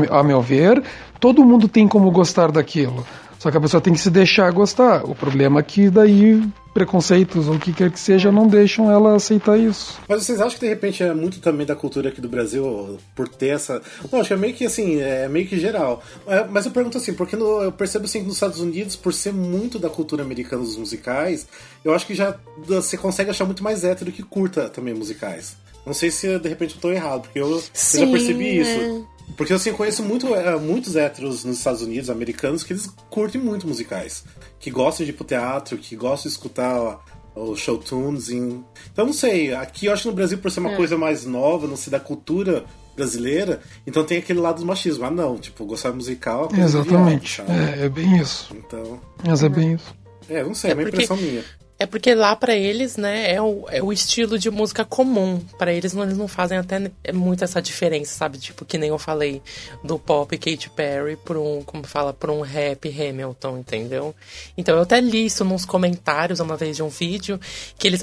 a 0.09 0.23
meu 0.23 0.41
ver, 0.41 0.81
todo 1.19 1.43
mundo 1.43 1.67
tem 1.67 1.85
como 1.85 2.09
gostar 2.11 2.49
daquilo. 2.51 3.05
Só 3.45 3.51
que 3.51 3.57
a 3.57 3.61
pessoa 3.61 3.79
tem 3.79 3.93
que 3.93 3.99
se 3.99 4.09
deixar 4.09 4.51
gostar. 4.51 5.05
O 5.05 5.13
problema 5.13 5.59
é 5.59 5.63
que 5.63 5.87
daí 5.87 6.41
preconceitos 6.73 7.47
ou 7.47 7.53
o 7.53 7.59
que 7.59 7.71
quer 7.71 7.91
que 7.91 7.99
seja 7.99 8.31
não 8.31 8.47
deixam 8.47 8.89
ela 8.89 9.15
aceitar 9.15 9.55
isso. 9.55 9.99
Mas 10.09 10.23
vocês 10.25 10.41
acham 10.41 10.55
que 10.57 10.65
de 10.65 10.67
repente 10.67 11.03
é 11.03 11.13
muito 11.13 11.39
também 11.39 11.63
da 11.63 11.75
cultura 11.75 12.09
aqui 12.09 12.19
do 12.19 12.27
Brasil 12.27 12.97
por 13.15 13.29
ter 13.29 13.49
essa. 13.49 13.83
Não, 14.11 14.19
acho 14.19 14.29
que 14.29 14.33
é 14.33 14.37
meio 14.37 14.55
que 14.55 14.65
assim, 14.65 14.99
é 14.99 15.29
meio 15.29 15.45
que 15.45 15.59
geral. 15.59 16.01
É, 16.25 16.43
mas 16.49 16.65
eu 16.65 16.71
pergunto 16.71 16.97
assim, 16.97 17.13
porque 17.13 17.35
no- 17.35 17.61
eu 17.61 17.71
percebo 17.71 18.05
assim 18.05 18.21
que 18.21 18.25
nos 18.25 18.33
Estados 18.37 18.59
Unidos, 18.59 18.95
por 18.95 19.13
ser 19.13 19.31
muito 19.31 19.77
da 19.77 19.91
cultura 19.91 20.23
americana 20.23 20.63
dos 20.63 20.75
musicais, 20.75 21.45
eu 21.83 21.93
acho 21.93 22.07
que 22.07 22.15
já 22.15 22.35
você 22.65 22.97
consegue 22.97 23.29
achar 23.29 23.45
muito 23.45 23.63
mais 23.63 23.83
hétero 23.83 24.11
que 24.11 24.23
curta 24.23 24.69
também 24.69 24.95
musicais. 24.95 25.55
Não 25.85 25.93
sei 25.93 26.09
se 26.09 26.39
de 26.39 26.49
repente 26.49 26.73
eu 26.73 26.81
tô 26.81 26.89
errado, 26.91 27.21
porque 27.21 27.37
eu, 27.39 27.47
eu 27.51 27.59
já 27.59 27.63
Sim, 27.73 28.09
percebi 28.11 28.55
né? 28.55 28.61
isso. 28.63 29.07
Porque 29.37 29.53
assim, 29.53 29.69
eu 29.69 29.75
conheço 29.75 30.01
muito, 30.03 30.33
é, 30.33 30.55
muitos 30.57 30.95
héteros 30.95 31.43
nos 31.43 31.57
Estados 31.57 31.81
Unidos, 31.81 32.09
americanos, 32.09 32.63
que 32.63 32.73
eles 32.73 32.87
curtem 33.09 33.41
muito 33.41 33.67
musicais. 33.67 34.23
Que 34.59 34.71
gostam 34.71 35.05
de 35.05 35.11
ir 35.11 35.15
pro 35.15 35.25
teatro, 35.25 35.77
que 35.77 35.95
gostam 35.95 36.29
de 36.29 36.35
escutar 36.37 36.99
os 37.35 37.59
show 37.59 37.77
tunes. 37.77 38.29
Em... 38.29 38.63
Então 38.91 39.05
não 39.05 39.13
sei, 39.13 39.53
aqui 39.53 39.87
eu 39.87 39.93
acho 39.93 40.03
que 40.03 40.07
no 40.09 40.13
Brasil, 40.15 40.37
por 40.37 40.49
ser 40.51 40.61
uma 40.61 40.75
coisa 40.75 40.97
mais 40.97 41.25
nova, 41.25 41.67
não 41.67 41.75
sei, 41.75 41.91
da 41.91 41.99
cultura 41.99 42.63
brasileira, 42.95 43.59
então 43.85 44.05
tem 44.05 44.17
aquele 44.19 44.39
lado 44.39 44.59
do 44.61 44.65
machismo. 44.65 45.03
Ah 45.03 45.11
não, 45.11 45.37
tipo, 45.37 45.65
gostar 45.65 45.89
de 45.89 45.97
musical 45.97 46.47
é 46.57 46.61
Exatamente. 46.61 47.41
É, 47.41 47.85
é 47.85 47.89
bem 47.89 48.17
isso. 48.19 48.55
Então, 48.55 49.01
Mas 49.25 49.43
é 49.43 49.49
bem 49.49 49.73
isso. 49.73 49.93
é, 50.29 50.41
não 50.43 50.53
sei, 50.55 50.69
é, 50.69 50.71
É 50.71 50.75
uma 50.75 50.83
porque- 50.83 50.95
impressão 51.03 51.17
minha. 51.17 51.43
É 51.77 51.85
porque 51.85 52.15
lá 52.15 52.35
pra 52.37 52.55
eles, 52.55 52.95
né, 52.95 53.33
é 53.33 53.41
o, 53.41 53.65
é 53.69 53.83
o 53.83 53.91
estilo 53.91 54.39
de 54.39 54.49
música 54.49 54.85
comum. 54.85 55.39
Pra 55.57 55.73
eles, 55.73 55.93
eles 55.93 56.17
não 56.17 56.27
fazem 56.27 56.57
até 56.57 56.89
muito 57.13 57.43
essa 57.43 57.61
diferença, 57.61 58.15
sabe? 58.15 58.37
Tipo, 58.37 58.63
que 58.63 58.77
nem 58.77 58.89
eu 58.89 58.97
falei 58.97 59.41
do 59.83 59.99
pop 59.99 60.37
Katy 60.37 60.69
Perry 60.69 61.17
por 61.17 61.35
um, 61.35 61.61
como 61.63 61.85
fala, 61.85 62.13
por 62.13 62.29
um 62.29 62.39
rap 62.39 62.87
Hamilton, 62.87 63.57
entendeu? 63.57 64.15
Então 64.57 64.75
eu 64.75 64.83
até 64.83 65.01
li 65.01 65.25
isso 65.25 65.43
nos 65.43 65.65
comentários 65.65 66.39
uma 66.39 66.55
vez 66.55 66.77
de 66.77 66.83
um 66.83 66.89
vídeo, 66.89 67.39
que 67.77 67.87
eles 67.87 67.99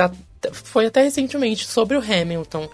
foi 0.52 0.86
até 0.86 1.02
recentemente 1.02 1.66
sobre 1.66 1.96
o 1.96 2.00
Hamilton. 2.00 2.68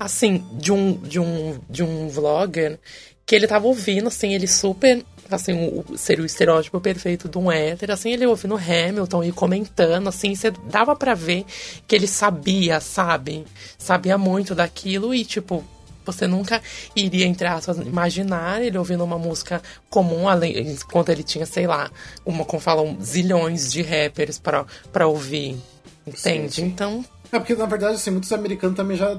Assim, 0.00 0.44
de 0.54 0.72
um, 0.72 0.94
de 0.94 1.20
um, 1.20 1.60
de 1.68 1.84
um 1.84 2.08
vlogger 2.08 2.76
que 3.24 3.36
ele 3.36 3.46
tava 3.46 3.68
ouvindo, 3.68 4.08
assim, 4.08 4.34
ele 4.34 4.48
super 4.48 5.04
assim, 5.30 5.52
o, 5.68 5.96
seria 5.96 6.22
o 6.22 6.26
estereótipo 6.26 6.80
perfeito 6.80 7.28
de 7.28 7.38
um 7.38 7.50
hétero, 7.50 7.92
assim, 7.92 8.12
ele 8.12 8.26
ouvindo 8.26 8.56
Hamilton 8.56 9.24
e 9.24 9.32
comentando, 9.32 10.08
assim, 10.08 10.34
você 10.34 10.50
dava 10.50 10.94
pra 10.96 11.14
ver 11.14 11.44
que 11.86 11.94
ele 11.94 12.06
sabia, 12.06 12.80
sabe? 12.80 13.44
Sabia 13.78 14.16
muito 14.18 14.54
daquilo 14.54 15.14
e, 15.14 15.24
tipo, 15.24 15.64
você 16.04 16.26
nunca 16.26 16.60
iria, 16.94 17.26
entre 17.26 17.46
aspas, 17.46 17.78
imaginar 17.78 18.62
ele 18.62 18.78
ouvindo 18.78 19.04
uma 19.04 19.18
música 19.18 19.62
comum, 19.88 20.28
além, 20.28 20.58
enquanto 20.58 21.10
ele 21.10 21.22
tinha, 21.22 21.46
sei 21.46 21.66
lá, 21.66 21.90
uma, 22.24 22.44
como 22.44 22.60
falam, 22.60 22.96
zilhões 23.02 23.70
de 23.70 23.82
rappers 23.82 24.38
pra, 24.38 24.64
pra 24.92 25.06
ouvir. 25.06 25.56
Entende? 26.06 26.18
Sim, 26.18 26.48
sim. 26.48 26.64
Então, 26.64 27.04
É 27.32 27.38
porque, 27.38 27.54
na 27.54 27.66
verdade, 27.66 27.94
assim, 27.94 28.10
muitos 28.10 28.32
americanos 28.32 28.76
também 28.76 28.96
já 28.96 29.14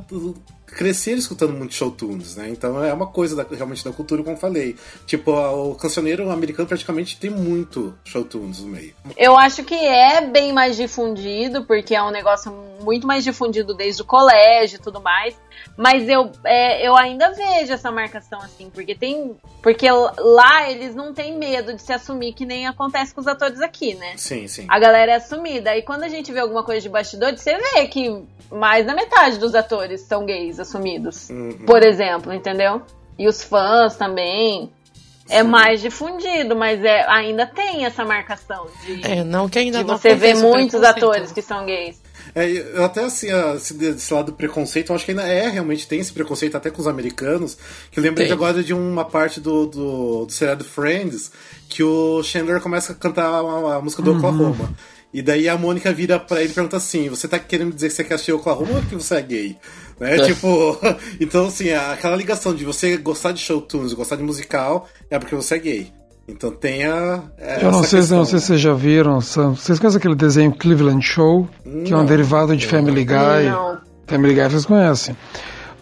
cresceram 0.76 1.18
escutando 1.20 1.54
muito 1.54 1.74
show 1.74 1.92
tunes, 1.92 2.36
né? 2.36 2.50
Então 2.50 2.84
é 2.84 2.94
uma 2.94 3.08
coisa 3.08 3.36
da- 3.36 3.46
realmente 3.56 3.84
da 3.84 3.92
cultura, 3.92 4.24
como 4.24 4.36
eu 4.36 4.40
falei. 4.40 4.76
Tipo, 5.06 5.32
o 5.32 5.76
cancioneiro 5.76 6.30
americano 6.32 6.68
praticamente 6.68 7.18
tem 7.20 7.30
muito 7.30 7.94
show 8.06 8.24
tunes 8.24 8.60
no 8.62 8.68
meio. 8.68 8.94
Eu 9.18 9.38
acho 9.38 9.64
que 9.64 9.76
é 9.76 10.22
bem 10.22 10.52
mais 10.54 10.76
difundido, 10.76 11.66
porque 11.66 11.96
é 11.96 12.02
um 12.04 12.12
negócio 12.12 12.52
muito 12.82 13.06
mais 13.06 13.24
difundido 13.24 13.74
desde 13.74 14.02
o 14.02 14.06
colégio 14.06 14.78
e 14.78 14.82
tudo 14.82 15.00
mais. 15.02 15.36
Mas 15.78 16.08
eu, 16.10 16.32
é, 16.46 16.86
eu 16.88 16.96
ainda 16.98 17.32
vejo 17.32 17.72
essa 17.72 17.92
marcação 17.92 18.40
assim, 18.42 18.70
porque 18.74 18.96
tem. 18.96 19.36
Porque 19.62 19.88
lá 19.92 20.70
eles 20.70 20.96
não 20.96 21.14
têm 21.14 21.38
medo 21.38 21.74
de 21.74 21.82
se 21.82 21.94
assumir, 21.94 22.34
que 22.34 22.46
nem 22.46 22.68
acontece 22.68 23.14
com 23.14 23.22
os 23.22 23.28
atores 23.28 23.62
aqui, 23.62 23.94
né? 23.94 24.14
Sim, 24.18 24.48
sim. 24.48 24.66
A 24.68 24.80
galera 24.80 25.12
é 25.12 25.16
assumida. 25.16 25.76
E 25.78 25.84
quando 25.84 26.04
a 26.04 26.10
gente 26.10 26.32
vê 26.32 26.40
alguma 26.40 26.64
coisa 26.64 26.82
de 26.82 26.90
bastidores, 26.90 27.42
você 27.42 27.58
vê 27.58 27.86
que 27.88 28.24
mais 28.52 28.86
da 28.86 28.94
metade 28.94 29.38
dos 29.38 29.54
atores 29.56 30.02
são 30.02 30.26
gays 30.26 30.60
assumidos. 30.62 31.30
Uhum. 31.30 31.66
Por 31.66 31.84
exemplo, 31.84 32.34
entendeu? 32.34 32.82
E 33.18 33.28
os 33.28 33.44
fãs 33.44 33.96
também. 33.96 34.72
É 35.30 35.44
mais 35.44 35.80
difundido, 35.80 36.58
mas 36.58 36.84
é, 36.84 37.06
ainda 37.08 37.46
tem 37.46 37.86
essa 37.86 38.04
marcação 38.04 38.68
de, 38.84 39.06
é, 39.06 39.24
não 39.24 39.48
que 39.48 39.58
ainda 39.58 39.78
de 39.78 39.86
não 39.86 39.98
você 39.98 40.10
o 40.10 40.42
muitos 40.42 40.84
atores 40.84 41.32
que 41.32 41.42
são 41.42 41.66
gays. 41.66 42.02
É, 42.34 42.50
eu 42.50 42.84
até 42.84 43.04
assim, 43.04 43.28
esse, 43.56 43.74
desse 43.74 44.14
lado 44.14 44.28
do 44.28 44.34
preconceito, 44.34 44.92
eu 44.92 44.96
acho 44.96 45.06
que 45.06 45.12
ainda 45.12 45.24
é, 45.24 45.50
realmente 45.50 45.88
tem 45.88 46.00
esse 46.00 46.14
preconceito 46.14 46.56
até 46.56 46.70
com 46.70 46.82
os 46.82 46.88
americanos. 46.88 47.58
Que 47.92 48.00
eu 48.00 48.04
lembrei 48.04 48.28
Tem. 48.28 48.34
agora 48.34 48.64
de 48.64 48.74
uma 48.74 49.06
parte 49.06 49.40
do, 49.40 49.66
do, 49.66 50.26
do 50.26 50.32
seriado 50.32 50.64
Friends, 50.64 51.32
que 51.68 51.84
o 51.84 52.22
Chandler 52.24 52.62
começa 52.62 52.94
a 52.94 52.96
cantar 52.96 53.26
a, 53.26 53.76
a 53.76 53.82
música 53.82 54.02
do 54.02 54.16
Oklahoma. 54.16 54.74
E 55.14 55.22
daí 55.22 55.50
a 55.50 55.58
Mônica 55.58 55.92
vira 55.92 56.18
pra 56.20 56.42
ele 56.42 56.52
e 56.52 56.56
pergunta 56.56 56.78
assim: 56.78 57.10
Você 57.10 57.28
tá 57.28 57.38
querendo 57.38 57.74
dizer 57.74 57.90
que 57.90 57.96
você 57.96 58.04
quer 58.04 58.14
assistir 58.14 58.32
Oklahoma 58.32 58.78
ou 58.78 58.82
que 58.84 58.96
você 58.96 59.16
é 59.16 59.22
gay? 59.22 59.58
Né? 60.02 60.18
É. 60.18 60.24
Tipo, 60.26 60.78
então 61.22 61.46
assim, 61.46 61.72
aquela 61.72 62.16
ligação 62.16 62.56
de 62.56 62.66
você 62.66 62.98
gostar 62.98 63.32
de 63.32 63.40
show 63.40 63.62
tunes, 63.62 63.94
gostar 63.94 64.16
de 64.16 64.24
musical, 64.24 64.88
é 65.12 65.20
porque 65.20 65.36
você 65.36 65.56
é 65.56 65.60
gay. 65.60 65.88
Então 66.28 66.50
tenha. 66.52 67.24
é, 67.38 67.58
Eu 67.64 67.72
não 67.72 67.80
essa 67.82 67.90
sei, 67.90 68.00
questão, 68.00 68.18
não 68.20 68.26
sei 68.26 68.34
né? 68.36 68.40
se 68.40 68.46
vocês 68.48 68.62
já 68.62 68.74
viram. 68.74 69.22
são- 69.22 69.54
Vocês 69.56 69.78
conhecem 69.80 69.98
aquele 70.00 70.16
desenho 70.16 70.52
Cleveland 70.54 71.06
Show? 71.06 71.48
Que 71.86 71.94
é 71.94 71.96
um 71.96 72.00
Não. 72.00 72.06
derivado 72.06 72.56
de 72.58 72.66
Family 72.66 73.04
Guy. 73.06 73.50
Não. 73.50 73.78
Family 74.08 74.34
Guy 74.34 74.44
vocês 74.50 74.66
conhecem. 74.66 75.16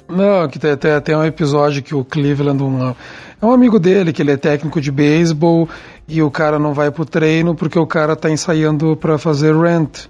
Não, 0.07 0.47
que 0.49 0.57
tem, 0.59 0.75
tem, 0.75 0.99
tem 1.01 1.15
um 1.15 1.23
episódio 1.23 1.83
que 1.83 1.93
o 1.93 2.03
Cleveland, 2.03 2.61
um, 2.63 2.89
é 2.89 3.45
um 3.45 3.51
amigo 3.51 3.79
dele, 3.79 4.11
que 4.11 4.21
ele 4.23 4.31
é 4.31 4.37
técnico 4.37 4.81
de 4.81 4.91
beisebol, 4.91 5.69
e 6.07 6.21
o 6.23 6.31
cara 6.31 6.57
não 6.57 6.73
vai 6.73 6.89
pro 6.89 7.05
treino 7.05 7.53
porque 7.53 7.77
o 7.77 7.85
cara 7.85 8.15
tá 8.15 8.29
ensaiando 8.29 8.97
pra 8.97 9.17
fazer 9.19 9.55
rent. 9.55 10.07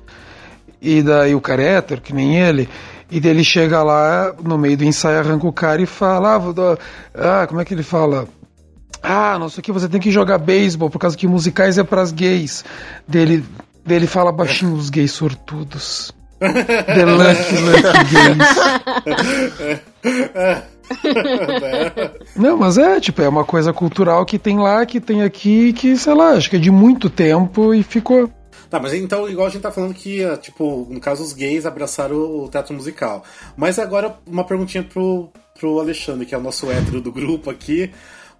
E 0.81 1.01
daí 1.01 1.35
o 1.35 1.41
cara 1.41 1.61
é 1.61 1.75
hétero, 1.77 2.01
que 2.01 2.13
nem 2.13 2.37
ele, 2.39 2.69
e 3.11 3.19
daí 3.19 3.31
ele 3.31 3.43
chega 3.43 3.83
lá, 3.83 4.33
no 4.41 4.57
meio 4.57 4.77
do 4.77 4.83
ensaio, 4.85 5.19
arranca 5.19 5.45
o 5.47 5.51
cara 5.53 5.81
e 5.81 5.85
fala, 5.85 6.35
ah, 6.35 6.37
vou 6.37 6.53
dar- 6.53 6.77
ah 7.13 7.45
como 7.47 7.59
é 7.59 7.65
que 7.65 7.73
ele 7.73 7.83
fala? 7.83 8.27
Ah, 9.03 9.37
não 9.39 9.49
sei 9.49 9.59
o 9.59 9.63
que, 9.63 9.71
você 9.71 9.87
tem 9.89 9.99
que 9.99 10.11
jogar 10.11 10.37
beisebol, 10.37 10.89
por 10.89 10.99
causa 10.99 11.17
que 11.17 11.27
musicais 11.27 11.77
é 11.77 11.83
pras 11.83 12.11
gays. 12.11 12.63
Dele, 13.07 13.43
dele 13.85 14.07
fala 14.07 14.31
baixinho 14.31 14.73
os 14.73 14.89
gays 14.89 15.11
sortudos. 15.11 16.11
The 16.39 17.05
lucky, 17.05 17.57
lucky 17.57 18.03
gays. 18.13 18.47
Não, 22.35 22.57
mas 22.57 22.77
é, 22.77 22.99
tipo, 22.99 23.21
é 23.21 23.29
uma 23.29 23.43
coisa 23.43 23.71
cultural 23.73 24.25
que 24.25 24.39
tem 24.39 24.57
lá, 24.57 24.85
que 24.85 24.99
tem 24.99 25.21
aqui, 25.23 25.73
que, 25.73 25.95
sei 25.97 26.13
lá, 26.13 26.31
acho 26.31 26.49
que 26.49 26.55
é 26.55 26.59
de 26.59 26.71
muito 26.71 27.09
tempo 27.09 27.73
e 27.73 27.83
ficou. 27.83 28.29
Tá, 28.69 28.79
mas 28.79 28.93
então, 28.93 29.27
igual 29.27 29.47
a 29.47 29.49
gente 29.49 29.63
tá 29.63 29.71
falando 29.71 29.95
que, 29.95 30.23
ah, 30.23 30.37
tipo, 30.37 30.87
no 30.89 30.99
caso, 30.99 31.23
os 31.23 31.33
gays 31.33 31.65
abraçaram 31.65 32.15
o 32.15 32.47
teatro 32.47 32.73
musical. 32.73 33.23
Mas 33.57 33.79
agora, 33.79 34.19
uma 34.27 34.43
perguntinha 34.43 34.83
pro, 34.83 35.31
pro 35.59 35.79
Alexandre, 35.79 36.25
que 36.25 36.35
é 36.35 36.37
o 36.37 36.41
nosso 36.41 36.69
hétero 36.69 37.01
do 37.01 37.11
grupo 37.11 37.49
aqui. 37.49 37.91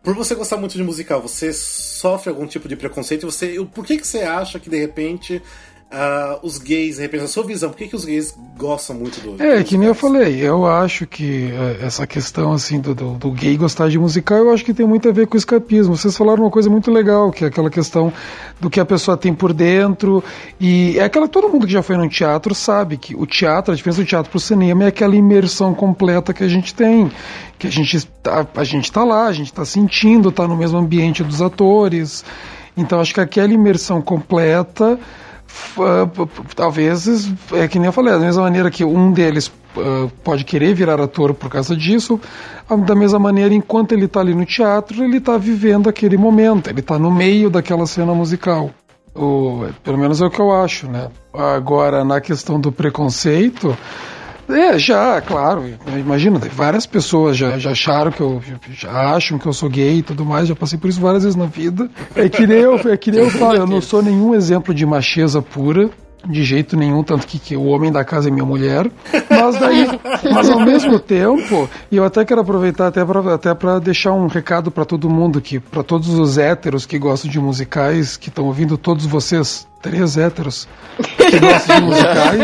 Por 0.03 0.13
você 0.13 0.35
gostar 0.35 0.57
muito 0.57 0.77
de 0.77 0.83
musical, 0.83 1.21
você 1.21 1.51
sofre 1.51 2.29
algum 2.29 2.45
tipo 2.45 2.69
de 2.69 2.75
preconceito? 2.75 3.29
Você, 3.29 3.55
por 3.73 3.85
que, 3.85 3.97
que 3.97 4.07
você 4.07 4.19
acha 4.19 4.59
que, 4.59 4.69
de 4.69 4.77
repente, 4.77 5.41
Uh, 5.91 6.45
os 6.45 6.59
gays, 6.59 6.99
a 6.99 7.27
sua 7.27 7.43
visão, 7.43 7.71
por 7.71 7.75
que, 7.75 7.87
que 7.87 7.95
os 7.95 8.05
gays 8.05 8.37
gostam 8.55 8.95
muito 8.95 9.19
do. 9.21 9.41
É, 9.41 9.63
que 9.63 9.75
nem 9.75 9.87
eu 9.87 9.95
falei, 9.95 10.39
eu 10.39 10.67
acho 10.67 11.07
que 11.07 11.51
é, 11.51 11.83
essa 11.83 12.05
questão 12.05 12.53
assim 12.53 12.79
do, 12.79 12.93
do, 12.93 13.13
do, 13.15 13.31
gay 13.31 13.57
gostar 13.57 13.89
de 13.89 13.97
musical, 13.97 14.37
eu 14.37 14.53
acho 14.53 14.63
que 14.63 14.71
tem 14.71 14.85
muito 14.85 15.09
a 15.09 15.11
ver 15.11 15.25
com 15.25 15.33
o 15.33 15.37
escapismo. 15.37 15.97
Vocês 15.97 16.15
falaram 16.15 16.43
uma 16.43 16.51
coisa 16.51 16.69
muito 16.69 16.91
legal, 16.91 17.31
que 17.31 17.43
é 17.43 17.47
aquela 17.47 17.71
questão 17.71 18.13
do 18.61 18.69
que 18.69 18.79
a 18.79 18.85
pessoa 18.85 19.17
tem 19.17 19.33
por 19.33 19.51
dentro. 19.51 20.23
E 20.59 20.95
é 20.99 21.03
aquela 21.03 21.27
todo 21.27 21.49
mundo 21.49 21.65
que 21.65 21.73
já 21.73 21.81
foi 21.81 21.97
no 21.97 22.07
teatro 22.07 22.53
sabe 22.53 22.95
que 22.95 23.15
o 23.15 23.25
teatro, 23.25 23.73
a 23.73 23.75
diferença 23.75 24.03
do 24.03 24.07
teatro 24.07 24.29
pro 24.29 24.39
cinema 24.39 24.83
é 24.83 24.87
aquela 24.89 25.15
imersão 25.15 25.73
completa 25.73 26.35
que 26.35 26.43
a 26.43 26.47
gente 26.47 26.71
tem. 26.75 27.11
Que 27.57 27.65
a 27.65 27.71
gente 27.71 28.05
tá, 28.21 28.45
a 28.55 28.63
gente 28.63 28.91
tá 28.91 29.03
lá, 29.03 29.25
a 29.25 29.33
gente 29.33 29.51
tá 29.51 29.65
sentindo, 29.65 30.31
tá 30.31 30.47
no 30.47 30.55
mesmo 30.55 30.77
ambiente 30.77 31.23
dos 31.23 31.41
atores. 31.41 32.23
Então 32.77 32.99
acho 32.99 33.11
que 33.11 33.19
aquela 33.19 33.51
imersão 33.51 34.03
completa 34.03 34.99
talvez, 36.55 37.31
é 37.53 37.67
que 37.67 37.79
nem 37.79 37.87
eu 37.87 37.91
falei, 37.91 38.13
da 38.13 38.19
mesma 38.19 38.43
maneira 38.43 38.69
que 38.71 38.83
um 38.83 39.11
deles 39.11 39.51
pode 40.23 40.43
querer 40.43 40.73
virar 40.73 40.99
ator 40.99 41.33
por 41.33 41.49
causa 41.49 41.75
disso, 41.75 42.19
da 42.85 42.95
mesma 42.95 43.19
maneira, 43.19 43.53
enquanto 43.53 43.93
ele 43.93 44.05
está 44.05 44.19
ali 44.19 44.33
no 44.33 44.45
teatro, 44.45 45.03
ele 45.03 45.17
está 45.17 45.37
vivendo 45.37 45.87
aquele 45.87 46.17
momento, 46.17 46.69
ele 46.69 46.79
está 46.79 46.97
no 46.99 47.11
meio 47.11 47.49
daquela 47.49 47.85
cena 47.85 48.13
musical. 48.13 48.71
Pelo 49.83 49.97
menos 49.97 50.21
é 50.21 50.25
o 50.25 50.29
que 50.29 50.39
eu 50.39 50.51
acho, 50.51 50.87
né? 50.87 51.09
Agora, 51.33 52.05
na 52.05 52.21
questão 52.21 52.59
do 52.59 52.71
preconceito, 52.71 53.77
é, 54.49 54.77
já, 54.79 55.21
claro. 55.21 55.63
Imagina, 55.97 56.39
várias 56.53 56.85
pessoas 56.85 57.37
já, 57.37 57.57
já 57.57 57.71
acharam 57.71 58.11
que 58.11 58.21
eu. 58.21 58.41
Já 58.71 59.15
acham 59.15 59.37
que 59.37 59.45
eu 59.45 59.53
sou 59.53 59.69
gay 59.69 59.99
e 59.99 60.03
tudo 60.03 60.25
mais, 60.25 60.47
já 60.47 60.55
passei 60.55 60.77
por 60.77 60.89
isso 60.89 60.99
várias 60.99 61.23
vezes 61.23 61.35
na 61.35 61.45
vida. 61.45 61.89
É 62.15 62.27
que 62.27 62.45
nem 62.47 62.59
eu, 62.59 62.75
é 62.75 62.97
que 62.97 63.11
nem 63.11 63.21
eu 63.21 63.29
falo, 63.29 63.57
eu 63.57 63.67
não 63.67 63.81
sou 63.81 64.01
nenhum 64.01 64.33
exemplo 64.33 64.73
de 64.73 64.85
macheza 64.85 65.41
pura 65.41 65.89
de 66.27 66.43
jeito 66.43 66.75
nenhum, 66.75 67.03
tanto 67.03 67.25
que, 67.25 67.39
que, 67.39 67.55
o 67.55 67.65
homem 67.65 67.91
da 67.91 68.03
casa 68.03 68.29
é 68.29 68.31
minha 68.31 68.45
mulher. 68.45 68.89
Mas 69.29 69.59
daí, 69.59 69.87
mas 70.33 70.49
ao 70.49 70.59
mesmo 70.59 70.99
tempo, 70.99 71.69
e 71.91 71.97
eu 71.97 72.03
até 72.03 72.25
quero 72.25 72.41
aproveitar 72.41 72.87
até 72.87 73.05
para 73.05 73.35
até 73.35 73.55
deixar 73.81 74.13
um 74.13 74.27
recado 74.27 74.71
para 74.71 74.85
todo 74.85 75.09
mundo 75.09 75.39
que 75.39 75.59
para 75.59 75.83
todos 75.83 76.09
os 76.09 76.37
héteros 76.37 76.85
que 76.85 76.97
gostam 76.97 77.29
de 77.29 77.39
musicais, 77.39 78.17
que 78.17 78.29
estão 78.29 78.45
ouvindo 78.45 78.77
todos 78.77 79.05
vocês, 79.05 79.67
três 79.81 80.17
héteros 80.17 80.67
que 80.97 81.39
gostam 81.39 81.75
de 81.77 81.81
musicais. 81.85 82.39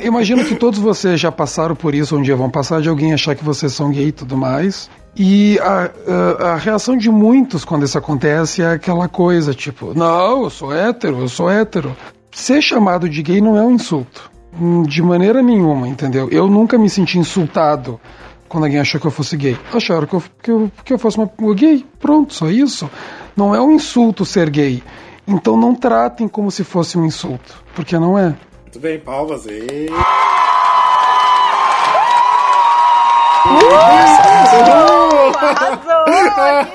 eu 0.00 0.06
imagino 0.06 0.44
que 0.44 0.54
todos 0.54 0.78
vocês 0.78 1.20
já 1.20 1.32
passaram 1.32 1.74
por 1.74 1.94
isso, 1.94 2.16
um 2.16 2.22
dia 2.22 2.36
vão 2.36 2.50
passar 2.50 2.80
de 2.80 2.88
alguém 2.88 3.12
achar 3.12 3.34
que 3.34 3.44
vocês 3.44 3.72
são 3.72 3.90
gay 3.90 4.08
e 4.08 4.12
tudo 4.12 4.36
mais. 4.36 4.90
E 5.16 5.58
a, 5.60 5.90
a, 6.06 6.48
a, 6.52 6.56
reação 6.56 6.96
de 6.96 7.10
muitos 7.10 7.64
quando 7.64 7.84
isso 7.84 7.98
acontece 7.98 8.62
é 8.62 8.72
aquela 8.72 9.08
coisa, 9.08 9.52
tipo, 9.52 9.92
não, 9.94 10.44
eu 10.44 10.50
sou 10.50 10.72
hétero, 10.72 11.20
eu 11.20 11.28
sou 11.28 11.50
hétero. 11.50 11.96
Ser 12.30 12.62
chamado 12.62 13.08
de 13.08 13.22
gay 13.22 13.40
não 13.40 13.56
é 13.56 13.62
um 13.62 13.72
insulto. 13.72 14.30
Hum, 14.60 14.82
de 14.82 15.02
maneira 15.02 15.42
nenhuma, 15.42 15.88
entendeu? 15.88 16.28
Eu 16.30 16.48
nunca 16.48 16.78
me 16.78 16.88
senti 16.88 17.18
insultado 17.18 18.00
quando 18.48 18.64
alguém 18.64 18.78
achou 18.78 19.00
que 19.00 19.06
eu 19.06 19.10
fosse 19.10 19.36
gay. 19.36 19.56
Acharam 19.72 20.06
que 20.06 20.14
eu, 20.14 20.22
que 20.42 20.50
eu, 20.50 20.72
que 20.84 20.92
eu 20.92 20.98
fosse 20.98 21.18
uma 21.18 21.28
gay. 21.54 21.84
Pronto, 21.98 22.32
só 22.32 22.48
isso. 22.48 22.88
Não 23.36 23.54
é 23.54 23.60
um 23.60 23.72
insulto 23.72 24.24
ser 24.24 24.50
gay. 24.50 24.82
Então 25.28 25.56
não 25.56 25.74
tratem 25.74 26.26
como 26.26 26.50
se 26.50 26.64
fosse 26.64 26.96
um 26.98 27.04
insulto, 27.04 27.62
porque 27.74 27.98
não 27.98 28.18
é. 28.18 28.34
Muito 28.62 28.80
bem, 28.80 28.98
palmas 28.98 29.46
aí. 29.46 29.88
Uh, 33.46 35.32
arrasou! 35.38 36.04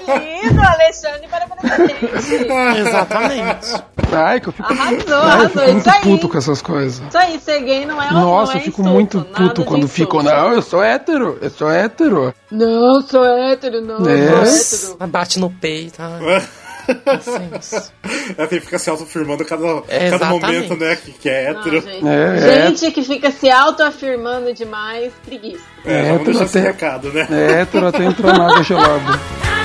Que 0.06 0.48
lindo, 0.48 0.62
Alexandre, 0.62 1.28
parabéns 1.30 2.30
Exatamente. 2.80 3.84
Ai, 4.12 4.40
que 4.40 4.50
eu 4.50 4.54
fico, 4.54 4.72
Arrasou, 4.72 4.94
ai, 4.96 5.04
eu 5.08 5.18
arrasou, 5.18 5.50
fico 5.50 5.62
muito 5.72 5.80
isso 5.80 5.90
aí. 5.90 6.02
puto 6.02 6.30
com 6.30 6.38
essas 6.38 6.62
coisas. 6.62 7.08
Isso 7.08 7.18
aí, 7.18 7.40
ser 7.40 7.62
gay 7.62 7.86
não 7.86 8.02
é 8.02 8.12
Nossa, 8.12 8.22
não 8.22 8.40
é 8.40 8.44
eu 8.44 8.48
fico 8.62 8.82
insulto, 8.82 8.90
muito 8.94 9.22
puto 9.22 9.66
quando 9.66 9.88
ficam, 9.88 10.22
não, 10.24 10.54
eu 10.54 10.62
sou 10.62 10.84
hétero, 10.84 11.38
eu 11.42 11.50
sou 11.50 11.70
hétero. 11.70 12.34
Não, 12.52 13.02
sou 13.02 13.26
hétero, 13.26 13.82
não, 13.82 14.08
É? 14.08 14.46
sou 14.46 14.92
hétero. 14.94 15.08
Bate 15.08 15.40
no 15.40 15.50
peito. 15.50 16.00
licença. 16.88 17.92
Ela 18.38 18.48
tem 18.48 18.60
que 18.60 18.66
ficar 18.66 18.80
se 18.80 18.90
autoafirmando 18.90 19.46
cada, 19.46 19.84
É, 19.88 20.10
cada 20.10 20.26
momento, 20.28 20.76
né? 20.76 20.96
Que, 20.96 21.12
que 21.12 21.30
é 21.30 21.52
Não, 21.54 21.60
hétero. 21.60 21.82
gente, 21.82 22.08
É, 22.08 22.68
gente 22.68 22.92
que 22.92 23.04
fica 23.04 23.32
se 23.32 23.50
autoafirmando 23.50 24.54
demais, 24.54 25.12
preguiça. 25.26 25.64
É, 25.86 26.00
É, 26.00 26.12
vamos 26.12 26.26
deixar 26.26 26.46
esse 26.46 26.60
recado, 26.60 27.12
né? 27.12 27.28
É 27.30 27.62
hétero 27.62 27.88
até 27.88 28.04
entrar 28.04 28.38
na 28.38 28.48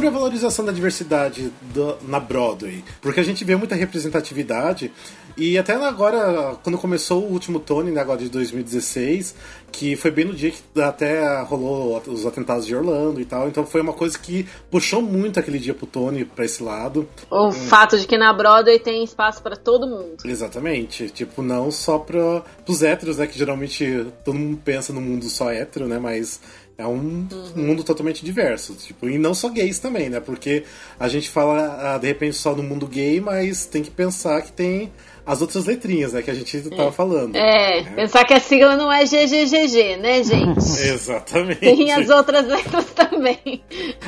sobre 0.00 0.08
a 0.08 0.18
valorização 0.18 0.64
da 0.64 0.72
diversidade 0.72 1.52
do- 1.74 1.98
na 2.08 2.18
Broadway? 2.18 2.82
Porque 3.02 3.20
a 3.20 3.22
gente 3.22 3.44
vê 3.44 3.54
muita 3.54 3.74
representatividade 3.74 4.90
e 5.36 5.58
até 5.58 5.74
agora, 5.74 6.56
quando 6.62 6.78
começou 6.78 7.22
o 7.22 7.30
último 7.32 7.60
Tony, 7.60 7.90
né, 7.90 8.00
agora 8.00 8.18
de 8.18 8.30
2016, 8.30 9.34
que 9.70 9.94
foi 9.96 10.10
bem 10.10 10.24
no 10.24 10.32
dia 10.34 10.50
que 10.50 10.80
até 10.80 11.40
rolou 11.42 12.02
os 12.06 12.24
atentados 12.26 12.66
de 12.66 12.74
Orlando 12.74 13.20
e 13.20 13.24
tal, 13.26 13.46
então 13.46 13.64
foi 13.66 13.80
uma 13.82 13.92
coisa 13.92 14.18
que 14.18 14.46
puxou 14.70 15.02
muito 15.02 15.38
aquele 15.38 15.58
dia 15.58 15.74
pro 15.74 15.86
Tony 15.86 16.24
pra 16.24 16.44
esse 16.46 16.62
lado. 16.62 17.06
O 17.30 17.52
fato 17.52 17.98
de 17.98 18.06
que 18.06 18.16
na 18.16 18.32
Broadway 18.32 18.78
tem 18.78 19.04
espaço 19.04 19.42
pra 19.42 19.54
todo 19.54 19.86
mundo. 19.86 20.16
Exatamente, 20.24 21.10
tipo, 21.10 21.42
não 21.42 21.70
só 21.70 21.98
pra, 21.98 22.40
pros 22.64 22.82
héteros, 22.82 23.18
né, 23.18 23.26
que 23.26 23.38
geralmente 23.38 24.06
todo 24.24 24.38
mundo 24.38 24.58
pensa 24.64 24.92
no 24.94 25.00
mundo 25.00 25.26
só 25.26 25.50
hétero, 25.50 25.86
né, 25.86 25.98
mas 25.98 26.40
é 26.80 26.86
um 26.86 27.26
mundo 27.54 27.84
totalmente 27.84 28.24
diverso, 28.24 28.74
tipo, 28.74 29.08
e 29.08 29.18
não 29.18 29.34
só 29.34 29.48
gays 29.48 29.78
também, 29.78 30.08
né, 30.08 30.20
porque 30.20 30.64
a 30.98 31.08
gente 31.08 31.28
fala, 31.28 31.94
ah, 31.94 31.98
de 31.98 32.06
repente, 32.06 32.36
só 32.36 32.54
no 32.54 32.62
mundo 32.62 32.86
gay, 32.86 33.20
mas 33.20 33.66
tem 33.66 33.82
que 33.82 33.90
pensar 33.90 34.40
que 34.42 34.52
tem 34.52 34.90
as 35.24 35.40
outras 35.40 35.66
letrinhas, 35.66 36.12
né, 36.12 36.22
que 36.22 36.30
a 36.30 36.34
gente 36.34 36.60
tava 36.70 36.90
falando. 36.90 37.36
É, 37.36 37.82
pensar 37.94 38.24
que 38.24 38.34
a 38.34 38.40
sigla 38.40 38.76
não 38.76 38.90
é 38.90 39.04
GGGG, 39.04 39.96
né, 39.98 40.24
gente? 40.24 40.58
Exatamente. 40.82 41.60
Tem 41.60 41.92
as 41.92 42.08
outras 42.08 42.46
letras 42.46 42.86
também. 42.96 43.62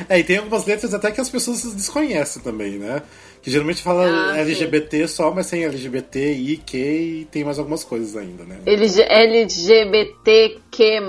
É, 0.09 0.19
e 0.19 0.23
tem 0.23 0.37
algumas 0.37 0.65
letras 0.65 0.93
até 0.93 1.11
que 1.11 1.21
as 1.21 1.29
pessoas 1.29 1.63
desconhecem 1.75 2.41
também, 2.41 2.77
né? 2.77 3.01
Que 3.41 3.51
geralmente 3.51 3.81
fala 3.81 4.05
Ah, 4.05 4.37
LGBT 4.39 5.07
só, 5.07 5.31
mas 5.31 5.49
tem 5.49 5.65
LGBT, 5.65 6.31
I, 6.33 6.57
Q 6.57 6.77
e 6.77 7.25
tem 7.29 7.43
mais 7.43 7.59
algumas 7.59 7.83
coisas 7.83 8.15
ainda, 8.15 8.45
né? 8.45 8.59
LG 8.65 9.01
LGBTQ+, 10.13 11.01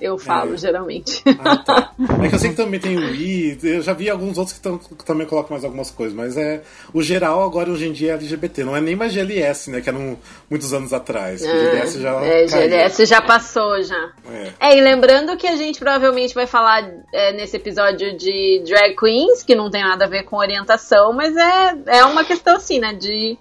eu 0.00 0.18
falo, 0.18 0.54
É. 0.54 0.56
geralmente. 0.56 1.22
Ah, 1.38 1.56
tá. 1.56 1.92
É 2.24 2.28
que 2.28 2.34
eu 2.34 2.38
sei 2.38 2.50
que 2.50 2.56
também 2.56 2.78
tem 2.80 2.96
o 2.96 3.14
I, 3.14 3.58
eu 3.62 3.80
já 3.82 3.92
vi 3.92 4.08
alguns 4.10 4.36
outros 4.38 4.56
que, 4.56 4.62
tão- 4.62 4.78
que 4.78 5.04
também 5.04 5.26
colocam 5.26 5.52
mais 5.52 5.64
algumas 5.64 5.90
coisas, 5.90 6.14
mas 6.16 6.36
é. 6.36 6.62
O 6.92 7.02
geral 7.02 7.42
agora 7.42 7.70
hoje 7.70 7.86
em 7.88 7.92
dia 7.92 8.12
é 8.12 8.14
LGBT, 8.14 8.64
não 8.64 8.76
é 8.76 8.80
nem 8.80 8.94
mais 8.96 9.12
GLS, 9.12 9.70
né? 9.70 9.80
Que 9.80 9.88
eram 9.88 10.18
muitos 10.50 10.72
anos 10.74 10.92
atrás. 10.92 11.40
que 11.40 11.46
GLS 11.48 12.00
já. 12.00 12.10
É, 12.24 12.46
caiu. 12.46 12.68
GLS 12.68 13.06
já 13.06 13.20
passou, 13.22 13.82
já. 13.82 14.10
É. 14.30 14.52
É, 14.70 14.76
e 14.78 14.80
lembrando 14.80 15.36
que 15.36 15.46
a 15.46 15.56
gente 15.56 15.78
provavelmente 15.78 16.34
vai 16.34 16.46
falar 16.46 16.88
é, 17.12 17.32
nesse 17.32 17.56
episódio 17.56 18.16
de 18.16 18.62
drag 18.66 18.94
queens, 18.96 19.42
que 19.42 19.54
não 19.54 19.70
tem 19.70 19.82
nada 19.82 20.04
a 20.04 20.08
ver 20.08 20.24
com 20.24 20.36
orientação, 20.36 21.12
mas 21.12 21.34
é, 21.36 21.76
é 21.86 22.04
uma 22.04 22.24
questão 22.24 22.56
assim, 22.56 22.78
né? 22.78 22.92
De. 22.94 23.38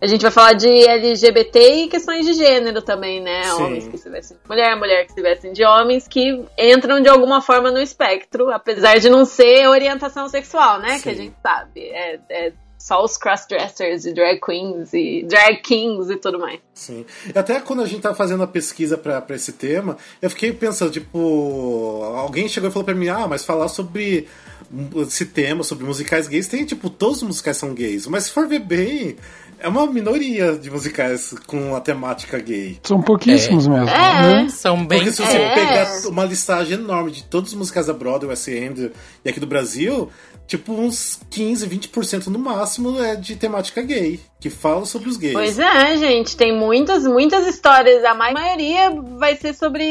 A 0.00 0.06
gente 0.06 0.22
vai 0.22 0.30
falar 0.30 0.52
de 0.52 0.68
LGBT 0.68 1.84
e 1.84 1.88
questões 1.88 2.26
de 2.26 2.34
gênero 2.34 2.82
também, 2.82 3.22
né? 3.22 3.44
Sim. 3.44 3.62
Homens 3.62 3.88
que 3.88 3.96
se 3.96 4.10
vestem 4.10 4.36
de 4.36 4.48
mulher, 4.48 4.76
mulher 4.76 5.06
que 5.06 5.12
se 5.12 5.22
vestem 5.22 5.52
de 5.52 5.64
homens, 5.64 6.06
que 6.06 6.44
entram 6.58 7.00
de 7.00 7.08
alguma 7.08 7.40
forma 7.40 7.70
no 7.70 7.80
espectro, 7.80 8.50
apesar 8.50 8.98
de 8.98 9.08
não 9.08 9.24
ser 9.24 9.66
orientação 9.68 10.28
sexual, 10.28 10.78
né? 10.78 10.98
Que 11.00 11.08
a 11.08 11.14
Sim. 11.14 11.22
gente 11.22 11.36
sabe. 11.42 11.80
É, 11.80 12.20
é 12.28 12.52
só 12.84 13.02
os 13.02 13.16
crossdressers 13.16 14.04
e 14.04 14.12
drag 14.12 14.38
queens 14.40 14.92
e 14.92 15.24
drag 15.26 15.62
kings 15.62 16.12
e 16.12 16.16
tudo 16.16 16.38
mais. 16.38 16.60
Sim. 16.74 17.06
Até 17.34 17.58
quando 17.58 17.80
a 17.80 17.86
gente 17.86 18.02
tava 18.02 18.14
fazendo 18.14 18.42
a 18.42 18.46
pesquisa 18.46 18.98
pra 18.98 19.24
esse 19.30 19.54
tema, 19.54 19.96
eu 20.20 20.28
fiquei 20.28 20.52
pensando, 20.52 20.90
tipo, 20.90 22.02
alguém 22.14 22.46
chegou 22.46 22.68
e 22.68 22.72
falou 22.72 22.84
pra 22.84 22.94
mim, 22.94 23.08
ah, 23.08 23.26
mas 23.26 23.42
falar 23.42 23.68
sobre 23.68 24.28
esse 24.96 25.24
tema, 25.24 25.62
sobre 25.62 25.86
musicais 25.86 26.28
gays, 26.28 26.46
tem, 26.46 26.66
tipo, 26.66 26.90
todos 26.90 27.18
os 27.18 27.22
musicais 27.22 27.56
são 27.56 27.72
gays. 27.72 28.06
Mas 28.06 28.24
se 28.24 28.32
for 28.32 28.46
ver 28.46 28.60
bem, 28.60 29.16
é 29.58 29.68
uma 29.68 29.86
minoria 29.86 30.52
de 30.56 30.70
musicais 30.70 31.34
com 31.46 31.74
a 31.74 31.80
temática 31.80 32.38
gay. 32.38 32.78
São 32.82 33.00
pouquíssimos 33.02 33.66
mesmo. 33.66 33.88
É. 33.88 34.42
né? 34.42 34.48
São 34.50 34.86
bem 34.86 34.98
Porque 34.98 35.12
se 35.12 35.22
você 35.22 35.36
É. 35.36 35.54
pegar 35.54 36.08
uma 36.08 36.24
listagem 36.24 36.74
enorme 36.78 37.10
de 37.10 37.24
todos 37.24 37.52
os 37.52 37.58
musicais 37.58 37.86
da 37.86 37.92
Broadway, 37.92 38.30
West 38.30 38.48
End 38.48 38.90
e 39.24 39.28
aqui 39.28 39.40
do 39.40 39.46
Brasil, 39.46 40.08
tipo 40.46 40.72
uns 40.72 41.20
15, 41.30 41.66
20% 41.66 42.26
no 42.26 42.38
máximo 42.38 43.00
é 43.02 43.16
de 43.16 43.36
temática 43.36 43.82
gay, 43.82 44.20
que 44.44 44.50
fala 44.50 44.84
sobre 44.84 45.08
os 45.08 45.16
gays. 45.16 45.32
Pois 45.32 45.58
é, 45.58 45.96
gente, 45.96 46.36
tem 46.36 46.54
muitas, 46.54 47.06
muitas 47.06 47.46
histórias. 47.46 48.04
A 48.04 48.12
ma- 48.12 48.30
maioria 48.30 48.90
vai 49.16 49.34
ser 49.36 49.54
sobre 49.54 49.82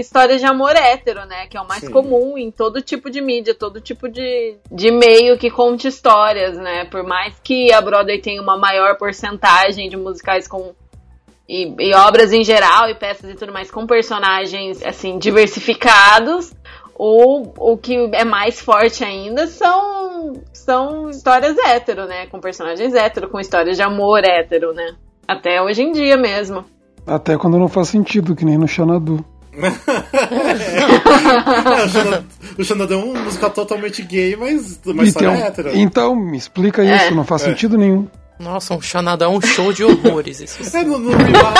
histórias 0.00 0.40
de 0.40 0.46
amor 0.48 0.74
hétero, 0.74 1.24
né? 1.26 1.46
Que 1.46 1.56
é 1.56 1.60
o 1.60 1.68
mais 1.68 1.82
Sim. 1.82 1.92
comum 1.92 2.36
em 2.36 2.50
todo 2.50 2.82
tipo 2.82 3.08
de 3.08 3.20
mídia, 3.20 3.54
todo 3.54 3.80
tipo 3.80 4.08
de, 4.08 4.56
de 4.68 4.90
meio 4.90 5.38
que 5.38 5.48
conte 5.48 5.86
histórias, 5.86 6.56
né? 6.56 6.86
Por 6.86 7.04
mais 7.04 7.36
que 7.44 7.72
a 7.72 7.80
Broadway 7.80 8.20
tenha 8.20 8.42
uma 8.42 8.56
maior 8.56 8.96
porcentagem 8.96 9.88
de 9.88 9.96
musicais 9.96 10.48
com. 10.48 10.74
E, 11.48 11.72
e 11.78 11.94
obras 11.94 12.32
em 12.32 12.42
geral, 12.42 12.88
e 12.90 12.96
peças 12.96 13.30
e 13.30 13.34
tudo 13.36 13.52
mais, 13.52 13.70
com 13.70 13.86
personagens, 13.86 14.82
assim, 14.84 15.18
diversificados. 15.20 16.52
O, 17.02 17.72
o 17.72 17.78
que 17.78 17.94
é 18.12 18.26
mais 18.26 18.60
forte 18.60 19.02
ainda 19.02 19.46
são, 19.46 20.34
são 20.52 21.08
histórias 21.08 21.56
hétero, 21.56 22.04
né? 22.06 22.26
Com 22.26 22.38
personagens 22.40 22.94
hétero, 22.94 23.30
com 23.30 23.40
histórias 23.40 23.78
de 23.78 23.82
amor 23.82 24.22
hétero, 24.22 24.74
né? 24.74 24.96
Até 25.26 25.62
hoje 25.62 25.80
em 25.82 25.92
dia 25.92 26.18
mesmo. 26.18 26.62
Até 27.06 27.38
quando 27.38 27.58
não 27.58 27.68
faz 27.68 27.88
sentido, 27.88 28.36
que 28.36 28.44
nem 28.44 28.58
no 28.58 28.68
Xanadu. 28.68 29.24
É, 29.52 29.60
o 32.60 32.64
Xanadu- 32.64 32.94
é 32.94 32.96
um 32.96 33.24
musical 33.24 33.50
totalmente 33.50 34.02
gay, 34.02 34.36
mas 34.36 34.78
uma 34.84 35.02
história 35.02 35.28
Então, 35.28 35.46
hétera. 35.46 35.70
então, 35.74 36.14
me 36.14 36.36
explica 36.36 36.84
É. 36.84 36.96
isso, 36.96 37.14
não 37.14 37.24
faz 37.24 37.42
sentido 37.42 37.78
nenhum. 37.78 38.06
Nossa, 38.40 38.74
um 38.74 38.80
chanadão, 38.80 39.36
um 39.36 39.40
show 39.40 39.70
de 39.72 39.84
horrores, 39.84 40.40
isso 40.40 40.64
sim. 40.64 40.70
É, 40.78 40.82
no, 40.82 40.98
no, 40.98 41.10
revival, 41.10 41.54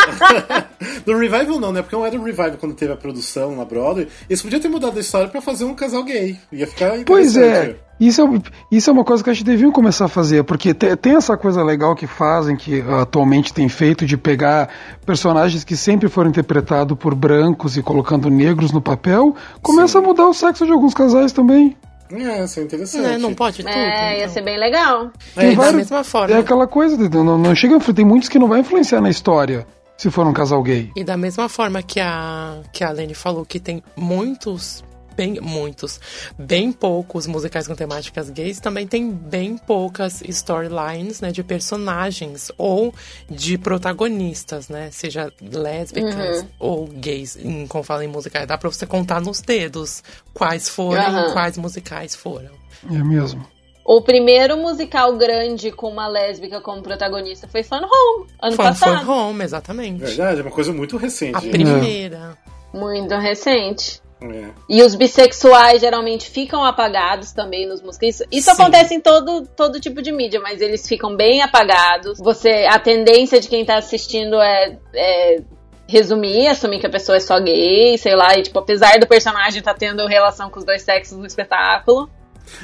no 1.07 1.19
revival 1.19 1.61
não, 1.61 1.73
né? 1.73 1.83
Porque 1.83 1.95
não 1.95 2.07
era 2.07 2.19
o 2.19 2.23
revival 2.25 2.53
quando 2.59 2.75
teve 2.75 2.93
a 2.93 2.97
produção 2.97 3.55
na 3.55 3.65
Broadway. 3.67 4.09
Eles 4.29 4.41
podiam 4.41 4.61
ter 4.61 4.69
mudado 4.69 4.97
a 4.97 5.01
história 5.01 5.29
pra 5.29 5.43
fazer 5.43 5.65
um 5.65 5.75
casal 5.75 6.03
gay. 6.05 6.39
Ia 6.51 6.67
ficar 6.67 6.93
Pois 7.05 7.37
interessante. 7.37 7.71
é, 7.71 7.77
isso 8.05 8.23
é, 8.23 8.27
isso 8.73 8.89
é 8.89 8.93
uma 8.95 9.05
coisa 9.05 9.23
que 9.23 9.29
a 9.29 9.33
gente 9.35 9.45
deviam 9.45 9.71
começar 9.71 10.07
a 10.07 10.09
fazer, 10.09 10.43
porque 10.45 10.73
te- 10.73 10.97
tem 10.97 11.17
essa 11.17 11.37
coisa 11.37 11.63
legal 11.63 11.95
que 11.95 12.07
fazem, 12.07 12.57
que 12.57 12.81
atualmente 13.01 13.53
tem 13.53 13.69
feito, 13.69 14.07
de 14.07 14.17
pegar 14.17 14.71
personagens 15.05 15.65
que 15.65 15.77
sempre 15.77 16.09
foram 16.09 16.31
interpretados 16.31 16.97
por 16.99 17.15
brancos 17.15 17.77
e 17.77 17.83
colocando 17.83 18.31
negros 18.31 18.73
no 18.73 18.81
papel, 18.81 19.35
começa 19.61 19.99
a 19.99 20.03
mudar 20.03 20.27
o 20.27 20.33
sexo 20.33 20.65
de 20.65 20.73
alguns 20.73 20.95
casais 20.95 21.31
também. 21.33 21.77
É, 22.13 22.45
isso 22.45 22.61
é 22.61 22.63
interessante. 22.63 23.03
Né, 23.03 23.19
Não 23.19 23.35
pode 23.35 23.59
tudo. 23.59 23.69
É, 23.69 24.13
ia 24.15 24.19
então. 24.23 24.35
ser 24.35 24.43
bem 24.43 24.59
legal. 24.59 25.11
É, 25.37 25.51
da 25.51 25.55
vários- 25.57 25.75
mesma 25.77 26.03
forma. 26.05 26.35
É 26.35 26.39
aquela 26.39 26.67
coisa, 26.67 26.97
não, 27.09 27.39
não 27.39 27.55
chega, 27.55 27.77
a- 27.77 27.93
tem 27.93 28.05
muitos 28.05 28.29
que 28.29 28.39
não 28.39 28.49
vai 28.49 28.61
influenciar 28.61 29.01
na 29.01 29.11
história 29.11 29.67
se 29.97 30.11
for 30.11 30.27
um 30.27 30.33
casal 30.33 30.63
gay. 30.63 30.91
E 30.97 31.05
da 31.05 31.17
mesma 31.17 31.49
forma 31.49 31.83
que 31.83 32.01
a, 32.01 32.59
que 32.73 32.83
a 32.83 32.91
Lene 32.91 33.15
falou 33.15 33.45
que 33.45 33.61
tem 33.61 33.83
muitos, 33.97 34.83
bem 35.17 35.41
muitos, 35.41 36.01
bem 36.39 36.73
poucos 36.73 37.27
musicais 37.27 37.67
com 37.67 37.75
temáticas 37.75 38.31
gays, 38.31 38.61
também 38.61 38.87
tem 38.87 39.11
bem 39.11 39.57
poucas 39.57 40.23
storylines, 40.23 41.21
né, 41.21 41.31
de 41.31 41.43
personagens 41.43 42.51
ou 42.57 42.95
de 43.29 43.59
protagonistas, 43.59 44.69
né, 44.69 44.91
seja 44.91 45.33
lésbicas 45.41 46.45
ou 46.59 46.87
gays, 46.87 47.37
em, 47.37 47.67
como 47.67 47.85
fala 47.85 48.05
em 48.05 48.09
musicais, 48.09 48.47
dá 48.47 48.57
pra 48.57 48.71
você 48.71 48.87
contar 48.87 49.21
nos 49.21 49.41
dedos 49.41 50.03
quais 50.33 50.69
foram 50.69 51.29
e 51.29 51.33
quais 51.33 51.57
musicais 51.59 52.15
foram. 52.15 52.51
É 52.91 52.99
mesmo. 53.03 53.47
O 53.85 54.03
primeiro 54.03 54.57
musical 54.57 55.17
grande 55.17 55.73
com 55.73 55.89
uma 55.89 56.07
lésbica 56.07 56.61
como 56.61 56.81
protagonista 56.81 57.49
foi 57.49 57.63
Fun 57.63 57.79
Home, 57.79 58.27
ano 58.41 58.57
Fun 58.57 58.63
passado. 58.63 59.11
Home, 59.11 59.43
exatamente. 59.43 60.05
Verdade, 60.05 60.41
é 60.41 60.43
uma 60.43 60.51
coisa 60.51 60.73
muito 60.73 60.97
recente. 60.97 61.37
A 61.37 61.41
primeira. 61.41 62.39
Muito 62.73 63.17
recente. 63.17 64.01
É. 64.23 64.51
E 64.69 64.83
os 64.83 64.95
bissexuais 64.95 65.81
geralmente 65.81 66.29
ficam 66.29 66.63
apagados 66.65 67.33
também 67.33 67.67
nos 67.67 67.81
musicais. 67.81 68.23
Isso, 68.31 68.47
Sim. 68.55 68.63
acontece 68.63 68.95
em 68.95 69.01
todo, 69.01 69.47
todo 69.57 69.81
tipo 69.81 70.03
de 70.03 70.13
mídia, 70.13 70.41
mas 70.41 70.61
eles 70.61 70.87
ficam 70.87 71.17
bem 71.17 71.41
apagados. 71.43 72.19
Você, 72.19 72.67
a 72.69 72.79
tendência 72.79 73.41
de 73.41 73.49
quem 73.49 73.65
tá 73.65 73.77
assistindo 73.77 74.41
é, 74.41 74.77
é 74.95 75.41
resumir, 75.89 76.47
assumir 76.49 76.81
que 76.81 76.87
a 76.87 76.91
pessoa 76.91 77.17
é 77.17 77.21
só 77.21 77.41
gay, 77.41 77.97
sei 77.99 78.15
lá, 78.15 78.37
e 78.39 78.43
tipo, 78.43 78.59
apesar 78.59 78.99
do 78.99 79.07
personagem 79.07 79.63
tá 79.63 79.73
tendo 79.75 80.07
relação 80.07 80.51
com 80.51 80.59
os 80.59 80.65
dois 80.65 80.83
sexos 80.83 81.17
no 81.19 81.27
espetáculo, 81.27 82.09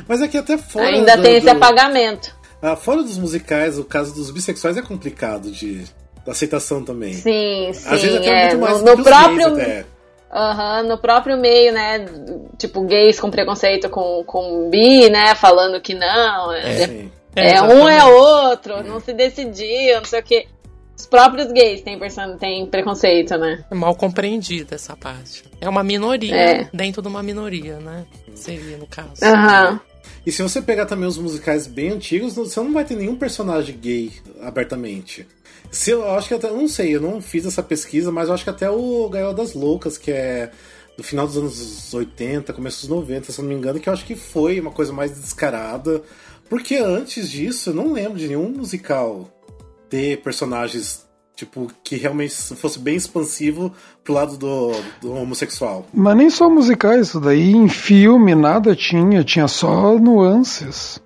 Mas 0.06 0.20
aqui 0.22 0.36
até 0.36 0.58
fora. 0.58 0.86
ainda 0.88 1.16
do- 1.16 1.22
tem 1.22 1.36
esse 1.36 1.46
do- 1.46 1.50
apagamento. 1.52 2.36
Ah, 2.62 2.76
fora 2.76 3.02
dos 3.02 3.18
musicais, 3.18 3.78
o 3.78 3.84
caso 3.84 4.14
dos 4.14 4.30
bissexuais 4.30 4.76
é 4.76 4.82
complicado 4.82 5.50
de 5.50 5.84
aceitação 6.26 6.82
também. 6.84 7.14
Sim, 7.14 7.70
sim. 7.72 7.88
Às 7.88 8.02
vezes 8.02 8.16
até 8.18 8.28
é. 8.28 8.48
muito 8.54 8.58
mais 8.60 8.82
no, 8.82 8.96
no 8.96 9.02
próprio. 9.04 9.46
até. 9.48 9.84
Aham, 10.32 10.82
no 10.84 10.98
próprio 10.98 11.36
meio, 11.36 11.72
né? 11.72 12.04
Tipo, 12.58 12.82
gays 12.82 13.18
com 13.20 13.30
preconceito 13.30 13.88
com, 13.88 14.24
com 14.24 14.68
bi, 14.70 15.08
né? 15.08 15.34
Falando 15.34 15.80
que 15.80 15.94
não. 15.94 16.52
É, 16.52 16.86
Sim. 16.86 17.12
é 17.36 17.62
um 17.62 17.88
é 17.88 17.96
exatamente. 17.96 18.04
outro, 18.04 18.82
não 18.84 19.00
se 19.00 19.12
decidiu, 19.12 19.98
não 19.98 20.04
sei 20.04 20.20
o 20.20 20.22
quê. 20.22 20.46
Os 20.98 21.06
próprios 21.06 21.52
gays 21.52 21.82
têm, 21.82 21.98
têm 22.40 22.66
preconceito, 22.66 23.36
né? 23.36 23.64
É 23.70 23.74
mal 23.74 23.94
compreendida 23.94 24.74
essa 24.74 24.96
parte. 24.96 25.44
É 25.60 25.68
uma 25.68 25.84
minoria 25.84 26.34
É. 26.34 26.68
dentro 26.72 27.02
de 27.02 27.08
uma 27.08 27.22
minoria, 27.22 27.78
né? 27.78 28.06
Seria 28.34 28.78
no 28.78 28.86
caso. 28.86 29.22
Aham. 29.22 29.78
E 30.24 30.32
se 30.32 30.42
você 30.42 30.60
pegar 30.60 30.86
também 30.86 31.06
os 31.06 31.18
musicais 31.18 31.66
bem 31.66 31.90
antigos, 31.90 32.34
você 32.34 32.58
não 32.60 32.72
vai 32.72 32.84
ter 32.84 32.96
nenhum 32.96 33.14
personagem 33.14 33.76
gay 33.78 34.10
abertamente. 34.42 35.26
Se 35.70 35.90
eu 35.90 36.08
acho 36.10 36.28
que 36.28 36.34
até, 36.34 36.50
não 36.50 36.68
sei, 36.68 36.94
eu 36.94 37.00
não 37.00 37.20
fiz 37.20 37.44
essa 37.44 37.62
pesquisa, 37.62 38.10
mas 38.10 38.28
eu 38.28 38.34
acho 38.34 38.44
que 38.44 38.50
até 38.50 38.70
o 38.70 39.08
Gaiola 39.08 39.34
das 39.34 39.54
Loucas, 39.54 39.98
que 39.98 40.10
é 40.10 40.50
do 40.96 41.02
final 41.02 41.26
dos 41.26 41.36
anos 41.36 41.92
80, 41.92 42.52
começo 42.52 42.80
dos 42.80 42.88
90, 42.88 43.32
se 43.32 43.38
eu 43.38 43.42
não 43.42 43.50
me 43.50 43.56
engano, 43.56 43.78
que 43.78 43.88
eu 43.88 43.92
acho 43.92 44.04
que 44.04 44.14
foi 44.14 44.58
uma 44.58 44.70
coisa 44.70 44.92
mais 44.92 45.12
descarada. 45.12 46.02
Porque 46.48 46.76
antes 46.76 47.30
disso, 47.30 47.70
eu 47.70 47.74
não 47.74 47.92
lembro 47.92 48.18
de 48.18 48.28
nenhum 48.28 48.50
musical 48.50 49.30
ter 49.90 50.22
personagens, 50.22 51.06
tipo, 51.34 51.70
que 51.84 51.96
realmente 51.96 52.34
fosse 52.34 52.78
bem 52.78 52.96
expansivo 52.96 53.72
pro 54.02 54.14
lado 54.14 54.38
do, 54.38 54.72
do 55.00 55.12
homossexual. 55.12 55.86
Mas 55.92 56.16
nem 56.16 56.30
só 56.30 56.48
musicais, 56.48 57.08
isso 57.08 57.20
daí 57.20 57.52
em 57.52 57.68
filme 57.68 58.34
nada 58.34 58.74
tinha, 58.74 59.22
tinha 59.22 59.48
só 59.48 59.98
nuances. 59.98 61.00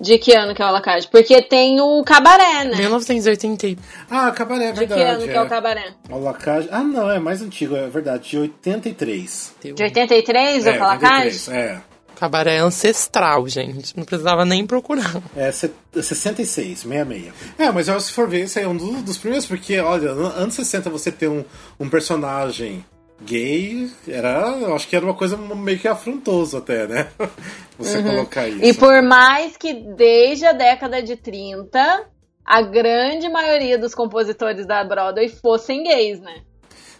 De 0.00 0.18
que 0.18 0.34
ano 0.34 0.54
que 0.54 0.60
é 0.60 0.64
o 0.64 0.68
Alacade? 0.68 1.08
Porque 1.08 1.40
tem 1.42 1.80
o 1.80 2.02
Cabaré, 2.04 2.64
né? 2.64 2.76
1980 2.76 3.66
e 3.68 3.78
Ah, 4.10 4.30
Cabaré, 4.32 4.66
é 4.66 4.72
De 4.72 4.80
que 4.80 4.86
verdade. 4.86 5.02
ano 5.10 5.24
que 5.24 5.30
é 5.30 5.40
o 5.42 5.48
Cabaré? 5.48 5.92
O 6.10 6.18
Lacage. 6.18 6.68
Ah, 6.72 6.82
não, 6.82 7.10
é 7.10 7.18
mais 7.18 7.40
antigo, 7.42 7.76
é 7.76 7.86
verdade, 7.88 8.28
de 8.30 8.38
83. 8.38 9.54
teu. 9.60 9.74
De 9.74 9.82
83 9.82 10.66
é, 10.66 10.70
o 10.72 10.78
Calacade? 10.78 11.26
83, 11.26 11.48
é. 11.48 11.80
Cabaré 12.16 12.58
ancestral, 12.58 13.46
gente. 13.48 13.96
Não 13.96 14.04
precisava 14.04 14.44
nem 14.44 14.64
procurar. 14.66 15.20
É 15.36 15.50
se- 15.50 15.72
66, 16.00 16.80
66. 16.80 17.32
É, 17.58 17.70
mas 17.72 17.88
eu, 17.88 17.98
se 18.00 18.12
for 18.12 18.28
ver, 18.28 18.42
esse 18.42 18.58
aí 18.58 18.64
é 18.64 18.68
um 18.68 18.76
do- 18.76 19.02
dos 19.02 19.18
primeiros, 19.18 19.46
porque, 19.46 19.78
olha, 19.80 20.12
no- 20.14 20.26
anos 20.26 20.54
60 20.54 20.88
você 20.90 21.10
ter 21.10 21.28
um, 21.28 21.44
um 21.78 21.88
personagem 21.88 22.84
gay, 23.20 23.90
era, 24.08 24.56
eu 24.60 24.74
acho 24.74 24.88
que 24.88 24.96
era 24.96 25.04
uma 25.04 25.14
coisa 25.14 25.36
meio 25.36 25.78
que 25.78 25.88
afrontoso 25.88 26.56
até, 26.56 26.86
né? 26.86 27.08
Você 27.78 28.02
colocar 28.02 28.48
isso. 28.48 28.58
Uhum. 28.58 28.64
E 28.64 28.74
por 28.74 29.02
mais 29.02 29.56
que 29.56 29.72
desde 29.72 30.46
a 30.46 30.52
década 30.52 31.02
de 31.02 31.16
30 31.16 32.06
a 32.44 32.62
grande 32.62 33.28
maioria 33.28 33.78
dos 33.78 33.94
compositores 33.94 34.66
da 34.66 34.84
Broadway 34.84 35.28
fossem 35.28 35.82
gays, 35.82 36.20
né? 36.20 36.42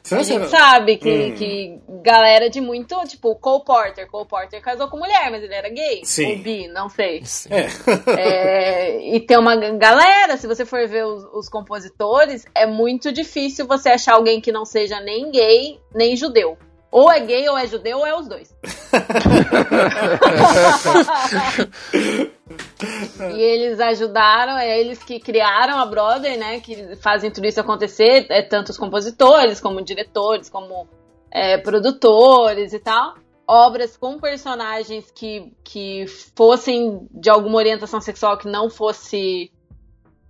Será 0.05 0.21
A 0.21 0.25
gente 0.25 0.37
era- 0.37 0.49
sabe 0.49 0.97
que, 0.99 1.09
Hum. 1.11 1.35
que 1.35 1.81
galera 2.03 2.51
de 2.51 2.61
muito, 2.61 2.95
tipo, 3.07 3.31
o 3.31 3.37
Cole 3.37 3.64
Porter. 3.64 4.07
Cole 4.07 4.29
Porter 4.29 4.61
casou 4.61 4.87
com 4.88 4.99
mulher, 4.99 5.31
mas 5.31 5.43
ele 5.43 5.55
era 5.55 5.71
gay. 5.71 6.03
Sim. 6.05 6.33
Ou 6.33 6.38
bi, 6.38 6.69
não 6.69 6.90
sei. 6.90 7.23
É. 7.51 7.67
É, 8.21 9.14
e 9.17 9.21
tem 9.21 9.38
uma 9.38 9.57
galera, 9.57 10.37
se 10.37 10.47
você 10.47 10.64
for 10.67 10.87
ver 10.87 11.07
os, 11.07 11.25
os 11.33 11.49
compositores, 11.49 12.45
é 12.55 12.67
muito 12.67 13.11
difícil 13.11 13.67
você 13.67 13.88
achar 13.88 14.14
alguém 14.14 14.40
que 14.43 14.53
não 14.53 14.64
seja 14.67 15.01
nem 15.01 15.31
gay, 15.31 15.81
nem 15.95 16.14
judeu. 16.17 16.59
Ou 16.94 17.11
é 17.11 17.18
gay, 17.18 17.48
ou 17.48 17.59
é 17.59 17.66
judeu, 17.66 17.98
ou 17.98 18.07
é 18.07 18.16
os 18.16 18.28
dois. 18.28 18.54
e 23.35 23.42
eles 23.42 23.80
ajudaram, 23.80 24.57
é 24.57 24.78
eles 24.78 25.02
que 25.02 25.18
criaram 25.18 25.80
a 25.80 25.87
Broadway, 25.87 26.37
né? 26.37 26.61
Que 26.61 26.94
fazem 26.94 27.33
tudo 27.33 27.48
isso 27.48 27.61
acontecer, 27.61 28.28
é, 28.30 28.42
tanto 28.42 28.68
os 28.68 28.78
compositores, 28.78 29.61
como 29.61 29.83
diretores, 29.83 30.48
como 30.48 30.87
é, 31.33 31.59
produtores 31.59 32.72
e 32.72 32.78
tal. 32.78 33.16
Obras 33.44 33.96
com 33.96 34.20
personagens 34.20 35.11
que, 35.11 35.52
que 35.64 36.07
fossem 36.37 37.09
de 37.11 37.28
alguma 37.28 37.57
orientação 37.57 38.00
sexual 38.00 38.38
que 38.38 38.46
não 38.46 38.70
fosse 38.70 39.50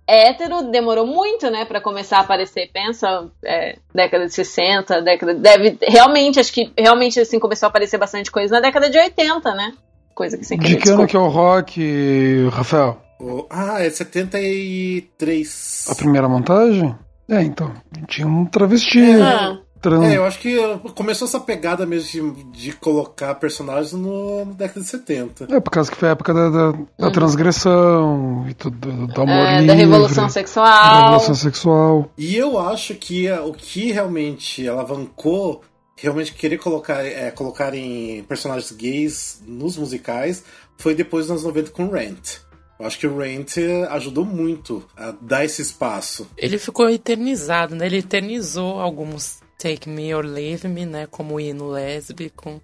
hétero, 0.07 0.63
demorou 0.71 1.05
muito, 1.05 1.49
né, 1.49 1.65
pra 1.65 1.81
começar 1.81 2.17
a 2.17 2.21
aparecer. 2.21 2.69
Pensa, 2.73 3.27
é, 3.43 3.77
década 3.93 4.25
de 4.25 4.33
60, 4.33 5.01
década. 5.01 5.33
Deve. 5.33 5.77
Realmente, 5.81 6.39
acho 6.39 6.51
que 6.53 6.71
realmente 6.77 7.19
assim 7.19 7.39
começou 7.39 7.67
a 7.67 7.69
aparecer 7.69 7.97
bastante 7.97 8.29
coisa 8.31 8.55
na 8.55 8.61
década 8.61 8.89
de 8.89 8.97
80, 8.97 9.53
né? 9.55 9.73
Coisa 10.13 10.37
que 10.37 10.45
sem 10.45 10.57
De 10.57 10.65
querer, 10.67 10.81
que 10.81 10.89
ano 10.89 11.07
que 11.07 11.15
é 11.15 11.19
o 11.19 11.27
rock, 11.27 12.47
Rafael? 12.51 13.01
O- 13.19 13.45
Ah, 13.49 13.81
é 13.83 13.89
73. 13.89 15.87
A 15.89 15.95
primeira 15.95 16.27
montagem? 16.29 16.95
É, 17.29 17.41
então. 17.41 17.73
Tinha 18.07 18.27
um 18.27 18.45
travesti. 18.45 19.01
Ah. 19.21 19.57
É, 19.93 20.17
eu 20.17 20.25
acho 20.25 20.39
que 20.39 20.55
começou 20.95 21.27
essa 21.27 21.39
pegada 21.39 21.85
mesmo 21.85 22.33
de, 22.33 22.43
de 22.45 22.71
colocar 22.73 23.35
personagens 23.35 23.93
no, 23.93 24.45
no 24.45 24.53
década 24.53 24.81
de 24.81 24.87
70. 24.87 25.47
É, 25.49 25.59
por 25.59 25.69
causa 25.71 25.91
que 25.91 25.97
foi 25.97 26.09
a 26.09 26.11
época 26.11 26.33
da, 26.33 26.49
da, 26.49 26.71
da 26.97 27.11
transgressão 27.11 28.45
e 28.49 28.53
tudo, 28.53 28.77
do, 28.77 29.07
do 29.07 29.21
amor 29.21 29.33
É, 29.35 29.51
livre. 29.61 29.67
da 29.67 29.73
revolução 29.73 30.23
da 30.25 30.29
sexual. 30.29 31.01
revolução 31.03 31.35
sexual. 31.35 32.11
E 32.17 32.35
eu 32.35 32.59
acho 32.59 32.95
que 32.95 33.27
a- 33.29 33.43
o 33.43 33.53
que 33.53 33.91
realmente 33.91 34.67
alavancou 34.67 35.61
realmente 35.97 36.33
querer 36.33 36.57
colocar, 36.57 37.05
é, 37.05 37.31
colocarem 37.31 38.23
personagens 38.27 38.71
gays 38.71 39.41
nos 39.47 39.77
musicais 39.77 40.43
foi 40.77 40.93
depois 40.93 41.25
dos 41.25 41.31
anos 41.31 41.43
90 41.45 41.71
com 41.71 41.87
Rent. 41.89 42.37
Eu 42.77 42.85
acho 42.85 42.99
que 42.99 43.07
o 43.07 43.17
Rent 43.17 43.53
ajudou 43.91 44.25
muito 44.25 44.83
a 44.97 45.13
dar 45.21 45.45
esse 45.45 45.61
espaço. 45.61 46.27
Ele 46.37 46.57
ficou 46.57 46.89
eternizado, 46.89 47.73
né? 47.73 47.85
Ele 47.85 47.99
eternizou 47.99 48.81
alguns 48.81 49.39
Take 49.57 49.89
Me 49.89 50.13
or 50.13 50.25
Leave 50.25 50.67
Me, 50.67 50.85
né? 50.85 51.07
Como 51.09 51.39
hino 51.39 51.69
lésbico. 51.69 52.61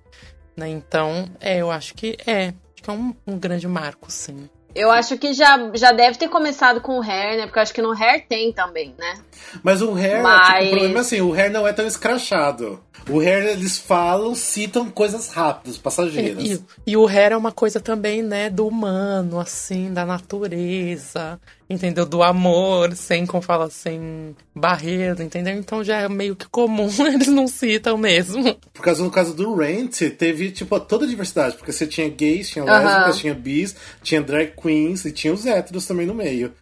Né? 0.56 0.70
Então, 0.70 1.30
é, 1.40 1.58
eu 1.58 1.72
acho 1.72 1.94
que 1.94 2.18
é. 2.26 2.48
Acho 2.48 2.84
que 2.84 2.90
é 2.90 2.94
um, 2.94 3.16
um 3.28 3.38
grande 3.38 3.68
marco, 3.68 4.12
sim. 4.12 4.50
Eu 4.74 4.90
acho 4.90 5.18
que 5.18 5.34
já, 5.34 5.70
já 5.74 5.92
deve 5.92 6.18
ter 6.18 6.30
começado 6.30 6.80
com 6.80 6.98
o 6.98 7.02
Hair, 7.02 7.38
né? 7.38 7.46
Porque 7.46 7.60
eu 7.60 7.64
acho 7.64 7.74
que 7.74 7.82
no 7.82 7.92
Hair 7.92 8.26
tem 8.28 8.54
também, 8.54 8.96
né? 8.98 9.16
Mas 9.62 9.82
o 9.82 9.94
Hair, 9.94 10.24
Mas- 10.24 10.48
tipo, 10.48 10.66
o 10.66 10.70
problema 10.70 10.98
é 10.98 11.02
assim, 11.02 11.22
o 11.22 11.34
Hair 11.34 11.52
não 11.52 11.68
é 11.68 11.74
tão 11.74 11.86
escrachado. 11.86 12.82
O 13.10 13.20
Hair, 13.20 13.48
eles 13.48 13.78
falam, 13.78 14.36
citam 14.36 14.90
coisas 14.90 15.30
rápidas, 15.30 15.78
passageiras. 15.78 16.44
E, 16.44 16.62
e 16.88 16.98
o 16.98 17.06
hair 17.06 17.32
é 17.32 17.38
uma 17.38 17.52
coisa 17.52 17.80
também, 17.80 18.22
né, 18.22 18.50
do 18.50 18.68
humano, 18.68 19.40
assim, 19.40 19.92
da 19.92 20.06
natureza, 20.06 21.40
entendeu? 21.70 22.06
Do 22.06 22.22
amor, 22.22 22.96
sem, 22.96 23.26
como 23.26 23.42
fala, 23.42 23.70
sem 23.70 24.36
barreira, 24.56 25.24
entendeu? 25.24 25.56
Então 25.56 25.84
já 25.84 26.02
é 26.02 26.10
meio 26.10 26.36
que 26.36 26.48
comum, 26.48 26.90
eles 27.08 27.28
não 27.28 27.48
citam 27.48 27.98
mesmo. 27.98 28.56
Por 28.74 28.84
causa, 28.84 29.04
no 29.04 29.12
caso 29.12 29.34
do 29.34 29.56
Rent, 29.56 30.00
teve, 30.18 30.52
tipo, 30.52 30.80
toda 30.80 31.06
a 31.06 31.08
diversidade. 31.08 31.58
Porque 31.58 31.72
você 31.72 31.88
tinha 31.88 32.08
gays, 32.08 32.50
tinha 32.50 32.64
Aham. 32.64 32.84
lésbicas, 32.84 33.18
tinha 33.18 33.34
bis, 33.34 33.76
tinha 34.04 34.22
drag 34.22 34.54
queens 34.56 35.06
e 35.06 35.12
tinha 35.12 35.34
os 35.34 35.46
héteros 35.46 35.86
também 35.86 36.06
no 36.06 36.14
meio. 36.14 36.54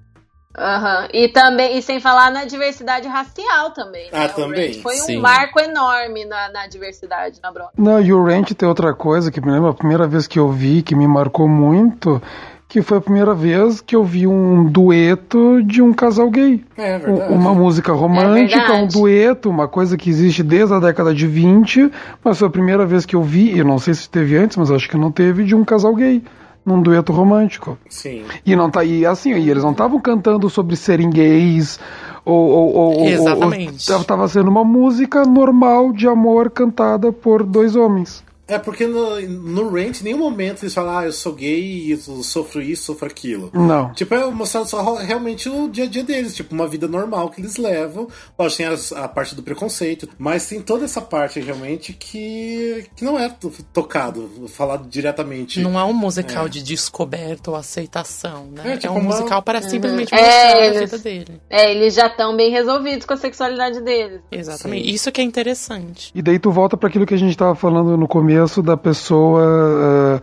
Aham. 0.57 1.07
E 1.13 1.27
também, 1.27 1.77
e 1.77 1.81
sem 1.81 1.99
falar 1.99 2.31
na 2.31 2.43
diversidade 2.45 3.07
racial 3.07 3.71
também. 3.71 4.05
Né? 4.05 4.09
Ah, 4.13 4.25
O 4.25 4.41
também. 4.41 4.73
Foi 4.81 4.95
Sim. 4.95 5.17
um 5.17 5.21
marco 5.21 5.59
enorme 5.59 6.25
na, 6.25 6.49
na 6.51 6.67
diversidade 6.67 7.39
na 7.41 7.51
Broadway. 7.51 7.73
Não, 7.77 8.01
e 8.01 8.11
o 8.11 8.23
Rent 8.23 8.51
tem 8.53 8.67
outra 8.67 8.93
coisa 8.93 9.31
que 9.31 9.39
me 9.39 9.51
lembra 9.51 9.69
a 9.69 9.73
primeira 9.73 10.07
vez 10.07 10.27
que 10.27 10.39
eu 10.39 10.51
vi, 10.51 10.81
que 10.81 10.95
me 10.95 11.07
marcou 11.07 11.47
muito, 11.47 12.19
que 12.67 12.81
foi 12.81 12.97
a 12.97 13.01
primeira 13.01 13.33
vez 13.35 13.79
que 13.79 13.95
eu 13.95 14.03
vi 14.03 14.25
um 14.25 14.65
dueto 14.65 15.61
de 15.63 15.83
um 15.83 15.93
casal 15.93 16.29
gay. 16.31 16.65
É, 16.75 16.95
Um- 16.97 16.99
verdade. 16.99 17.33
Uma 17.33 17.53
música 17.53 17.93
romântica, 17.93 18.59
verdade. 18.59 18.83
um 18.83 18.87
dueto, 19.01 19.49
uma 19.51 19.67
coisa 19.67 19.95
que 19.97 20.09
existe 20.09 20.41
desde 20.41 20.73
a 20.73 20.79
década 20.79 21.13
de 21.13 21.27
20, 21.27 21.91
mas 22.23 22.39
foi 22.39 22.47
a 22.47 22.51
primeira 22.51 22.87
vez 22.87 23.05
que 23.05 23.15
eu 23.15 23.21
vi, 23.21 23.55
e 23.55 23.63
não 23.63 23.77
sei 23.77 23.93
se 23.93 24.09
teve 24.09 24.35
antes, 24.35 24.57
mas 24.57 24.71
acho 24.71 24.89
que 24.89 24.97
não 24.97 25.11
teve, 25.11 25.43
de 25.45 25.55
um 25.55 25.63
casal 25.63 25.93
gay, 25.95 26.23
num 26.69 26.81
dueto 26.81 27.11
romântico. 27.11 27.77
Sim. 27.89 28.23
E 28.45 28.55
não 28.55 28.69
tá 28.69 28.83
e 28.83 29.05
assim, 29.05 29.31
e 29.33 29.49
eles 29.49 29.63
não 29.63 29.71
estavam 29.71 29.99
cantando 29.99 30.49
sobre 30.49 30.75
serem 30.75 31.09
gays 31.09 31.79
ou, 32.23 32.35
ou, 32.49 32.73
ou- 32.75 32.97
ou- 32.99 33.05
Exatamente. 33.05 33.91
ou- 33.91 34.03
tava 34.03 34.27
sendo 34.27 34.49
uma 34.49 34.63
música 34.63 35.23
normal 35.23 35.91
de 35.91 36.07
amor 36.07 36.49
cantada 36.51 37.11
por 37.11 37.43
dois 37.43 37.75
homens. 37.75 38.23
É 38.49 38.57
porque 38.57 38.85
no, 38.87 39.21
no 39.21 39.69
Rent, 39.71 40.01
em 40.01 40.05
nenhum 40.05 40.17
momento 40.17 40.63
eles 40.63 40.73
falam, 40.73 40.97
ah, 40.97 41.05
eu 41.05 41.13
sou 41.13 41.33
gay, 41.33 41.93
eu 41.93 41.97
sofro 42.23 42.61
isso, 42.61 42.83
sofro 42.85 43.07
aquilo. 43.07 43.49
Não. 43.53 43.93
Tipo, 43.93 44.15
é 44.15 44.25
mostrando 44.31 44.67
só 44.67 44.95
realmente 44.95 45.47
o 45.47 45.69
dia 45.69 45.83
a 45.83 45.87
dia 45.87 46.03
deles, 46.03 46.35
tipo, 46.35 46.53
uma 46.55 46.67
vida 46.67 46.87
normal 46.87 47.29
que 47.29 47.39
eles 47.41 47.57
levam. 47.57 48.07
Lógico, 48.37 48.57
tem 48.57 48.65
as- 48.65 48.91
a, 48.91 49.07
parte 49.07 49.35
do 49.35 49.43
preconceito, 49.43 50.09
mas 50.17 50.47
tem 50.47 50.61
toda 50.61 50.85
essa 50.85 50.99
parte 51.01 51.39
realmente 51.39 51.93
que, 51.93 52.85
que 52.95 53.03
não 53.05 53.19
é 53.19 53.29
to- 53.29 53.51
tocado, 53.71 54.29
falado 54.47 54.87
diretamente. 54.89 55.59
Não 55.59 55.79
é 55.79 55.83
um 55.83 55.93
musical 55.93 56.49
de 56.49 56.63
descoberta 56.63 57.51
ou 57.51 57.55
aceitação, 57.57 58.47
né? 58.51 58.63
É, 58.65 58.73
É, 58.73 58.77
tipo 58.77 58.93
um 58.93 58.97
uma- 58.97 59.15
musical 59.15 59.41
para 59.43 59.61
simplesmente 59.61 60.13
É, 60.13 60.17
mostrar 60.17 60.53
a 60.61 60.65
eles- 60.65 60.79
vida 60.91 60.97
dele. 60.97 61.41
É, 61.49 61.71
eles 61.71 61.93
já 61.93 62.07
estão 62.07 62.35
bem 62.35 62.49
resolvidos 62.51 63.05
com 63.05 63.13
a 63.13 63.17
sexualidade 63.17 63.81
deles. 63.81 64.21
Exatamente. 64.31 64.85
Sim. 64.87 64.93
Isso 64.93 65.11
que 65.11 65.21
é 65.21 65.23
interessante. 65.23 66.11
E 66.15 66.21
daí 66.21 66.39
tu 66.39 66.51
volta 66.51 66.75
para 66.75 66.89
aquilo 66.89 67.05
que 67.05 67.13
a 67.13 67.17
gente 67.17 67.37
tava 67.37 67.53
falando 67.55 67.95
no 67.97 68.07
começo 68.07 68.38
da 68.63 68.77
pessoa. 68.77 70.21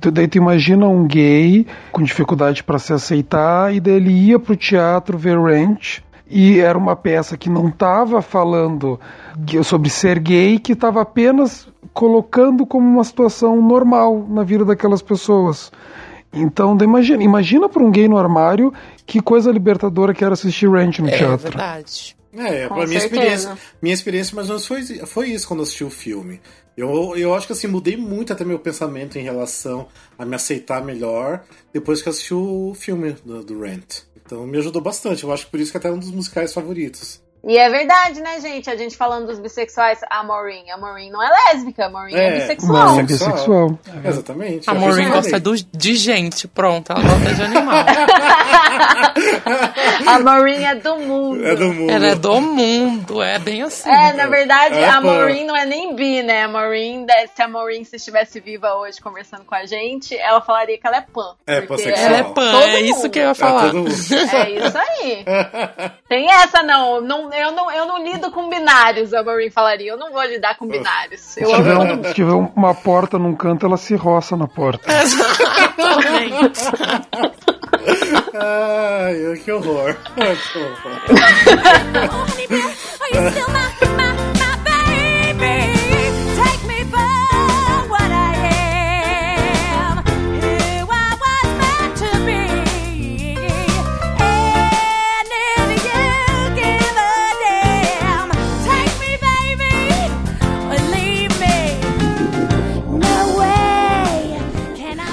tu- 0.00 0.10
daí 0.10 0.28
tu 0.28 0.38
imagina 0.38 0.86
um 0.86 1.06
gay 1.06 1.66
com 1.92 2.02
dificuldade 2.02 2.62
para 2.64 2.78
se 2.78 2.92
aceitar 2.92 3.74
e 3.74 3.80
daí 3.80 3.94
ele 3.94 4.10
ia 4.12 4.38
pro 4.38 4.56
teatro 4.56 5.16
ver 5.18 5.38
Ranch. 5.38 6.02
E 6.28 6.58
era 6.58 6.76
uma 6.76 6.96
peça 6.96 7.36
que 7.36 7.48
não 7.48 7.68
estava 7.68 8.20
falando 8.20 8.98
sobre 9.62 9.88
ser 9.88 10.18
gay, 10.18 10.58
que 10.58 10.72
estava 10.72 11.00
apenas 11.02 11.68
colocando 11.94 12.66
como 12.66 12.84
uma 12.86 13.04
situação 13.04 13.62
normal 13.62 14.26
na 14.28 14.42
vida 14.42 14.64
daquelas 14.64 15.00
pessoas. 15.00 15.70
Então, 16.32 16.76
imagina, 16.82 17.22
imagina 17.22 17.68
para 17.68 17.82
um 17.82 17.90
gay 17.92 18.08
no 18.08 18.18
armário 18.18 18.74
que 19.06 19.20
coisa 19.22 19.52
libertadora 19.52 20.12
que 20.12 20.24
era 20.24 20.34
assistir 20.34 20.68
Ranch 20.68 20.98
no 20.98 21.08
É 21.08 21.12
teatro. 21.16 21.38
verdade. 21.48 22.16
É, 22.36 22.68
Com 22.68 22.74
pra 22.74 22.86
minha 22.86 22.98
experiência, 22.98 23.58
minha 23.80 23.94
experiência 23.94 24.34
mais 24.34 24.48
ou 24.48 24.56
menos 24.56 24.66
foi, 24.66 24.84
foi 25.06 25.30
isso 25.30 25.48
quando 25.48 25.60
eu 25.60 25.64
assisti 25.64 25.84
o 25.84 25.90
filme. 25.90 26.40
Eu, 26.76 27.16
eu 27.16 27.34
acho 27.34 27.46
que 27.46 27.54
assim, 27.54 27.66
mudei 27.66 27.96
muito 27.96 28.32
até 28.32 28.44
meu 28.44 28.58
pensamento 28.58 29.18
em 29.18 29.22
relação 29.22 29.88
a 30.18 30.26
me 30.26 30.36
aceitar 30.36 30.84
melhor 30.84 31.42
depois 31.72 32.02
que 32.02 32.08
eu 32.08 32.12
assisti 32.12 32.34
o 32.34 32.74
filme 32.74 33.12
do, 33.24 33.42
do 33.42 33.60
Rent. 33.60 34.02
Então 34.24 34.46
me 34.46 34.58
ajudou 34.58 34.82
bastante. 34.82 35.24
Eu 35.24 35.32
acho 35.32 35.46
que 35.46 35.50
por 35.50 35.60
isso 35.60 35.70
que 35.70 35.78
até 35.78 35.88
é 35.88 35.92
um 35.92 35.98
dos 35.98 36.10
musicais 36.10 36.52
favoritos. 36.52 37.22
E 37.48 37.56
é 37.56 37.70
verdade, 37.70 38.20
né, 38.20 38.40
gente? 38.40 38.68
A 38.68 38.74
gente 38.74 38.96
falando 38.96 39.28
dos 39.28 39.38
bissexuais, 39.38 40.00
a 40.10 40.24
Maureen. 40.24 40.68
A 40.72 40.76
Maureen 40.76 41.12
não 41.12 41.22
é 41.22 41.30
lésbica, 41.30 41.86
a 41.86 41.88
Maureen 41.88 42.16
é, 42.16 42.26
É, 42.26 42.40
bissexual. 42.40 42.72
Não, 42.72 42.98
é 42.98 43.02
bissexual. 43.04 43.78
Exatamente. 44.04 44.68
A 44.68 44.74
Maureen 44.74 45.10
gosta 45.10 45.38
do- 45.38 45.54
de 45.54 45.94
gente, 45.94 46.48
pronto. 46.48 46.90
Ela 46.90 47.02
gosta 47.02 47.34
de 47.34 47.42
animal. 47.42 47.76
a 50.06 50.18
Maureen 50.18 50.64
é 50.66 50.74
do 50.74 50.96
mundo. 50.96 51.46
É 51.46 51.54
do 51.54 51.72
mundo. 51.72 51.90
Ela 51.90 52.06
é 52.08 52.14
do 52.14 52.40
mundo, 52.40 53.22
é 53.22 53.38
bem 53.38 53.62
assim. 53.62 53.90
É, 53.90 54.12
na 54.12 54.26
verdade, 54.26 54.76
É, 54.78 54.88
a. 54.88 55.00
Maureen 55.00 55.46
não 55.46 55.56
é 55.56 55.64
nem 55.64 55.94
bi, 55.94 56.22
né? 56.22 56.44
A 56.44 56.48
Maureen, 56.48 57.06
se 57.34 57.42
a 57.42 57.48
Maureen 57.48 57.84
se 57.84 57.96
estivesse 57.96 58.40
viva 58.40 58.74
hoje 58.74 59.00
conversando 59.00 59.44
com 59.44 59.54
a 59.54 59.64
gente, 59.66 60.16
ela 60.16 60.40
falaria 60.40 60.78
que 60.78 60.86
ela 60.86 60.96
é 60.96 61.00
pan. 61.02 61.34
É 61.46 61.60
porque 61.60 61.82
pansexual. 61.84 62.06
Ela 62.06 62.16
é 62.18 62.22
pan, 62.24 62.60
é 62.62 62.80
isso 62.80 63.08
que 63.08 63.18
eu 63.18 63.24
ia 63.24 63.30
É 63.30 63.34
falar. 63.34 63.62
todo 63.66 63.74
mundo. 63.78 63.90
É 63.90 64.50
isso 64.50 64.78
aí. 64.78 65.24
Tem 66.08 66.30
essa, 66.32 66.62
não. 66.62 67.00
não, 67.00 67.32
eu 67.42 67.52
não. 67.52 67.70
Eu 67.70 67.86
não 67.86 68.02
lido 68.02 68.30
com 68.30 68.48
binários, 68.48 69.12
a 69.14 69.22
Maureen 69.22 69.50
falaria. 69.50 69.90
Eu 69.92 69.96
não 69.98 70.10
vou 70.12 70.22
lidar 70.24 70.56
com 70.56 70.66
binários. 70.66 71.36
Eu 71.36 71.48
Se 71.48 71.56
tiver, 71.56 71.76
um- 71.76 72.04
se 72.04 72.14
tiver 72.14 72.32
uma 72.32 72.74
porta 72.74 73.18
num 73.18 73.34
canto, 73.34 73.66
ela 73.66 73.76
se 73.76 73.94
roça 73.94 74.36
na 74.36 74.46
porta. 74.48 74.90
Exatamente. 74.92 76.60
Ai, 78.34 79.36
que 79.44 79.52
horror. 79.52 79.96
Ai, 80.16 80.36
que 80.52 80.58
horror. 80.58 81.00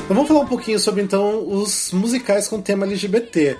Então 0.03 0.15
vamos 0.15 0.27
falar 0.27 0.41
um 0.41 0.47
pouquinho 0.47 0.77
sobre 0.77 1.01
então 1.01 1.47
os 1.47 1.91
musicais 1.93 2.47
com 2.49 2.61
tema 2.61 2.85
LGBT. 2.85 3.55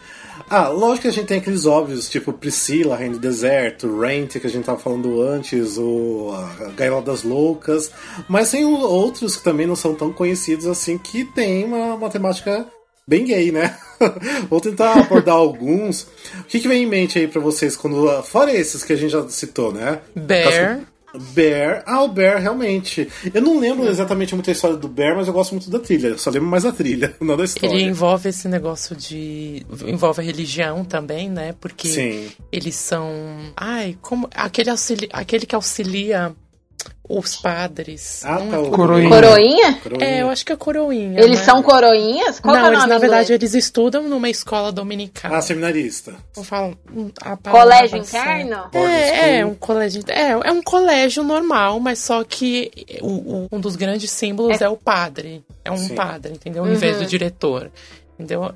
Ah, 0.50 0.68
lógico 0.68 1.04
que 1.04 1.08
a 1.08 1.12
gente 1.12 1.28
tem 1.28 1.38
aqueles 1.38 1.66
óbvios, 1.66 2.10
tipo 2.10 2.34
Priscila, 2.34 2.98
Rainha 2.98 3.14
do 3.14 3.20
Deserto, 3.20 4.00
Rent, 4.00 4.34
que 4.34 4.46
a 4.46 4.50
gente 4.50 4.66
tava 4.66 4.78
falando 4.78 5.22
antes, 5.22 5.78
o 5.78 6.34
Gaiola 6.76 7.02
das 7.02 7.24
Loucas, 7.24 7.92
mas 8.28 8.52
tem 8.52 8.66
outros 8.66 9.38
que 9.38 9.44
também 9.44 9.66
não 9.66 9.76
são 9.76 9.96
tão 9.96 10.12
conhecidos 10.12 10.68
assim, 10.68 10.98
que 10.98 11.24
tem 11.24 11.64
uma, 11.64 11.96
uma 11.96 12.10
temática 12.10 12.68
bem 13.08 13.24
gay, 13.24 13.52
né? 13.52 13.78
Vou 14.50 14.60
tentar 14.60 15.00
abordar 15.00 15.36
alguns. 15.36 16.04
O 16.42 16.44
que, 16.48 16.60
que 16.60 16.68
vem 16.68 16.84
em 16.84 16.88
mente 16.88 17.20
aí 17.20 17.28
pra 17.28 17.40
vocês, 17.40 17.78
quando 17.78 18.22
fora 18.24 18.54
esses 18.54 18.84
que 18.84 18.92
a 18.92 18.98
gente 18.98 19.12
já 19.12 19.28
citou, 19.30 19.72
né? 19.72 20.02
Bear. 20.14 20.82
Bear. 21.18 21.84
Ah, 21.86 22.02
o 22.04 22.08
Bear, 22.08 22.42
realmente. 22.42 23.08
Eu 23.34 23.42
não 23.42 23.60
lembro 23.60 23.88
exatamente 23.88 24.34
muito 24.34 24.50
a 24.50 24.54
história 24.54 24.76
do 24.76 24.88
Bear, 24.88 25.16
mas 25.16 25.28
eu 25.28 25.34
gosto 25.34 25.52
muito 25.52 25.70
da 25.70 25.80
trilha. 25.80 26.10
Eu 26.10 26.18
só 26.18 26.30
lembro 26.30 26.50
mais 26.50 26.64
da 26.64 26.72
trilha, 26.72 27.16
não 27.22 27.38
da 27.38 27.44
história. 27.44 27.74
Ele 27.74 27.84
envolve 27.84 28.30
esse 28.30 28.48
negócio 28.48 28.96
de. 28.96 29.66
envolve 29.86 30.22
a 30.22 30.24
religião 30.24 30.84
também, 30.84 31.30
né? 31.30 31.54
Porque 31.60 31.88
Sim. 31.88 32.32
eles 32.52 32.76
são. 32.76 33.12
Ai, 33.56 33.98
como. 34.02 34.28
Aquele. 34.34 34.70
Aquele 35.12 35.46
que 35.46 35.56
auxilia 35.56 36.36
os 37.08 37.36
padres. 37.36 38.22
Ah, 38.26 38.40
não 38.40 38.50
tá. 38.50 38.56
é 38.56 38.60
o- 38.60 38.72
Coroinha. 38.72 39.10
Coroinha? 39.10 39.74
Coroinha. 39.82 40.06
É, 40.06 40.22
eu 40.22 40.30
acho 40.30 40.46
que 40.46 40.54
é 40.54 40.56
coroinha. 40.56 41.20
Eles 41.20 41.40
né? 41.40 41.46
são 41.46 41.62
coroinhas? 41.62 42.40
Qual 42.40 42.56
não, 42.56 42.62
que 42.62 42.68
é 42.68 42.70
o 42.70 42.72
eles, 42.72 42.80
nome 42.80 42.94
na 42.94 42.98
verdade, 43.00 43.24
inglês? 43.34 43.42
eles 43.42 43.54
estudam 43.66 44.04
numa 44.08 44.30
escola 44.30 44.72
dominical. 44.72 45.34
Ah, 45.34 45.42
seminarista. 45.42 46.14
Eu 46.36 46.44
falo, 46.44 46.78
a 47.22 47.36
Colégio 47.38 47.98
interno? 47.98 48.66
É, 48.74 49.40
é 49.40 49.46
um 49.46 49.54
colégio. 49.56 50.02
É, 50.08 50.30
é 50.32 50.52
um 50.52 50.62
colégio 50.64 51.24
normal, 51.24 51.80
mas 51.80 52.00
só 52.00 52.24
que 52.24 52.72
o- 53.02 53.08
o- 53.08 53.48
um 53.52 53.60
dos 53.60 53.76
grandes 53.76 54.10
símbolos 54.10 54.62
é, 54.62 54.70
o 54.70 54.78
padre. 54.78 55.44
É 55.66 55.72
um 55.72 55.78
Sim. 55.78 55.96
padre, 55.96 56.34
entendeu? 56.34 56.66
Em 56.66 56.74
vez 56.76 56.98
Uhum. 56.98 57.04
do 57.04 57.10
diretor. 57.10 57.70
Entendeu? 58.18 58.54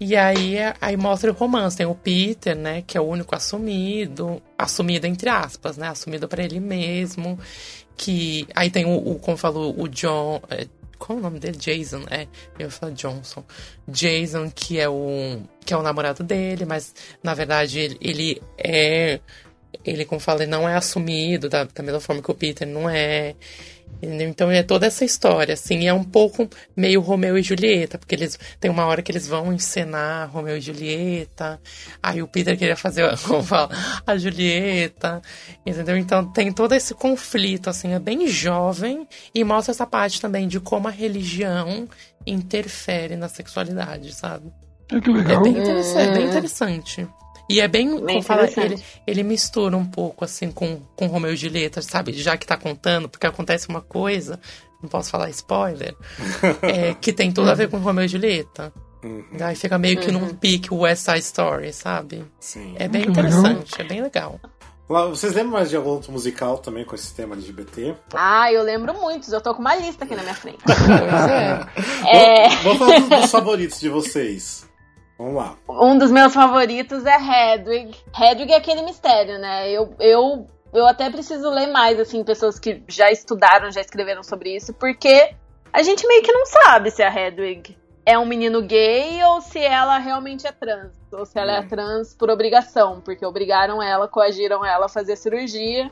E 0.00 0.14
aí, 0.14 0.56
aí 0.80 0.96
mostra 0.96 1.30
o 1.30 1.34
romance. 1.34 1.76
Tem 1.76 1.86
o 1.86 1.94
Peter, 1.94 2.56
né? 2.56 2.82
Que 2.86 2.96
é 2.96 3.00
o 3.00 3.04
único 3.04 3.34
assumido. 3.34 4.40
Assumido 4.56 5.06
entre 5.06 5.28
aspas, 5.28 5.76
né? 5.76 5.88
Assumido 5.88 6.28
pra 6.28 6.42
ele 6.42 6.60
mesmo. 6.60 7.38
Que. 7.96 8.46
Aí 8.54 8.70
tem 8.70 8.84
o, 8.84 8.96
o 8.96 9.18
como 9.18 9.36
falou, 9.36 9.74
o 9.78 9.88
John. 9.88 10.40
é, 10.50 10.66
qual 10.98 11.16
é 11.16 11.20
o 11.20 11.22
nome 11.22 11.38
dele? 11.38 11.56
Jason, 11.56 12.04
é. 12.10 12.26
Eu 12.58 12.70
falar 12.70 12.92
Johnson. 12.92 13.44
Jason, 13.86 14.50
que 14.50 14.78
é 14.78 14.88
o. 14.88 15.40
que 15.64 15.72
é 15.72 15.76
o 15.76 15.82
namorado 15.82 16.22
dele, 16.22 16.64
mas 16.64 16.94
na 17.22 17.34
verdade 17.34 17.78
ele, 17.78 17.98
ele 18.00 18.42
é. 18.56 19.20
Ele, 19.84 20.04
como 20.04 20.20
falei, 20.20 20.46
não 20.46 20.68
é 20.68 20.74
assumido 20.74 21.48
da, 21.48 21.64
da 21.64 21.82
mesma 21.82 22.00
forma 22.00 22.22
que 22.22 22.30
o 22.30 22.34
Peter 22.34 22.66
não 22.66 22.88
é. 22.88 23.34
Entendeu? 24.00 24.28
Então 24.28 24.50
é 24.50 24.62
toda 24.62 24.86
essa 24.86 25.04
história, 25.04 25.54
assim, 25.54 25.80
e 25.80 25.86
é 25.86 25.92
um 25.92 26.04
pouco 26.04 26.48
meio 26.76 27.00
Romeu 27.00 27.36
e 27.36 27.42
Julieta, 27.42 27.98
porque 27.98 28.14
eles 28.14 28.38
tem 28.60 28.70
uma 28.70 28.86
hora 28.86 29.02
que 29.02 29.10
eles 29.10 29.26
vão 29.26 29.52
encenar 29.52 30.30
Romeu 30.30 30.56
e 30.56 30.60
Julieta, 30.60 31.60
aí 32.00 32.22
o 32.22 32.28
Peter 32.28 32.56
queria 32.56 32.76
fazer 32.76 33.16
fala, 33.44 33.68
a 34.06 34.16
Julieta, 34.16 35.20
entendeu? 35.66 35.96
Então 35.96 36.24
tem 36.32 36.52
todo 36.52 36.74
esse 36.74 36.94
conflito, 36.94 37.68
assim, 37.68 37.92
é 37.92 37.98
bem 37.98 38.28
jovem 38.28 39.06
e 39.34 39.42
mostra 39.42 39.72
essa 39.72 39.86
parte 39.86 40.20
também 40.20 40.46
de 40.46 40.60
como 40.60 40.86
a 40.86 40.92
religião 40.92 41.88
interfere 42.24 43.16
na 43.16 43.28
sexualidade, 43.28 44.14
sabe? 44.14 44.52
É 44.92 45.00
que 45.00 45.10
É 45.10 45.12
legal. 45.12 45.42
bem 45.42 45.58
interessante, 45.58 46.08
é 46.08 46.12
bem 46.12 46.26
interessante. 46.28 47.08
E 47.48 47.60
é 47.60 47.68
bem, 47.68 47.88
como 47.98 48.22
fala, 48.22 48.48
ele, 48.56 48.82
ele 49.06 49.22
mistura 49.22 49.76
um 49.76 49.84
pouco 49.86 50.24
assim 50.24 50.50
com, 50.50 50.82
com 50.94 51.06
Romeu 51.06 51.32
e 51.32 51.36
Julieta, 51.36 51.80
sabe? 51.80 52.12
Já 52.12 52.36
que 52.36 52.46
tá 52.46 52.56
contando, 52.56 53.08
porque 53.08 53.26
acontece 53.26 53.68
uma 53.68 53.80
coisa, 53.80 54.38
não 54.82 54.88
posso 54.88 55.10
falar 55.10 55.30
spoiler, 55.30 55.94
é, 56.62 56.94
que 56.94 57.12
tem 57.12 57.32
tudo 57.32 57.50
a 57.50 57.54
ver 57.54 57.68
com 57.70 57.78
Romeu 57.78 58.04
e 58.04 58.08
Julieta. 58.08 58.72
Uhum, 59.02 59.24
Aí 59.40 59.54
fica 59.54 59.78
meio 59.78 59.98
que 60.00 60.10
Uhum. 60.10 60.20
num 60.20 60.34
pique 60.34 60.74
West 60.74 61.04
Side 61.04 61.20
Story, 61.20 61.72
sabe? 61.72 62.24
sim. 62.40 62.74
É 62.78 62.88
bem 62.88 63.02
Que 63.02 63.08
legal. 63.08 63.24
interessante, 63.26 63.80
é 63.80 63.84
bem 63.84 64.02
legal. 64.02 64.40
Lá, 64.88 65.04
Vocês 65.06 65.34
lembram 65.34 65.52
mais 65.52 65.68
de 65.70 65.76
algum 65.76 65.90
outro 65.90 66.10
musical 66.10 66.58
também 66.58 66.84
com 66.84 66.94
esse 66.94 67.14
tema 67.14 67.34
LGBT? 67.34 67.94
Ah, 68.14 68.50
eu 68.52 68.62
lembro 68.62 68.94
muitos. 68.94 69.30
Eu 69.32 69.40
tô 69.40 69.54
com 69.54 69.60
uma 69.60 69.74
lista 69.76 70.04
aqui 70.04 70.14
na 70.16 70.22
minha 70.22 70.34
frente. 70.34 70.58
Pois 70.64 70.78
é. 71.30 71.66
É, 72.08 72.48
Vamos 72.62 72.78
falar 72.78 72.98
dos, 73.00 73.08
dos 73.20 73.30
favoritos 73.30 73.78
de 73.80 73.88
vocês. 73.90 74.66
Vamos 75.18 75.34
lá. 75.34 75.56
um 75.68 75.98
dos 75.98 76.12
meus 76.12 76.32
favoritos 76.32 77.04
é 77.04 77.16
Hedwig. 77.16 77.96
Hedwig 78.18 78.52
é 78.52 78.56
aquele 78.56 78.82
mistério, 78.82 79.38
né? 79.38 79.68
Eu, 79.70 79.92
eu, 79.98 80.46
eu 80.72 80.86
até 80.86 81.10
preciso 81.10 81.50
ler 81.50 81.66
mais, 81.66 81.98
assim, 81.98 82.22
pessoas 82.22 82.58
que 82.58 82.82
já 82.86 83.10
estudaram, 83.10 83.70
já 83.72 83.80
escreveram 83.80 84.22
sobre 84.22 84.54
isso, 84.54 84.72
porque 84.74 85.34
a 85.72 85.82
gente 85.82 86.06
meio 86.06 86.22
que 86.22 86.32
não 86.32 86.46
sabe 86.46 86.90
se 86.92 87.02
a 87.02 87.12
Hedwig 87.12 87.76
é 88.06 88.16
um 88.16 88.24
menino 88.24 88.62
gay 88.62 89.22
ou 89.24 89.40
se 89.40 89.58
ela 89.58 89.98
realmente 89.98 90.46
é 90.46 90.52
trans. 90.52 90.92
Ou 91.12 91.26
se 91.26 91.38
ela 91.38 91.52
é 91.52 91.60
Hum. 91.60 91.68
trans 91.68 92.14
por 92.14 92.30
obrigação, 92.30 93.00
porque 93.00 93.26
obrigaram 93.26 93.82
ela, 93.82 94.06
coagiram 94.06 94.64
ela 94.64 94.86
a 94.86 94.88
fazer 94.88 95.16
cirurgia, 95.16 95.90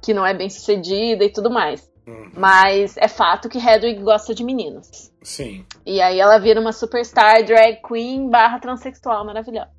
que 0.00 0.14
não 0.14 0.26
é 0.26 0.32
bem 0.32 0.48
sucedida 0.48 1.22
e 1.24 1.30
tudo 1.30 1.50
mais. 1.50 1.91
Uhum, 2.06 2.32
Mas 2.36 2.96
é 2.96 3.06
fato 3.06 3.48
que 3.48 3.58
Hedwig 3.58 4.02
gosta 4.02 4.34
de 4.34 4.42
meninos. 4.42 5.12
Sim. 5.22 5.64
E 5.86 6.00
aí 6.00 6.18
ela 6.18 6.38
vira 6.38 6.60
uma 6.60 6.72
superstar 6.72 7.44
drag 7.44 7.80
queen 7.86 8.28
barra 8.28 8.58
transexual 8.58 9.24
maravilhosa. 9.24 9.70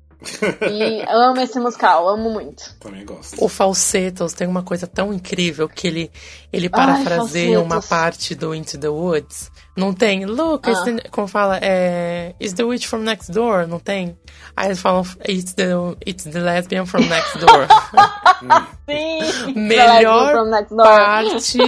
E 0.70 1.02
amo 1.08 1.40
esse 1.40 1.58
musical, 1.60 2.08
amo 2.08 2.30
muito. 2.30 2.74
Também 2.80 3.04
gosto. 3.04 3.42
O 3.44 3.48
Falsettos 3.48 4.32
tem 4.32 4.46
uma 4.46 4.62
coisa 4.62 4.86
tão 4.86 5.12
incrível 5.12 5.68
que 5.68 5.86
ele, 5.86 6.10
ele 6.52 6.68
parafraseia 6.68 7.60
uma 7.60 7.80
parte 7.82 8.34
do 8.34 8.54
Into 8.54 8.78
the 8.78 8.88
Woods. 8.88 9.50
Não 9.76 9.92
tem? 9.92 10.24
Look, 10.24 10.68
Ah. 10.70 10.84
the- 10.84 11.08
como 11.10 11.26
fala, 11.26 11.58
é, 11.60 12.34
It's 12.40 12.52
the 12.54 12.62
witch 12.62 12.86
from 12.86 12.98
next 12.98 13.32
door, 13.32 13.66
não 13.66 13.80
tem? 13.80 14.16
Aí 14.56 14.68
eles 14.68 14.80
falam, 14.80 15.04
it's 15.28 15.52
the, 15.54 15.70
it's 16.06 16.24
the 16.24 16.38
lesbian 16.38 16.86
from 16.86 17.00
next 17.06 17.38
door. 17.38 17.66
Sim! 18.88 19.52
Melhor 19.54 20.30
From 20.32 20.50
Next 20.50 20.70
Door. 20.74 20.84
parte. 20.86 21.58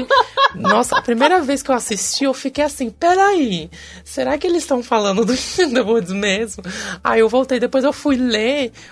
Nossa, 0.55 0.99
a 0.99 1.03
primeira 1.03 1.41
vez 1.41 1.63
que 1.63 1.71
eu 1.71 1.75
assisti, 1.75 2.25
eu 2.25 2.35
fiquei 2.35 2.65
assim, 2.65 2.91
peraí, 2.91 3.71
será 4.05 4.37
que 4.39 4.47
eles 4.47 4.63
estão 4.63 4.83
falando 4.83 5.25
do 5.25 5.33
Into 5.33 5.73
the 5.75 5.81
Woods 5.81 6.13
mesmo? 6.13 6.63
Aí 7.03 7.21
eu 7.21 7.29
voltei, 7.29 7.59
depois 7.59 7.83
eu 7.85 7.93
fui 7.93 8.17
ler 8.17 8.46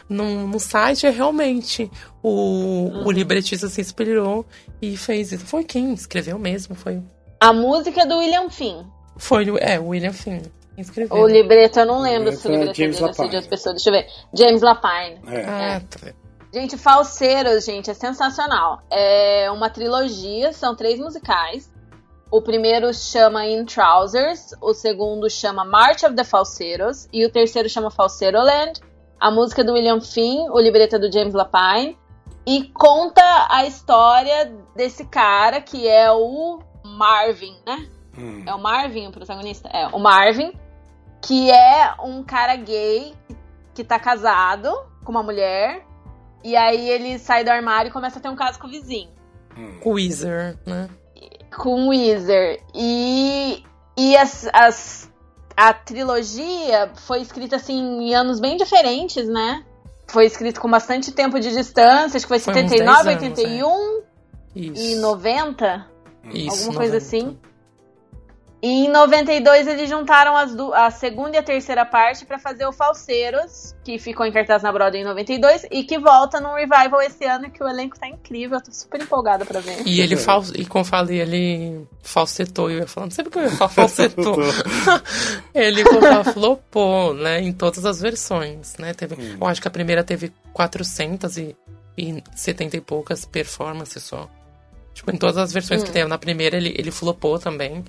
no, 0.09 0.47
no 0.47 0.59
site, 0.61 1.07
e 1.07 1.11
realmente 1.11 1.91
o, 2.23 2.29
Uhum. 2.29 3.07
o 3.07 3.11
libretista 3.11 3.69
se 3.69 3.81
inspirou 3.81 4.45
e 4.81 4.97
fez 4.97 5.33
isso. 5.33 5.47
Foi 5.47 5.65
quem 5.65 5.93
escreveu 5.93 6.39
mesmo, 6.39 6.75
foi, 6.75 7.03
A 7.41 7.53
música 7.53 8.03
é 8.03 8.07
do 8.07 8.19
William 8.19 8.49
Finn. 8.51 8.85
foi 9.17 9.51
o- 9.51 9.59
é, 9.59 9.79
o 9.79 9.89
William 9.89 10.13
Finn. 10.13 10.41
quem 10.41 10.83
Escreveu. 10.83 11.17
O 11.19 11.27
libreto, 11.29 11.79
eu 11.79 11.87
não 11.87 12.01
lembro 12.01 12.33
se 12.33 12.49
o 12.49 12.51
Libreto 12.51 12.73
é 12.73 12.75
James 12.75 12.97
dele 12.97 13.09
é 13.09 13.13
de 13.13 13.19
Lapine. 13.19 13.25
outras 13.27 13.47
pessoas. 13.47 13.75
Deixa 13.77 13.91
eu 13.91 13.93
ver. 13.95 14.07
James 14.37 14.61
Lapine. 14.63 15.21
É. 15.29 15.45
Ah, 15.45 15.81
tá. 15.89 16.13
Gente, 16.53 16.77
Falseiros, 16.77 17.65
gente, 17.65 17.91
é 17.91 17.95
sensacional. 17.95 18.81
É 18.91 19.49
uma 19.53 19.69
trilogia, 19.71 20.53
são 20.53 20.75
três 20.75 20.99
musicais. 20.99 21.71
O 22.31 22.43
primeiro 22.43 22.93
chama 22.93 23.47
In 23.47 23.65
Trousers, 23.65 24.51
o 24.61 24.75
segundo 24.75 25.31
chama 25.31 25.65
March 25.65 26.03
of 26.05 26.15
the 26.17 26.25
Falseiros 26.25 27.09
e 27.13 27.25
o 27.25 27.31
terceiro 27.31 27.69
chama 27.69 27.91
Falseiroland. 27.91 28.81
A 29.21 29.31
música 29.31 29.65
do 29.65 29.73
William 29.73 30.01
Finn, 30.01 30.51
o 30.51 30.61
libreto 30.61 30.97
é 30.97 30.99
do 30.99 31.11
James 31.13 31.35
Lapine 31.35 31.97
e 32.47 32.65
conta 32.75 33.23
a 33.51 33.65
história 33.65 34.53
desse 34.77 35.05
cara 35.07 35.61
que 35.61 35.89
é 35.89 36.11
o 36.13 36.61
Marvin, 36.85 37.57
né? 37.67 37.89
Hum, 38.19 38.45
É 38.47 38.55
o 38.55 38.59
Marvin 38.61 39.07
o 39.09 39.13
protagonista? 39.13 39.69
É, 39.73 39.87
o 39.89 39.99
Marvin, 39.99 40.53
que 41.23 41.51
é 41.51 41.95
um 42.03 42.23
cara 42.23 42.55
gay 42.57 43.15
que 43.75 43.83
tá 43.83 43.99
casado 43.99 44.71
com 45.05 45.11
uma 45.11 45.23
mulher. 45.23 45.85
E 46.45 46.55
aí 46.57 46.89
ele 46.91 47.19
sai 47.19 47.43
do 47.43 47.49
armário 47.51 47.89
e 47.89 47.93
começa 47.93 48.19
a 48.19 48.23
ter 48.23 48.29
um 48.29 48.37
caso 48.37 48.59
com 48.59 48.67
o 48.67 48.71
vizinho, 48.71 49.09
hum. 49.57 49.81
Weezer, 49.87 50.59
né? 50.67 50.91
com 51.57 51.87
o 51.87 51.89
Weezer. 51.89 52.61
E, 52.75 53.65
e 53.97 54.15
as, 54.17 54.47
as- 54.53 55.11
a 55.57 55.73
trilogia 55.73 56.91
foi 57.07 57.21
escrita 57.21 57.57
assim 57.57 57.79
em 57.79 58.15
anos 58.15 58.41
bem 58.41 58.57
diferentes, 58.57 59.29
né? 59.29 59.65
Foi 60.07 60.27
escrito 60.27 60.61
com 60.61 60.71
bastante 60.71 61.13
tempo 61.13 61.39
de 61.41 61.51
distância, 61.51 62.17
acho 62.17 62.27
que 62.27 62.29
foi 62.29 62.39
Foi 62.39 62.53
uns 62.63 62.71
79, 62.71 63.05
10 63.05 63.23
anos, 63.23 63.39
81 63.39 64.03
Isso. 64.55 64.83
e 64.83 64.95
90. 64.97 65.87
Isso, 66.33 66.51
alguma 66.51 66.75
coisa 66.77 66.95
90. 66.95 66.97
assim. 66.97 67.39
E 68.65 68.87
em 68.87 68.89
92 68.89 69.67
eles 69.67 69.91
juntaram 69.91 70.35
as 70.35 70.55
du- 70.55 70.73
a 70.73 70.91
segunda 70.91 71.37
e 71.37 71.39
a 71.39 71.43
terceira 71.43 71.85
parte 71.85 72.25
pra 72.25 72.39
fazer 72.39 72.65
o 72.65 72.73
Falseiros, 72.73 73.75
que 73.85 73.99
ficou 73.99 74.25
em 74.25 74.33
cartaz 74.33 74.63
na 74.63 74.73
Broadway 74.73 75.03
em 75.03 75.05
92 75.05 75.67
e 75.71 75.85
que 75.85 75.99
volta 75.99 76.41
num 76.41 76.55
revival 76.55 77.03
esse 77.03 77.27
ano 77.27 77.51
que 77.51 77.63
o 77.63 77.69
elenco 77.69 77.99
tá 78.01 78.09
incrível, 78.09 78.57
eu 78.57 78.65
tô 78.65 78.73
super 78.73 79.03
empolgada 79.03 79.45
pra 79.45 79.61
ver. 79.61 79.83
E 79.87 80.01
ele 80.01 80.17
fal... 80.17 80.43
e 80.55 80.65
como 80.65 80.81
eu 80.81 80.89
falei, 80.89 81.21
ele 81.21 81.87
falsetou, 82.03 82.71
eu 82.71 82.79
ia 82.79 82.87
falando, 82.87 83.13
sempre 83.13 83.31
que 83.33 83.39
eu 83.39 83.43
ia 83.43 83.51
falar 83.51 83.69
falsetou. 83.69 84.39
ele 85.55 85.83
flopou, 86.33 87.13
né, 87.15 87.41
em 87.43 87.53
todas 87.53 87.85
as 87.85 88.01
versões, 88.01 88.77
né? 88.79 88.95
Teve, 88.95 89.15
Hum. 89.15 89.37
eu 89.41 89.47
acho 89.47 89.61
que 89.61 89.69
a 89.69 89.71
primeira 89.71 90.03
teve 90.03 90.33
400 90.55 91.37
e, 91.37 91.57
e 91.99 92.23
70 92.35 92.77
e 92.77 92.81
poucas 92.81 93.25
performances 93.25 94.03
só. 94.03 94.29
Tipo, 94.95 95.11
em 95.11 95.17
todas 95.19 95.37
as 95.37 95.53
versões 95.53 95.83
Hum. 95.83 95.85
que 95.87 95.93
teve 95.93 96.09
na 96.09 96.17
primeira, 96.19 96.57
ele, 96.57 96.75
ele 96.79 96.91
flopou 96.91 97.39
também. 97.39 97.85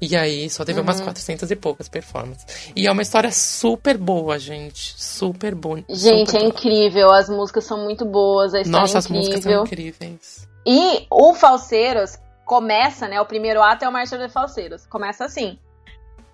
E 0.00 0.16
aí 0.16 0.48
só 0.48 0.64
teve 0.64 0.78
Uhum. 0.78 0.84
umas 0.86 1.00
400 1.00 1.50
e 1.50 1.56
poucas 1.56 1.88
performances. 1.88 2.72
E 2.74 2.86
é 2.86 2.90
uma 2.92 3.02
história 3.02 3.30
super 3.30 3.98
boa, 3.98 4.38
gente. 4.38 4.94
Super 4.96 5.54
boa. 5.54 5.84
Gente, 5.88 6.30
super 6.30 6.36
é 6.36 6.40
boa. 6.40 6.48
incrível, 6.48 7.12
as 7.12 7.28
músicas 7.28 7.64
são 7.64 7.84
muito 7.84 8.04
boas, 8.06 8.54
a 8.54 8.60
história 8.62 8.80
Nossa, 8.80 8.96
é 8.96 9.00
as 9.00 9.08
músicas 9.08 9.40
incrível. 9.40 9.58
são 9.58 9.64
incríveis. 9.66 10.48
E 10.66 11.06
o 11.10 11.34
Falseiros 11.34 12.18
começa, 12.46 13.06
né? 13.08 13.20
O 13.20 13.26
primeiro 13.26 13.62
ato 13.62 13.84
é 13.84 13.88
o 13.88 13.92
Marcha 13.92 14.16
dos 14.18 14.32
Falseiros. 14.32 14.86
Começa 14.86 15.24
assim. 15.24 15.58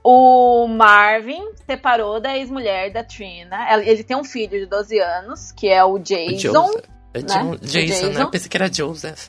O 0.02 0.68
Marvin 0.68 1.42
separou 1.66 2.20
da 2.20 2.36
ex-mulher 2.36 2.92
da 2.92 3.02
Trina. 3.02 3.66
Ele 3.84 4.04
tem 4.04 4.16
um 4.16 4.22
filho 4.24 4.60
de 4.60 4.66
12 4.66 4.98
anos, 5.00 5.50
que 5.52 5.68
é 5.68 5.84
o 5.84 5.94
O 5.94 5.98
Jason. 5.98 6.38
Joseph. 6.52 6.84
É 7.12 7.18
né? 7.20 7.24
Jason, 7.26 7.50
O 7.50 7.58
Jason, 7.58 8.06
né? 8.06 8.12
Jason. 8.12 8.30
Pensei 8.30 8.48
que 8.48 8.56
era 8.56 8.72
Joseph. 8.72 9.28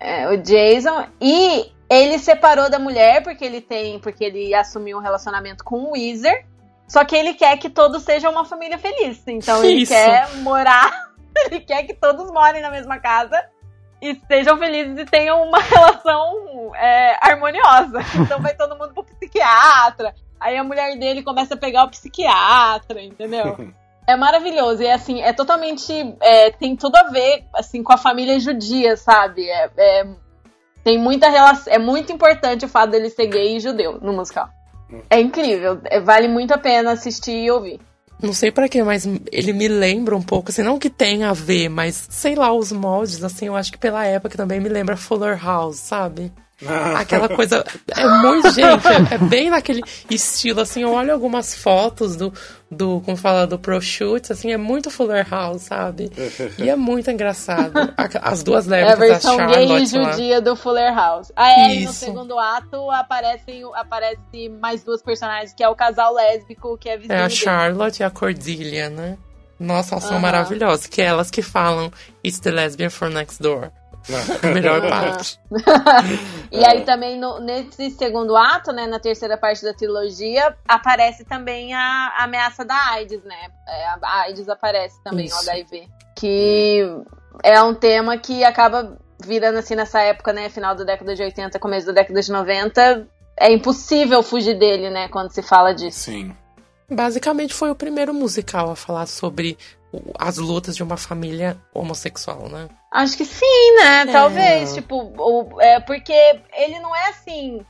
É, 0.00 0.28
o 0.28 0.36
Jason. 0.42 1.06
E 1.20 1.70
ele 1.88 2.18
separou 2.18 2.68
da 2.70 2.78
mulher 2.78 3.22
porque 3.22 3.44
ele 3.44 3.60
tem. 3.60 3.98
Porque 3.98 4.24
ele 4.24 4.54
assumiu 4.54 4.98
um 4.98 5.00
relacionamento 5.00 5.64
com 5.64 5.76
o 5.84 5.92
Weezer. 5.92 6.46
Só 6.88 7.04
que 7.04 7.16
ele 7.16 7.34
quer 7.34 7.56
que 7.58 7.68
todos 7.68 8.02
sejam 8.02 8.30
uma 8.30 8.44
família 8.44 8.78
feliz. 8.78 9.22
Então 9.26 9.62
ele 9.64 9.82
Isso. 9.82 9.92
quer 9.92 10.34
morar. 10.36 11.06
Ele 11.50 11.60
quer 11.60 11.82
que 11.82 11.92
todos 11.92 12.30
morem 12.30 12.62
na 12.62 12.70
mesma 12.70 12.98
casa. 12.98 13.38
e 14.00 14.18
sejam 14.26 14.56
felizes 14.56 14.96
e 14.98 15.04
tenham 15.04 15.42
uma 15.42 15.58
relação 15.60 16.74
é, 16.74 17.14
harmoniosa. 17.20 17.98
Então 18.22 18.40
vai 18.40 18.54
todo 18.56 18.74
mundo 18.78 18.94
pro 18.94 19.04
psiquiatra. 19.04 20.14
Aí 20.40 20.56
a 20.56 20.64
mulher 20.64 20.98
dele 20.98 21.22
começa 21.22 21.52
a 21.52 21.56
pegar 21.58 21.84
o 21.84 21.90
psiquiatra, 21.90 23.02
entendeu? 23.02 23.70
É 24.06 24.16
maravilhoso. 24.16 24.82
E 24.82 24.90
assim, 24.90 25.20
é 25.20 25.32
totalmente. 25.34 25.92
é, 26.20 26.50
tem 26.52 26.74
tudo 26.74 26.96
a 26.96 27.02
ver 27.10 27.44
assim, 27.54 27.82
com 27.82 27.92
a 27.92 27.98
família 27.98 28.40
judia, 28.40 28.96
sabe? 28.96 29.46
É, 29.46 29.70
é- 29.76 30.06
tem 30.86 30.96
muita 30.96 31.28
relação. 31.28 31.72
É 31.72 31.80
muito 31.80 32.12
importante 32.12 32.64
o 32.64 32.68
fato 32.68 32.92
dele 32.92 33.10
ser 33.10 33.26
gay 33.26 33.56
e 33.56 33.60
judeu 33.60 33.98
no 34.00 34.12
musical. 34.12 34.48
É 35.10 35.20
incrível. 35.20 35.80
é- 35.86 35.98
vale 35.98 36.28
muito 36.28 36.54
a 36.54 36.58
pena 36.58 36.92
assistir 36.92 37.32
e 37.32 37.50
ouvir. 37.50 37.80
Não 38.22 38.32
sei 38.32 38.52
pra 38.52 38.68
quê, 38.68 38.84
mas 38.84 39.04
ele 39.32 39.52
me 39.52 39.66
lembra 39.66 40.14
um 40.16 40.22
pouco, 40.22 40.50
assim, 40.50 40.62
não 40.62 40.78
que 40.78 40.88
tenha 40.88 41.28
a 41.28 41.32
ver, 41.32 41.68
mas 41.68 42.06
sei 42.08 42.36
lá, 42.36 42.52
os 42.52 42.70
moldes, 42.70 43.24
assim, 43.24 43.46
eu 43.48 43.56
acho 43.56 43.72
que 43.72 43.78
pela 43.78 44.06
época 44.06 44.36
também 44.36 44.60
me 44.60 44.68
lembra 44.68 44.96
Fuller 44.96 45.44
House, 45.44 45.76
sabe? 45.76 46.32
Aquela 46.96 47.28
coisa. 47.28 47.62
É 47.94 48.08
muito, 48.22 48.50
gente, 48.50 48.86
é, 48.88 49.14
é 49.14 49.18
bem 49.18 49.50
naquele 49.50 49.82
estilo, 50.08 50.60
assim. 50.62 50.82
Eu 50.82 50.92
olho 50.92 51.12
algumas 51.12 51.54
fotos 51.54 52.16
do, 52.16 52.32
do 52.70 53.02
como 53.04 53.16
fala, 53.16 53.46
do 53.46 53.58
Prosciutto, 53.58 54.32
assim, 54.32 54.50
é 54.52 54.56
muito 54.56 54.90
Fuller 54.90 55.28
House, 55.28 55.62
sabe? 55.62 56.10
E 56.58 56.68
é 56.70 56.74
muito 56.74 57.10
engraçado. 57.10 57.72
A- 57.96 58.30
As 58.30 58.42
duas 58.42 58.66
É 58.70 58.82
a 58.82 58.86
lésbicas, 58.86 59.08
versão 59.10 59.36
gay 59.36 59.64
e 59.64 59.86
Charlotte 59.86 59.86
judia 60.16 60.40
do 60.40 60.56
Fuller 60.56 60.94
House. 60.94 61.30
Ah, 61.36 61.50
é, 61.52 61.74
e 61.74 61.84
no 61.84 61.90
Isso. 61.90 62.04
segundo 62.06 62.38
ato 62.38 62.90
aparecem, 62.90 63.62
aparece 63.74 64.48
mais 64.60 64.82
duas 64.82 65.02
personagens, 65.02 65.52
que 65.52 65.62
é 65.62 65.68
o 65.68 65.74
casal 65.74 66.14
lésbico, 66.14 66.78
que 66.78 66.88
é 66.88 66.96
vizinho 66.96 67.12
É 67.12 67.18
a 67.24 67.26
dele. 67.28 67.34
Charlotte 67.38 68.00
e 68.00 68.02
a 68.04 68.10
Cordelia, 68.10 68.88
né? 68.88 69.18
Nossa, 69.60 69.94
elas 69.94 70.04
são 70.04 70.18
maravilhosas. 70.18 70.86
Que 70.86 71.00
é 71.02 71.06
elas 71.06 71.30
que 71.30 71.42
falam 71.42 71.90
It's 72.24 72.40
the 72.40 72.50
lesbian 72.50 72.90
from 72.90 73.08
next 73.10 73.40
door. 73.42 73.70
A 74.42 74.46
melhor 74.54 74.80
parte. 74.88 75.38
E 76.50 76.64
aí 76.64 76.82
também 76.84 77.18
no- 77.18 77.40
nesse 77.40 77.90
segundo 77.90 78.36
ato, 78.36 78.72
né, 78.72 78.86
na 78.86 78.98
terceira 79.00 79.36
parte 79.36 79.64
da 79.64 79.74
trilogia, 79.74 80.54
aparece 80.66 81.24
também 81.24 81.74
a, 81.74 82.12
a 82.18 82.24
ameaça 82.24 82.64
da 82.64 82.76
AIDS, 82.92 83.22
né? 83.24 83.48
É, 83.66 83.86
a 84.02 84.20
AIDS 84.22 84.48
aparece 84.48 85.02
também, 85.02 85.26
Isso. 85.26 85.36
o 85.36 85.40
HIV. 85.50 85.88
Que 86.14 86.82
é 87.42 87.60
um 87.62 87.74
tema 87.74 88.16
que 88.16 88.44
acaba 88.44 88.96
virando 89.22 89.58
assim 89.58 89.74
nessa 89.74 90.00
época, 90.00 90.32
né, 90.32 90.48
final 90.48 90.74
da 90.74 90.84
década 90.84 91.14
de 91.14 91.22
80, 91.22 91.58
começo 91.58 91.86
da 91.86 91.92
década 91.92 92.20
de 92.20 92.30
90. 92.30 93.06
É 93.38 93.52
impossível 93.52 94.22
fugir 94.22 94.58
dele, 94.58 94.88
né, 94.88 95.08
quando 95.08 95.30
se 95.32 95.42
fala 95.42 95.74
disso. 95.74 96.00
Sim. 96.00 96.34
Basicamente 96.88 97.52
foi 97.52 97.70
o 97.70 97.74
primeiro 97.74 98.14
musical 98.14 98.70
a 98.70 98.76
falar 98.76 99.06
sobre 99.06 99.58
as 100.18 100.36
lutas 100.38 100.76
de 100.76 100.82
uma 100.82 100.96
família 100.96 101.56
homossexual, 101.72 102.48
né? 102.48 102.68
Acho 102.92 103.16
que 103.16 103.24
sim, 103.24 103.74
né? 103.76 104.02
É. 104.02 104.06
Talvez, 104.06 104.74
tipo, 104.74 105.12
o, 105.18 105.60
é, 105.60 105.80
porque 105.80 106.12
ele 106.56 106.78
não 106.80 106.94
é 106.94 107.08
assim. 107.10 107.60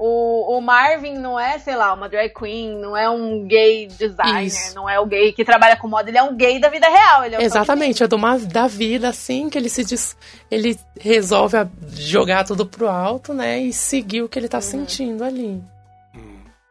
O, 0.00 0.56
o 0.56 0.60
Marvin 0.60 1.14
não 1.18 1.38
é, 1.40 1.58
sei 1.58 1.74
lá, 1.74 1.92
uma 1.92 2.08
drag 2.08 2.32
queen, 2.32 2.78
não 2.78 2.96
é 2.96 3.10
um 3.10 3.44
gay 3.48 3.88
designer, 3.88 4.44
Isso. 4.44 4.72
não 4.76 4.88
é 4.88 5.00
o 5.00 5.04
gay 5.04 5.32
que 5.32 5.44
trabalha 5.44 5.76
com 5.76 5.88
moda, 5.88 6.08
ele 6.08 6.16
é 6.18 6.22
um 6.22 6.36
gay 6.36 6.60
da 6.60 6.68
vida 6.68 6.88
real. 6.88 7.24
Ele 7.24 7.34
é 7.34 7.42
Exatamente, 7.42 8.04
é 8.04 8.06
de 8.06 8.14
uma, 8.14 8.38
da 8.38 8.68
vida, 8.68 9.08
assim, 9.08 9.50
que 9.50 9.58
ele 9.58 9.68
se 9.68 9.84
diz, 9.84 10.16
ele 10.48 10.78
resolve 11.00 11.56
a- 11.56 11.68
jogar 11.94 12.44
tudo 12.44 12.64
pro 12.64 12.88
alto, 12.88 13.34
né? 13.34 13.58
E 13.58 13.72
seguir 13.72 14.22
o 14.22 14.28
que 14.28 14.38
ele 14.38 14.48
tá 14.48 14.60
sentindo 14.60 15.24
ali. 15.24 15.60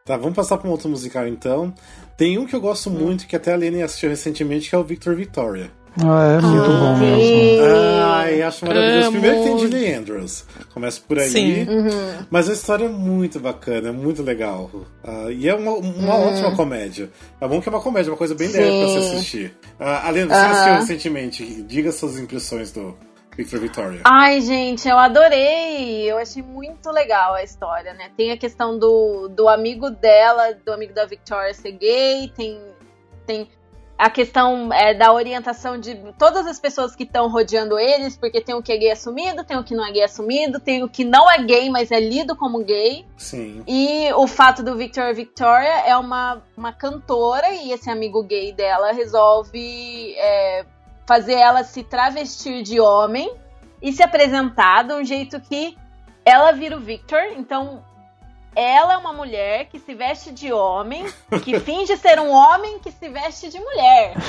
Tá, 0.05 0.15
vamos 0.15 0.33
passar 0.33 0.57
pra 0.57 0.69
um 0.69 0.71
outro 0.71 0.87
musical 0.87 1.27
então. 1.27 1.73
Tem 2.17 2.37
um 2.39 2.45
que 2.47 2.55
eu 2.55 2.59
gosto 2.59 2.89
muito, 2.89 3.27
que 3.27 3.35
até 3.35 3.53
a 3.53 3.55
Lene 3.55 3.83
assistiu 3.83 4.09
recentemente, 4.09 4.69
que 4.69 4.75
é 4.75 4.77
o 4.77 4.83
Victor 4.83 5.15
Victoria. 5.15 5.69
Ah, 5.99 6.37
é 6.37 6.41
muito 6.41 6.67
bom 6.67 6.97
mesmo. 6.97 7.63
Ai, 8.03 8.41
acho 8.43 8.65
maravilhoso. 8.65 9.07
Amo. 9.07 9.11
Primeiro 9.19 9.37
que 9.37 9.43
tem 9.43 9.59
Julie 9.59 9.93
Andrews. 9.93 10.45
Começa 10.73 11.01
por 11.07 11.17
aí. 11.17 11.29
Sim. 11.29 11.65
Mas 12.29 12.49
a 12.49 12.53
história 12.53 12.85
é 12.85 12.89
muito 12.89 13.39
bacana, 13.39 13.89
é 13.89 13.91
muito 13.91 14.21
legal. 14.21 14.69
Ah, 15.03 15.27
e 15.31 15.47
é 15.47 15.55
uma, 15.55 15.71
uma 15.71 16.15
ótima 16.15 16.55
comédia. 16.55 17.09
É 17.41 17.47
bom 17.47 17.59
que 17.61 17.69
é 17.69 17.71
uma 17.71 17.81
comédia, 17.81 18.11
uma 18.11 18.17
coisa 18.17 18.35
bem 18.35 18.47
leve 18.47 18.77
pra 18.77 18.87
você 18.87 18.97
assistir. 18.99 19.53
Ah, 19.79 20.07
Alena, 20.07 20.33
você 20.33 20.39
Aham. 20.39 20.51
assistiu 20.51 20.73
recentemente. 20.75 21.63
Diga 21.63 21.91
suas 21.91 22.19
impressões 22.19 22.71
do 22.71 22.95
Victor 23.37 23.59
Victoria. 23.59 24.01
Ai, 24.03 24.41
gente, 24.41 24.89
eu 24.89 24.97
adorei. 24.97 26.01
Eu 26.09 26.17
achei 26.17 26.41
muito 26.41 26.89
legal 26.89 27.35
a 27.35 27.43
história, 27.43 27.93
né? 27.93 28.09
Tem 28.17 28.31
a 28.31 28.37
questão 28.37 28.79
do, 28.79 29.27
do 29.27 29.47
amigo 29.47 29.91
dela, 29.91 30.53
do 30.65 30.73
amigo 30.73 30.91
da 30.91 31.05
Victoria 31.05 31.53
ser 31.53 31.73
gay, 31.73 32.31
tem, 32.35 32.59
tem 33.27 33.47
a 33.95 34.09
questão 34.09 34.73
é, 34.73 34.95
da 34.95 35.13
orientação 35.13 35.79
de 35.79 35.95
todas 36.17 36.47
as 36.47 36.59
pessoas 36.59 36.95
que 36.95 37.03
estão 37.03 37.29
rodeando 37.29 37.77
eles, 37.77 38.17
porque 38.17 38.41
tem 38.41 38.55
o 38.55 38.61
que 38.61 38.71
é 38.71 38.77
gay 38.77 38.91
assumido, 38.91 39.43
tem 39.43 39.57
o 39.57 39.63
que 39.63 39.75
não 39.75 39.85
é 39.85 39.91
gay 39.91 40.03
assumido, 40.03 40.59
tem 40.59 40.83
o 40.83 40.89
que 40.89 41.05
não 41.05 41.29
é 41.29 41.43
gay, 41.43 41.69
mas 41.69 41.91
é 41.91 41.99
lido 41.99 42.35
como 42.35 42.63
gay. 42.63 43.05
Sim. 43.17 43.63
E 43.67 44.11
o 44.13 44.25
fato 44.25 44.63
do 44.63 44.75
Victor 44.75 45.13
Victoria 45.13 45.81
é 45.85 45.95
uma, 45.95 46.41
uma 46.55 46.73
cantora 46.73 47.51
e 47.51 47.71
esse 47.71 47.89
amigo 47.89 48.23
gay 48.23 48.51
dela 48.51 48.91
resolve 48.91 50.15
é, 50.17 50.65
fazer 51.07 51.33
ela 51.33 51.63
se 51.63 51.83
travestir 51.83 52.61
de 52.61 52.79
homem 52.79 53.33
e 53.81 53.93
se 53.93 54.03
apresentar 54.03 54.83
de 54.83 54.93
um 54.93 55.03
jeito 55.03 55.39
que 55.39 55.77
ela 56.25 56.51
vira 56.51 56.75
o 56.75 56.81
Victor. 56.81 57.21
Então, 57.37 57.83
ela 58.53 58.93
é 58.93 58.97
uma 58.97 59.13
mulher 59.13 59.69
que 59.69 59.79
se 59.79 59.95
veste 59.95 60.31
de 60.31 60.51
homem, 60.51 61.05
que 61.43 61.57
finge 61.61 61.95
ser 61.95 62.19
um 62.19 62.29
homem 62.29 62.79
que 62.79 62.91
se 62.91 63.07
veste 63.07 63.49
de 63.49 63.59
mulher. 63.59 64.13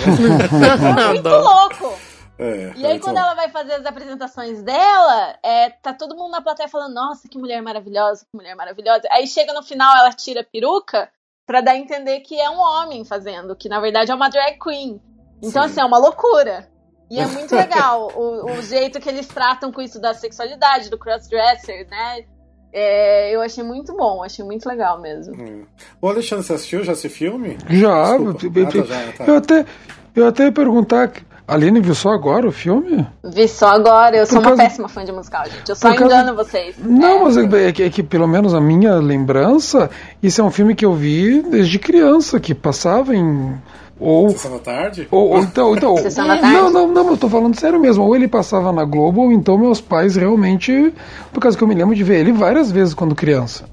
É 1.01 1.09
muito 1.09 1.29
louco! 1.29 1.99
É, 2.39 2.73
E 2.77 2.87
aí, 2.87 2.97
então, 2.97 3.09
quando 3.09 3.17
ela 3.17 3.35
vai 3.35 3.49
fazer 3.49 3.73
as 3.73 3.85
apresentações 3.85 4.63
dela, 4.63 5.37
é, 5.43 5.71
tá 5.71 5.93
todo 5.93 6.17
mundo 6.17 6.31
na 6.31 6.41
plateia 6.41 6.69
falando, 6.69 6.95
nossa, 6.95 7.29
que 7.29 7.37
mulher 7.37 7.61
maravilhosa, 7.61 8.25
que 8.25 8.37
mulher 8.37 8.55
maravilhosa. 8.55 9.09
Aí 9.11 9.27
chega 9.27 9.53
no 9.53 9.63
final, 9.63 9.93
ela 9.97 10.13
tira 10.13 10.43
a 10.43 10.45
peruca 10.45 11.11
pra 11.45 11.61
dar 11.61 11.73
a 11.73 11.77
entender 11.77 12.21
que 12.21 12.39
é 12.41 12.49
um 12.49 12.61
homem 12.61 13.05
fazendo, 13.05 13.57
que 13.57 13.69
na 13.69 13.81
verdade 13.81 14.13
é 14.13 14.15
uma 14.15 14.29
drag 14.29 14.57
queen. 14.63 15.01
Então, 15.43 15.63
Sim. 15.63 15.71
assim, 15.71 15.81
é 15.81 15.85
uma 15.85 15.99
loucura. 15.99 16.69
E 17.11 17.19
é 17.19 17.27
muito 17.29 17.55
legal 17.55 18.11
o, 18.15 18.53
o 18.53 18.63
jeito 18.63 19.01
que 19.01 19.09
eles 19.09 19.27
tratam 19.27 19.73
com 19.73 19.81
isso 19.81 20.01
da 20.01 20.13
sexualidade, 20.15 20.91
do 20.91 20.99
crossdresser, 20.99 21.89
né? 21.89 22.25
É, 22.71 23.35
eu 23.35 23.41
achei 23.41 23.65
muito 23.65 23.97
bom, 23.97 24.23
achei 24.23 24.45
muito 24.45 24.69
legal 24.69 25.01
mesmo. 25.01 25.35
hum. 25.35 25.65
O 26.03 26.09
Alexandre, 26.09 26.45
você 26.45 26.53
assistiu 26.53 26.85
já 26.85 26.93
esse 26.93 27.09
filme? 27.09 27.57
Já, 27.71 28.17
Desculpa. 28.17 28.45
eu, 28.45 28.67
Ah, 28.67 28.71
tá, 28.71 28.83
já, 28.85 29.13
tá. 29.13 29.25
eu 29.25 29.37
até, 29.37 29.67
eu 30.15 30.27
até 30.29 30.45
ia 30.45 30.53
perguntar. 30.53 31.13
Aline 31.49 31.81
viu 31.81 31.95
só 31.95 32.11
agora 32.11 32.47
o 32.47 32.53
filme? 32.53 33.07
Vi 33.25 33.49
só 33.49 33.69
agora, 33.71 34.17
eu 34.19 34.27
sou 34.27 34.37
Por 34.37 34.49
uma 34.51 34.57
causa- 34.57 34.63
péssima 34.65 34.89
fã 34.89 35.03
de 35.05 35.11
musical, 35.13 35.45
gente. 35.47 35.69
Eu 35.69 35.75
só 35.75 35.89
Por 35.91 35.99
causa- 35.99 36.15
engano 36.21 36.37
vocês. 36.37 36.77
Não, 36.79 37.21
É. 37.21 37.25
mas 37.25 37.37
é, 37.39 37.69
é 37.69 37.73
que, 37.73 37.83
é 37.85 37.89
que 37.91 38.03
pelo 38.03 38.29
menos 38.29 38.53
a 38.53 38.61
minha 38.61 38.97
lembrança, 38.97 39.89
isso 40.23 40.41
é 40.43 40.45
um 40.45 40.51
filme 40.51 40.75
que 40.75 40.85
eu 40.85 40.93
vi 40.93 41.41
desde 41.43 41.79
criança, 41.79 42.39
que 42.39 42.55
passava 42.55 43.17
em. 43.17 43.55
Ou. 43.99 44.29
Sessão 44.29 44.53
da 44.53 44.59
tarde? 44.59 45.09
Ou, 45.11 45.31
ou 45.31 45.39
então, 45.41 45.75
então 45.75 45.97
Sessão 45.99 46.29
da 46.29 46.37
tarde? 46.37 46.55
não, 46.55 46.71
não, 46.71 46.87
não, 46.87 47.11
eu 47.11 47.17
tô 47.17 47.29
falando 47.31 47.59
sério 47.59 47.81
mesmo. 47.81 48.05
Ou 48.05 48.15
ele 48.15 48.29
passava 48.29 48.71
na 48.71 48.85
Globo, 48.85 49.23
ou 49.23 49.33
então 49.33 49.57
meus 49.59 49.81
pais 49.81 50.15
realmente. 50.17 50.93
Por 51.33 51.41
causa 51.41 51.57
que 51.57 51.65
eu 51.65 51.69
me 51.69 51.75
lembro 51.75 51.95
de 51.97 52.05
ver 52.05 52.21
ele 52.21 52.31
várias 52.31 52.71
vezes 52.71 52.93
quando 52.95 53.15
criança. 53.15 53.65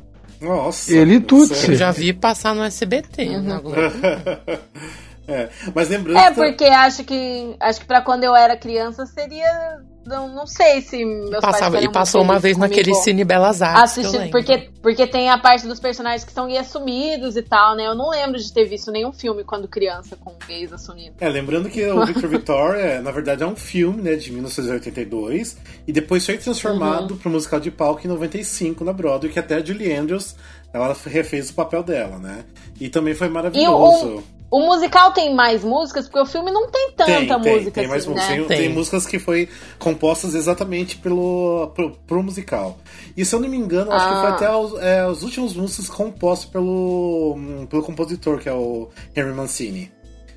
Nossa. 0.41 0.93
Ele 0.93 1.19
tudo 1.19 1.53
sério? 1.53 1.73
Eu 1.73 1.77
já 1.77 1.91
vi 1.91 2.13
passar 2.13 2.55
no 2.55 2.63
SBT, 2.63 3.23
Uhum. 3.35 3.41
na 3.43 3.59
Globo. 3.59 3.77
É, 5.27 5.49
mas 5.73 5.89
lembrando 5.89 6.17
É, 6.19 6.29
que- 6.29 6.35
porque 6.35 6.65
acho 6.65 7.03
que 7.03 7.55
acho 7.59 7.79
que 7.79 7.85
para 7.87 8.01
quando 8.01 8.23
eu 8.23 8.35
era 8.35 8.55
criança 8.55 9.05
seria. 9.05 9.79
Não, 10.05 10.27
não 10.29 10.45
sei 10.45 10.81
se 10.81 11.03
meus 11.03 11.31
pais 11.41 11.41
Passava, 11.41 11.81
e 11.81 11.91
passou 11.91 12.21
uma 12.21 12.37
vez 12.37 12.57
naquele 12.59 12.93
Cine 12.93 13.23
Belas 13.23 13.59
Artes. 13.63 13.97
assistindo, 13.97 14.29
porque, 14.29 14.69
porque 14.79 15.07
tem 15.07 15.31
a 15.31 15.37
parte 15.39 15.65
dos 15.65 15.79
personagens 15.79 16.23
que 16.23 16.31
são 16.31 16.45
gays 16.45 16.59
assumidos 16.59 17.35
e 17.35 17.41
tal, 17.41 17.75
né? 17.75 17.87
Eu 17.87 17.95
não 17.95 18.11
lembro 18.11 18.37
de 18.39 18.53
ter 18.53 18.65
visto 18.65 18.91
nenhum 18.91 19.11
filme 19.11 19.43
quando 19.43 19.67
criança 19.67 20.15
com 20.15 20.35
gays 20.47 20.71
assumidos. 20.71 21.15
É, 21.19 21.27
lembrando 21.27 21.71
que 21.71 21.83
o 21.89 22.05
Victor 22.05 22.29
Victoria, 22.29 23.01
na 23.01 23.09
verdade, 23.09 23.41
é 23.41 23.47
um 23.47 23.55
filme, 23.55 23.99
né, 24.03 24.13
de 24.13 24.31
1982, 24.31 25.57
e 25.87 25.91
depois 25.91 26.23
foi 26.23 26.37
transformado 26.37 27.11
Uhum. 27.13 27.17
para 27.17 27.31
musical 27.31 27.59
de 27.59 27.71
palco 27.71 28.01
em 28.05 28.07
95 28.07 28.83
na 28.83 28.93
Broadway, 28.93 29.31
que 29.33 29.39
até 29.39 29.55
a 29.55 29.63
Julie 29.65 29.91
Andrews, 29.91 30.35
ela 30.71 30.95
refez 31.05 31.49
o 31.49 31.53
papel 31.55 31.81
dela, 31.81 32.19
né? 32.19 32.43
E 32.79 32.89
também 32.89 33.15
foi 33.15 33.27
E 33.27 33.29
maravilhoso. 33.31 34.23
O, 34.51 34.59
musical 34.65 35.11
tem 35.11 35.33
mais 35.35 35.63
músicas, 35.63 36.05
porque 36.07 36.19
o 36.19 36.25
filme 36.25 36.51
não 36.51 36.69
tem 36.69 36.91
tanta 36.91 37.05
tem, 37.11 37.27
tem, 37.41 37.53
música 37.53 37.71
tem 37.71 37.87
mais 37.87 38.03
assim, 38.03 38.11
músicas. 38.13 38.29
né? 38.29 38.35
Tem, 38.37 38.47
tem 38.47 38.57
Tem. 38.67 38.69
músicas 38.73 39.05
que 39.05 39.19
foi 39.19 39.49
compostas 39.79 40.33
exatamente 40.35 40.97
pelo 40.97 41.71
pro, 41.75 41.91
pro 42.07 42.23
musical. 42.23 42.77
E 43.17 43.25
se 43.25 43.33
eu 43.35 43.39
não 43.39 43.49
me 43.49 43.57
engano, 43.57 43.91
acho 43.91 44.05
que 44.07 44.13
foi 44.21 44.29
Ah. 44.29 44.33
até 44.33 44.55
os, 44.55 44.73
é, 44.81 45.07
os 45.07 45.23
últimos 45.23 45.55
músicas 45.55 45.89
compostos 45.89 46.49
pelo, 46.49 47.33
hum, 47.37 47.65
pelo 47.69 47.83
compositor, 47.83 48.39
que 48.39 48.47
é 48.49 48.53
o 48.53 48.89
Henry 49.15 49.33
Mancini. 49.33 49.91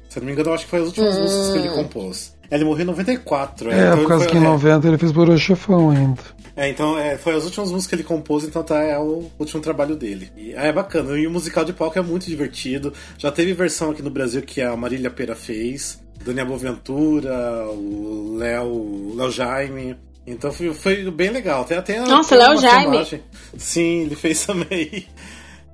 Se 0.09 0.19
eu 0.19 0.23
não 0.23 0.27
me 0.27 0.33
engano, 0.33 0.51
eu 0.51 0.55
acho 0.55 0.65
que 0.65 0.71
foi 0.71 0.81
as 0.81 0.87
últimas 0.87 1.17
Hum. 1.17 1.23
músicas 1.23 1.51
que 1.53 1.59
ele 1.59 1.69
compôs. 1.71 2.37
Ele 2.51 2.65
morreu 2.65 2.85
em 2.85 2.87
94. 2.87 3.71
É, 3.71 3.75
então 3.89 3.99
por 3.99 4.09
causa 4.09 4.25
foi- 4.25 4.33
que 4.33 4.39
em 4.39 4.45
é, 4.45 4.49
90 4.49 4.89
ele 4.89 4.97
fez 4.97 5.13
por 5.13 5.39
chefão 5.39 5.91
ainda. 5.91 6.23
É, 6.59 6.69
então 6.69 6.99
é, 6.99 7.17
foi 7.17 7.37
as 7.37 7.45
últimas 7.45 7.71
músicas 7.71 7.87
que 7.87 7.95
ele 7.95 8.03
compôs, 8.03 8.43
então 8.43 8.65
tá, 8.65 8.83
é 8.83 8.99
o 8.99 9.31
último 9.39 9.63
trabalho 9.63 9.95
dele. 9.95 10.29
E 10.37 10.57
ah, 10.57 10.65
é 10.65 10.73
bacana. 10.73 11.17
E 11.17 11.25
o 11.25 11.31
musical 11.31 11.65
de 11.65 11.73
palco 11.73 11.97
é 11.97 12.03
muito 12.03 12.27
divertido. 12.27 12.93
Já 13.17 13.31
teve 13.31 13.53
versão 13.53 13.93
aqui 13.93 14.03
no 14.03 14.11
Brasil 14.11 14.43
que 14.43 14.61
a 14.61 14.77
Marília 14.77 15.09
Pera 15.09 15.37
fez, 15.37 16.03
Daniel 16.25 16.47
Boaventura, 16.47 17.65
o 17.69 18.35
Léo, 18.37 19.15
Léo 19.15 19.31
Jaime. 19.31 19.97
Então 20.27 20.51
foi, 20.51 20.75
foi 20.75 21.09
bem 21.13 21.31
legal. 21.31 21.65
Tem 21.65 21.79
até 21.79 22.01
Nossa, 22.01 22.35
Léo 22.35 22.57
Jaime. 22.57 22.83
filmagem. 22.87 23.23
Sim, 23.57 24.03
ele 24.03 24.17
fez 24.17 24.43
também. 24.45 25.07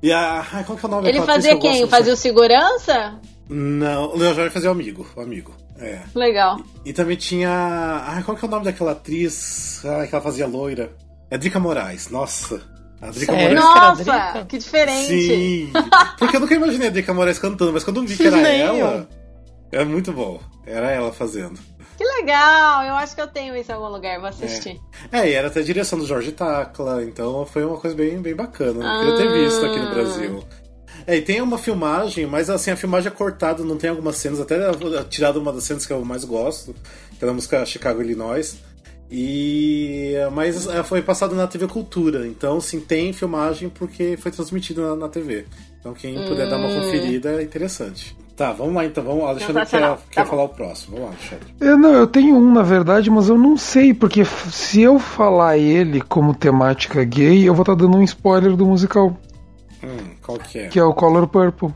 E 0.03 0.13
a. 0.13 0.47
Ai, 0.53 0.65
qual 0.65 0.77
que 0.77 0.85
é 0.85 0.89
o 0.89 0.91
nome 0.91 1.09
Ele 1.09 1.23
fazia 1.23 1.59
quem? 1.59 1.89
Fazia 1.89 2.13
o 2.13 2.17
segurança? 2.17 3.19
Não, 3.49 4.11
o 4.11 4.19
Léo 4.19 4.35
Jaime 4.35 4.51
fazia 4.51 4.69
o 4.69 4.73
amigo. 4.73 5.07
O 5.17 5.21
amigo. 5.23 5.64
É. 5.85 6.03
Legal. 6.15 6.61
E 6.85 6.93
também 6.93 7.17
tinha. 7.17 7.51
Ai, 8.07 8.23
qual 8.23 8.37
que 8.37 8.45
é 8.45 8.49
o 8.49 8.51
nome 8.51 8.65
daquela 8.65 8.93
atriz? 8.93 9.83
Ai, 9.85 10.07
que 10.09 10.15
ela 10.15 10.23
fazia 10.25 10.47
loira. 10.47 10.91
É 11.31 11.39
Drica 11.39 11.59
Moraes. 11.61 12.09
Nossa. 12.11 12.61
A 13.01 13.11
Drica? 13.11 13.33
Moraes. 13.33 13.55
Nossa, 14.07 14.45
que 14.49 14.59
diferente. 14.59 15.07
Sim. 15.09 15.73
Porque 16.19 16.37
eu 16.37 16.41
nunca 16.41 16.55
imaginei 16.55 16.89
a 16.89 16.91
Drica 16.91 17.13
Moraes 17.13 17.39
cantando, 17.39 17.73
mas 17.73 17.85
quando 17.85 17.99
eu 18.01 18.07
vi 18.07 18.17
que 18.17 18.27
era 18.27 18.37
Nem 18.37 18.61
ela. 18.61 19.09
É 19.73 19.85
muito 19.85 20.13
bom. 20.13 20.41
Era 20.67 20.91
ela 20.91 21.13
fazendo. 21.13 21.59
Que 21.97 22.05
legal. 22.05 22.83
Eu 22.85 22.95
acho 22.95 23.15
que 23.15 23.21
eu 23.21 23.27
tenho 23.29 23.57
isso 23.57 23.71
em 23.71 23.75
algum 23.75 23.89
lugar. 23.89 24.19
Vou 24.19 24.29
assistir. 24.29 24.81
É, 25.13 25.29
e 25.29 25.33
era 25.33 25.49
até 25.49 25.61
a 25.61 25.63
direção 25.65 25.99
do 25.99 26.07
Jorge 26.07 26.33
Tacla, 26.33 27.05
então 27.05 27.47
foi 27.47 27.65
uma 27.65 27.77
coisa 27.79 27.95
bem, 27.95 28.21
bem 28.21 28.35
bacana. 28.35 28.85
Eu 28.85 29.01
queria 29.01 29.17
ter 29.17 29.29
Ah. 29.29 29.45
visto 29.45 29.65
aqui 29.67 29.79
no 29.79 29.91
Brasil. 29.91 30.45
É, 31.07 31.17
e 31.17 31.23
tem 31.23 31.41
uma 31.43 31.59
filmagem, 31.59 32.27
mas 32.27 32.49
assim, 32.49 32.71
a 32.71 32.77
filmagem 32.77 33.09
é 33.09 33.15
cortada, 33.15 33.63
não 33.63 33.77
tem 33.77 33.91
algumas 33.91 34.17
cenas, 34.17 34.41
até 34.41 34.57
tirada 35.09 35.39
uma 35.39 35.53
das 35.53 35.65
cenas 35.65 35.85
que 35.87 35.93
eu 35.93 36.05
mais 36.05 36.25
gosto, 36.25 36.75
que 37.19 37.25
é 37.25 37.27
da 37.27 37.33
música 37.33 37.65
Chicago, 37.67 38.01
Illinois. 38.01 38.57
E 39.11 40.15
mas 40.33 40.67
é, 40.67 40.83
foi 40.83 41.01
passado 41.03 41.35
na 41.35 41.47
TV 41.47 41.67
Cultura, 41.69 42.27
então 42.27 42.61
sim 42.61 42.81
tem 42.81 43.13
filmagem 43.13 43.69
porque 43.69 44.17
foi 44.17 44.31
transmitido 44.33 44.83
na, 44.83 44.97
na 44.97 45.09
TV. 45.09 45.45
Então 45.79 45.93
quem 45.95 46.15
puder 46.27 46.49
dar 46.49 46.57
uma 46.57 46.69
Hum. 46.69 46.81
conferida 46.81 47.41
é 47.41 47.43
interessante. 47.43 48.17
Tá, 48.37 48.51
vamos 48.53 48.75
lá 48.75 48.85
então, 48.85 49.05
vamos. 49.05 49.23
O 49.23 49.27
Alexandre 49.27 49.55
quer, 49.55 49.65
Sensacional. 49.67 50.03
quer 50.11 50.15
Tá 50.17 50.25
bom. 50.25 50.31
falar 50.31 50.43
o 50.45 50.49
próximo. 50.49 50.97
Vamos 50.97 51.11
lá, 51.11 51.17
Alexandre. 51.17 51.55
É, 51.61 51.77
não, 51.77 51.93
eu 51.95 52.07
tenho 52.09 52.35
um, 52.37 52.53
na 52.53 52.63
verdade, 52.63 53.09
mas 53.09 53.29
eu 53.29 53.39
não 53.39 53.57
sei, 53.57 53.95
porque 53.95 54.25
se 54.25 54.81
eu 54.83 54.99
falar 54.99 55.57
ele 55.59 56.01
como 56.01 56.35
temática 56.35 57.05
gay, 57.05 57.49
eu 57.49 57.55
vou 57.55 57.63
estar 57.63 57.77
dando 57.77 57.97
um 57.97 58.03
spoiler 58.03 58.57
do 58.57 58.67
musical, 58.67 59.17
Hum, 59.85 60.14
qual 60.25 60.39
que 60.39 60.59
é? 60.59 60.69
que 60.69 60.79
é 60.79 60.83
o 60.85 60.95
Color 60.95 61.27
Purple. 61.29 61.75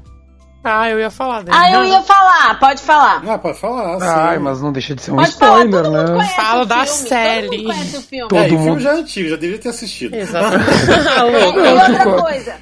Ah, 0.64 0.90
eu 0.90 0.98
ia 0.98 1.08
falar 1.10 1.44
dele. 1.44 1.56
Ah, 1.58 1.70
eu 1.72 1.84
ia 1.84 2.02
falar. 2.02 2.58
Pode 2.58 2.82
falar. 2.82 3.22
Ah, 3.26 3.38
pode 3.38 3.58
falar, 3.58 4.00
sim. 4.00 4.06
Ai, 4.06 4.38
mas 4.38 4.60
não 4.60 4.72
deixa 4.72 4.94
de 4.94 5.00
ser 5.02 5.12
um 5.12 5.16
Pode 5.16 5.32
falar. 5.36 5.64
spoiler, 5.64 5.82
Todo 5.84 5.92
mundo 5.96 6.18
né? 6.18 6.28
Fala 6.36 6.62
o 6.62 6.66
da 6.66 6.84
filme. 6.84 7.08
série. 7.08 7.46
Todo 7.46 7.56
mundo 7.58 7.66
conhece 7.68 7.96
o 7.96 8.02
filme. 8.02 8.28
Todo 8.28 8.38
é, 8.38 8.42
e 8.42 8.46
o 8.46 8.48
filme 8.50 8.66
mundo- 8.66 8.80
já 8.80 8.90
é 8.90 8.94
antigo, 8.94 9.28
já 9.30 9.36
deveria 9.36 9.62
ter 9.62 9.68
assistido. 9.68 10.14
Exatamente. 10.14 10.64
E 11.28 11.42
Louco. 11.44 11.58
outra 11.60 12.22
coisa. 12.22 12.54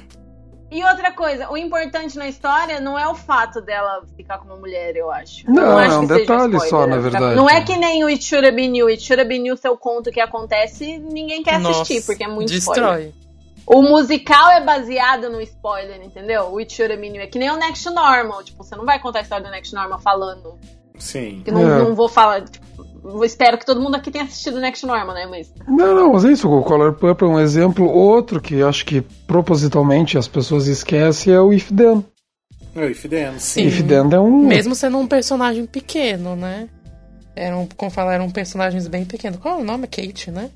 E 0.69 0.83
outra 0.83 1.11
coisa, 1.13 1.49
o 1.49 1.57
importante 1.57 2.17
na 2.17 2.27
história 2.27 2.79
não 2.79 2.99
é 2.99 3.07
o 3.07 3.15
fato 3.15 3.61
dela 3.61 4.01
ficar 4.15 4.37
com 4.37 4.45
uma 4.45 4.57
mulher, 4.57 4.95
eu 4.95 5.09
acho. 5.09 5.47
Eu 5.47 5.53
Não, 5.53 5.77
acho 5.77 5.93
é 5.95 5.97
um 5.97 6.05
detalhe 6.05 6.55
spoiler, 6.57 6.69
só, 6.69 6.85
na 6.87 6.97
verdade. 6.97 7.35
Não 7.35 7.49
é 7.49 7.61
que 7.61 7.75
nem 7.77 8.03
o 8.03 8.07
It 8.07 8.23
Should 8.23 8.45
Have 8.45 8.55
Been 8.55 8.77
You. 8.77 8.87
It 8.89 9.01
Should 9.01 9.19
Have 9.21 9.29
Been 9.29 9.47
You, 9.47 9.55
seu 9.57 9.75
conto 9.77 10.11
que 10.11 10.19
acontece, 10.19 10.97
ninguém 10.99 11.41
quer 11.41 11.55
assistir, 11.55 11.95
Nossa, 11.95 12.05
porque 12.05 12.23
é 12.23 12.27
muito 12.27 12.53
spoiler. 12.53 12.83
Destrói. 12.97 13.26
O 13.67 13.81
musical 13.81 14.49
é 14.51 14.63
baseado 14.63 15.29
no 15.29 15.41
spoiler, 15.41 16.01
entendeu? 16.01 16.43
O 16.53 16.57
It 16.57 16.73
Should 16.73 16.93
Have 16.93 17.01
Been. 17.01 17.17
É 17.19 17.27
que 17.27 17.37
nem 17.37 17.51
o 17.51 17.57
Next 17.57 17.89
Normal. 17.89 18.41
Tipo, 18.43 18.63
você 18.63 18.75
não 18.77 18.85
vai 18.85 18.97
contar 18.99 19.19
a 19.19 19.21
história 19.23 19.43
do 19.45 19.51
Next 19.51 19.75
Normal 19.75 19.99
falando. 19.99 20.57
Sim. 20.97 21.41
Que 21.43 21.51
não, 21.51 21.61
É. 21.61 21.83
não 21.83 21.93
vou 21.93 22.07
falar. 22.07 22.45
Tipo, 22.45 22.65
eu 23.03 23.23
espero 23.25 23.57
que 23.57 23.65
todo 23.65 23.81
mundo 23.81 23.95
aqui 23.95 24.09
tenha 24.09 24.23
assistido 24.23 24.55
o 24.55 24.59
Next 24.61 24.85
Normal, 24.85 25.13
né? 25.13 25.27
Mas. 25.29 25.53
Não, 25.67 25.93
não, 25.93 26.13
mas 26.13 26.23
é 26.23 26.31
isso. 26.31 26.49
O 26.49 26.63
Color 26.63 26.93
Purple 26.93 27.27
é 27.27 27.31
um 27.31 27.39
exemplo. 27.39 27.85
Outro 27.85 28.39
que 28.39 28.55
eu 28.55 28.69
acho 28.69 28.85
que 28.85 29.01
propositalmente 29.01 30.17
as 30.17 30.27
pessoas 30.29 30.67
esquecem 30.67 31.33
é 31.33 31.39
o 31.41 31.51
If 31.51 31.69
Then. 31.71 32.05
É, 32.75 32.81
o 32.85 32.89
If 32.89 33.03
Then, 33.05 33.33
sim. 33.37 33.61
Sim. 33.61 33.67
If 33.67 33.81
Then 33.83 34.13
é 34.13 34.19
um. 34.19 34.39
Mesmo 34.47 34.73
sendo 34.75 34.97
um 34.97 35.05
personagem 35.07 35.65
pequeno, 35.65 36.35
né? 36.35 36.69
Eram, 37.35 37.67
como 37.77 37.91
falar, 37.91 38.13
eram 38.15 38.31
personagens 38.31 38.87
bem 38.87 39.05
pequenos. 39.05 39.39
Qual 39.39 39.59
é 39.59 39.61
o 39.61 39.63
nome? 39.63 39.87
Kate, 39.87 40.31
né? 40.31 40.49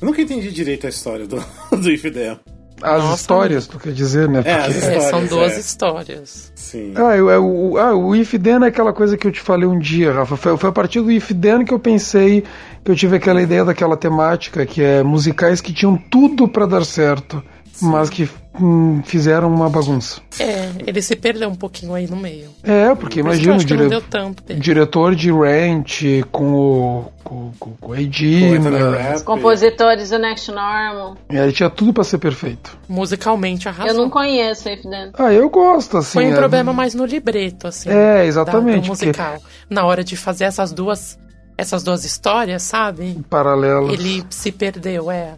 Eu 0.00 0.06
nunca 0.06 0.22
entendi 0.22 0.50
direito 0.50 0.86
a 0.86 0.90
história 0.90 1.26
do, 1.26 1.36
do 1.76 1.90
If 1.90 2.02
Then. 2.02 2.38
As 2.80 3.02
Nossa, 3.02 3.16
histórias, 3.16 3.66
tu 3.66 3.76
quer 3.76 3.92
dizer, 3.92 4.28
né? 4.28 4.40
É, 4.44 4.52
as 4.54 4.72
Porque- 4.74 4.86
É, 4.86 5.00
são 5.00 5.24
Histórias, 5.24 5.28
duas 5.30 5.52
é. 5.52 5.58
histórias. 5.58 6.52
Sim. 6.54 6.92
Ah, 6.94 7.16
eu- 7.16 7.28
é 7.28 7.36
o, 7.36 7.76
ah, 7.76 7.92
o 7.96 8.14
If 8.14 8.34
Then 8.34 8.62
é 8.62 8.68
aquela 8.68 8.92
coisa 8.92 9.16
que 9.16 9.26
eu 9.26 9.32
te 9.32 9.40
falei 9.40 9.66
um 9.66 9.78
dia, 9.80 10.12
Rafa. 10.12 10.36
Foi, 10.36 10.56
foi 10.56 10.68
a 10.70 10.72
partir 10.72 11.00
do 11.00 11.10
If 11.10 11.32
Then 11.32 11.64
que 11.64 11.74
eu 11.74 11.80
pensei, 11.80 12.44
que 12.84 12.90
eu 12.90 12.94
tive 12.94 13.16
aquela 13.16 13.42
ideia 13.42 13.64
daquela 13.64 13.96
temática 13.96 14.64
que 14.64 14.80
é 14.80 15.02
musicais 15.02 15.60
que 15.60 15.72
tinham 15.72 15.96
tudo 15.96 16.46
pra 16.46 16.66
dar 16.66 16.84
certo, 16.84 17.42
mas 17.80 18.10
que 18.10 18.28
hum, 18.60 19.02
fizeram 19.04 19.52
uma 19.52 19.68
bagunça. 19.68 20.20
É, 20.38 20.70
ele 20.86 21.00
se 21.02 21.14
perdeu 21.16 21.48
um 21.48 21.54
pouquinho 21.54 21.94
aí 21.94 22.06
no 22.06 22.16
meio. 22.16 22.50
É, 22.62 22.94
porque 22.94 23.20
Por 23.22 23.28
imagina 23.28 23.54
o 23.56 23.64
dire... 23.64 23.88
deu 23.88 24.00
tanto 24.00 24.42
dele. 24.42 24.60
diretor 24.60 25.14
de 25.14 25.30
Rent 25.32 26.02
com 26.30 26.52
o. 26.54 27.04
com, 27.22 27.52
com, 27.58 27.70
com 27.72 27.92
a 27.92 28.00
Edina. 28.00 28.90
Rap. 28.90 29.22
Compositores 29.24 30.10
do 30.10 30.18
Next 30.18 30.50
Normal. 30.50 31.16
É, 31.28 31.42
ele 31.42 31.52
tinha 31.52 31.70
tudo 31.70 31.92
pra 31.92 32.04
ser 32.04 32.18
perfeito. 32.18 32.78
Musicalmente 32.88 33.68
arrasou. 33.68 33.92
Eu 33.92 33.94
não 33.98 34.10
conheço 34.10 34.68
If 34.68 34.82
Then. 34.82 35.10
Ah, 35.14 35.32
eu 35.32 35.48
gosto, 35.48 35.98
assim. 35.98 36.14
Foi 36.14 36.26
um 36.26 36.32
é- 36.32 36.36
problema 36.36 36.72
mais 36.72 36.94
no 36.94 37.04
libreto, 37.04 37.66
assim. 37.66 37.88
É, 37.90 38.18
da- 38.18 38.24
exatamente, 38.26 38.84
Do 38.84 38.88
musical. 38.88 39.36
Na 39.68 39.84
hora 39.84 40.02
de 40.02 40.16
fazer 40.16 40.44
essas 40.44 40.72
duas, 40.72 41.18
essas 41.56 41.82
duas 41.82 42.04
histórias, 42.04 42.62
sabe? 42.62 43.18
Paralelos. 43.28 43.92
Ele 43.92 44.24
se 44.30 44.50
perdeu, 44.52 45.10
é. 45.10 45.34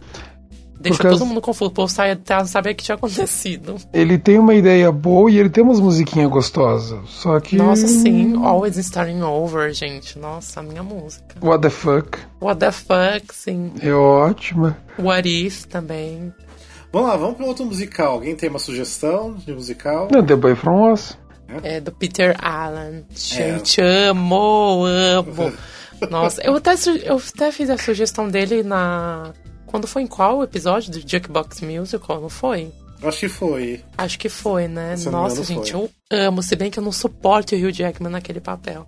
Deixou 0.81 1.03
causa- 1.03 1.19
todo 1.19 1.27
mundo 1.27 1.41
confuso. 1.41 1.69
O 1.69 1.73
povo 1.73 1.91
saia 1.91 2.19
não 2.29 2.45
sabia 2.45 2.71
o 2.71 2.75
que 2.75 2.83
tinha 2.83 2.95
acontecido. 2.95 3.75
Ele 3.93 4.17
tem 4.17 4.37
uma 4.39 4.53
ideia 4.53 4.91
boa 4.91 5.29
e 5.29 5.37
ele 5.37 5.49
tem 5.49 5.63
umas 5.63 5.79
musiquinhas 5.79 6.29
gostosas. 6.29 6.99
Só 7.09 7.39
que. 7.39 7.55
Nossa, 7.55 7.87
sim. 7.87 8.35
Always 8.43 8.77
Starting 8.77 9.21
Over, 9.21 9.73
gente. 9.73 10.17
Nossa, 10.17 10.59
a 10.59 10.63
minha 10.63 10.83
música. 10.83 11.35
What 11.41 11.61
the 11.61 11.69
fuck? 11.69 12.17
What 12.41 12.59
the 12.59 12.71
fuck, 12.71 13.33
sim. 13.33 13.71
É 13.81 13.91
ótima. 13.93 14.77
What 14.97 15.27
If 15.29 15.65
também. 15.65 16.33
Vamos 16.91 17.07
lá, 17.09 17.15
vamos 17.15 17.37
para 17.37 17.45
outro 17.45 17.65
musical. 17.65 18.13
Alguém 18.13 18.35
tem 18.35 18.49
uma 18.49 18.59
sugestão 18.59 19.33
de 19.33 19.53
musical? 19.53 20.09
Não, 20.11 20.23
The 20.25 20.35
Boy 20.35 20.55
From 20.55 20.91
Us. 20.91 21.17
É 21.63 21.79
do 21.79 21.91
Peter 21.91 22.35
Allen. 22.41 23.05
É. 23.09 23.15
Gente, 23.15 23.81
amo, 23.81 24.83
amo. 24.85 25.53
Nossa, 26.09 26.41
eu 26.41 26.55
até, 26.55 26.73
eu 27.03 27.17
até 27.35 27.51
fiz 27.51 27.69
a 27.69 27.77
sugestão 27.77 28.27
dele 28.27 28.63
na. 28.63 29.31
Quando 29.71 29.87
foi 29.87 30.01
em 30.03 30.07
qual 30.07 30.43
episódio 30.43 30.91
do 30.91 30.99
Jukebox 30.99 31.61
Musical? 31.61 32.19
Não 32.21 32.29
foi? 32.29 32.71
Acho 33.01 33.19
que 33.21 33.29
foi. 33.29 33.81
Acho 33.97 34.19
que 34.19 34.29
foi, 34.29 34.67
né? 34.67 34.95
Se 34.97 35.09
Nossa, 35.09 35.43
gente, 35.43 35.71
foi. 35.71 35.81
eu 35.81 35.89
amo. 36.11 36.43
Se 36.43 36.55
bem 36.55 36.69
que 36.69 36.77
eu 36.77 36.83
não 36.83 36.91
suporto 36.91 37.55
o 37.55 37.57
Hugh 37.57 37.71
Jackman 37.71 38.11
naquele 38.11 38.39
papel. 38.39 38.85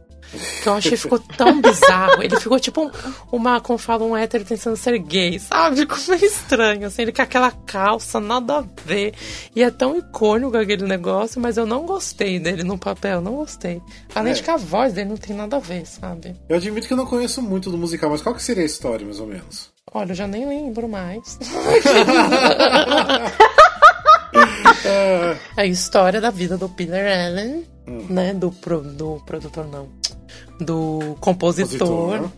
Que 0.63 0.67
eu 0.67 0.73
acho 0.73 0.89
que 0.89 0.97
ficou 0.97 1.19
tão 1.19 1.61
bizarro. 1.61 2.21
Ele 2.23 2.35
ficou 2.39 2.59
tipo 2.59 2.81
um- 2.85 2.91
uma, 3.31 3.59
como 3.61 3.77
fala, 3.77 4.03
um 4.03 4.15
hétero 4.17 4.43
tentando 4.43 4.75
ser 4.75 4.97
gay, 4.99 5.37
sabe? 5.39 5.77
Ficou 5.77 5.97
meio 6.09 6.25
estranho, 6.25 6.87
assim. 6.87 7.03
Ele 7.03 7.11
com 7.11 7.21
aquela 7.21 7.51
calça, 7.51 8.19
nada 8.19 8.57
a 8.59 8.63
ver. 8.85 9.13
E 9.55 9.61
é 9.61 9.69
tão 9.69 9.95
icônico 9.97 10.57
aquele 10.57 10.85
negócio, 10.87 11.39
mas 11.41 11.55
eu 11.57 11.65
não 11.67 11.85
gostei 11.85 12.39
dele 12.39 12.63
no 12.63 12.77
papel, 12.79 13.21
não 13.21 13.33
gostei. 13.35 13.81
Além 14.15 14.31
É. 14.31 14.35
de 14.35 14.43
que 14.43 14.49
a 14.49 14.57
voz 14.57 14.93
dele 14.93 15.09
não 15.09 15.17
tem 15.17 15.35
nada 15.35 15.57
a 15.57 15.59
ver, 15.59 15.85
sabe? 15.85 16.35
Eu 16.49 16.55
admito 16.57 16.87
que 16.87 16.93
eu 16.93 16.97
não 16.97 17.05
conheço 17.05 17.41
muito 17.41 17.69
do 17.69 17.77
musical, 17.77 18.09
mas 18.09 18.21
qual 18.21 18.33
que 18.33 18.41
seria 18.43 18.63
a 18.63 18.65
história, 18.65 19.05
mais 19.05 19.19
ou 19.19 19.27
menos? 19.27 19.71
Olha, 19.91 20.11
eu 20.11 20.15
já 20.15 20.27
nem 20.27 20.47
lembro 20.47 20.87
mais. 20.87 21.37
a 25.57 25.65
história 25.65 26.19
da 26.21 26.29
vida 26.31 26.57
do 26.57 26.69
Peter 26.69 27.05
Allen, 27.05 27.65
né? 28.09 28.33
Do, 28.33 28.51
pro- 28.51 28.81
do 28.81 29.21
produtor, 29.25 29.67
não. 29.67 29.89
Do 30.59 31.15
compositor. 31.19 31.87
Compositor, 31.87 32.21
né? 32.21 32.31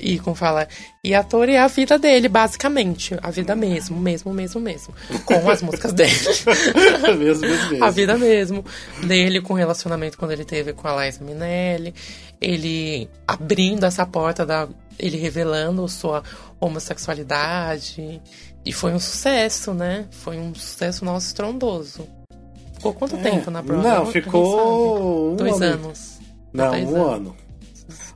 E 0.00 0.16
como 0.20 0.36
fala, 0.36 0.68
e 1.02 1.12
ator 1.12 1.48
é 1.48 1.58
a 1.58 1.66
vida 1.66 1.98
dele, 1.98 2.28
basicamente. 2.28 3.16
A 3.20 3.32
vida 3.32 3.56
mesmo, 3.56 3.98
mesmo, 3.98 4.32
mesmo, 4.32 4.60
mesmo. 4.60 4.94
Com 5.24 5.50
as 5.50 5.60
músicas 5.60 5.92
dele. 5.92 6.12
mesmo, 7.18 7.40
mesmo, 7.40 7.70
mesmo. 7.70 7.84
A 7.84 7.90
vida 7.90 8.16
mesmo. 8.16 8.64
Dele 9.04 9.40
com 9.40 9.54
o 9.54 9.56
relacionamento 9.56 10.16
quando 10.16 10.30
ele 10.30 10.44
teve 10.44 10.72
com 10.72 10.86
a 10.86 11.04
Liza 11.04 11.24
Minelli. 11.24 11.92
Ele 12.40 13.08
abrindo 13.26 13.84
essa 13.86 14.06
porta 14.06 14.46
da. 14.46 14.68
Ele 14.98 15.16
revelando 15.16 15.86
sua 15.88 16.22
homossexualidade. 16.60 18.20
E 18.64 18.72
foi 18.72 18.92
um 18.92 18.98
sucesso, 18.98 19.72
né? 19.72 20.06
Foi 20.10 20.38
um 20.38 20.54
sucesso 20.54 21.04
nosso 21.04 21.28
estrondoso. 21.28 22.06
Ficou 22.74 22.92
quanto 22.94 23.16
tempo 23.18 23.50
na 23.50 23.62
Broadway? 23.62 23.92
Não, 23.92 24.06
ficou 24.06 25.32
um? 25.32 25.36
Dois 25.36 25.60
ano. 25.60 25.86
anos. 25.86 26.18
Não, 26.52 26.70
Dois 26.70 26.84
um 26.88 26.96
anos. 26.96 27.12
ano. 27.14 27.36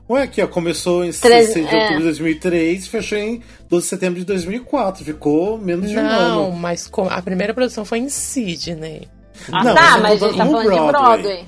Ué, 0.09 0.23
aqui, 0.23 0.41
ó, 0.41 0.47
começou 0.47 1.03
em 1.05 1.11
Treze- 1.11 1.53
16 1.53 1.69
de 1.69 1.75
é. 1.75 1.77
outubro 1.79 1.97
de 1.99 2.03
2003 2.05 2.87
fechou 2.87 3.17
em 3.17 3.41
12 3.69 3.83
de 3.85 3.89
setembro 3.89 4.19
de 4.19 4.25
2004. 4.25 5.03
Ficou 5.05 5.57
menos 5.57 5.89
de 5.89 5.97
um 5.97 6.03
Não, 6.03 6.45
ano. 6.47 6.51
mas 6.57 6.87
com- 6.87 7.07
a 7.09 7.21
primeira 7.21 7.53
produção 7.53 7.85
foi 7.85 7.99
em 7.99 8.09
Sydney. 8.09 9.07
Ah, 9.51 9.63
Não, 9.63 9.73
tá, 9.73 9.81
mas 9.97 10.01
mas 10.01 10.23
a 10.23 10.27
gente 10.27 10.37
tá 10.37 10.45
falando 10.45 10.69
no 10.69 10.75
de 10.75 10.87
Broadway. 10.91 11.45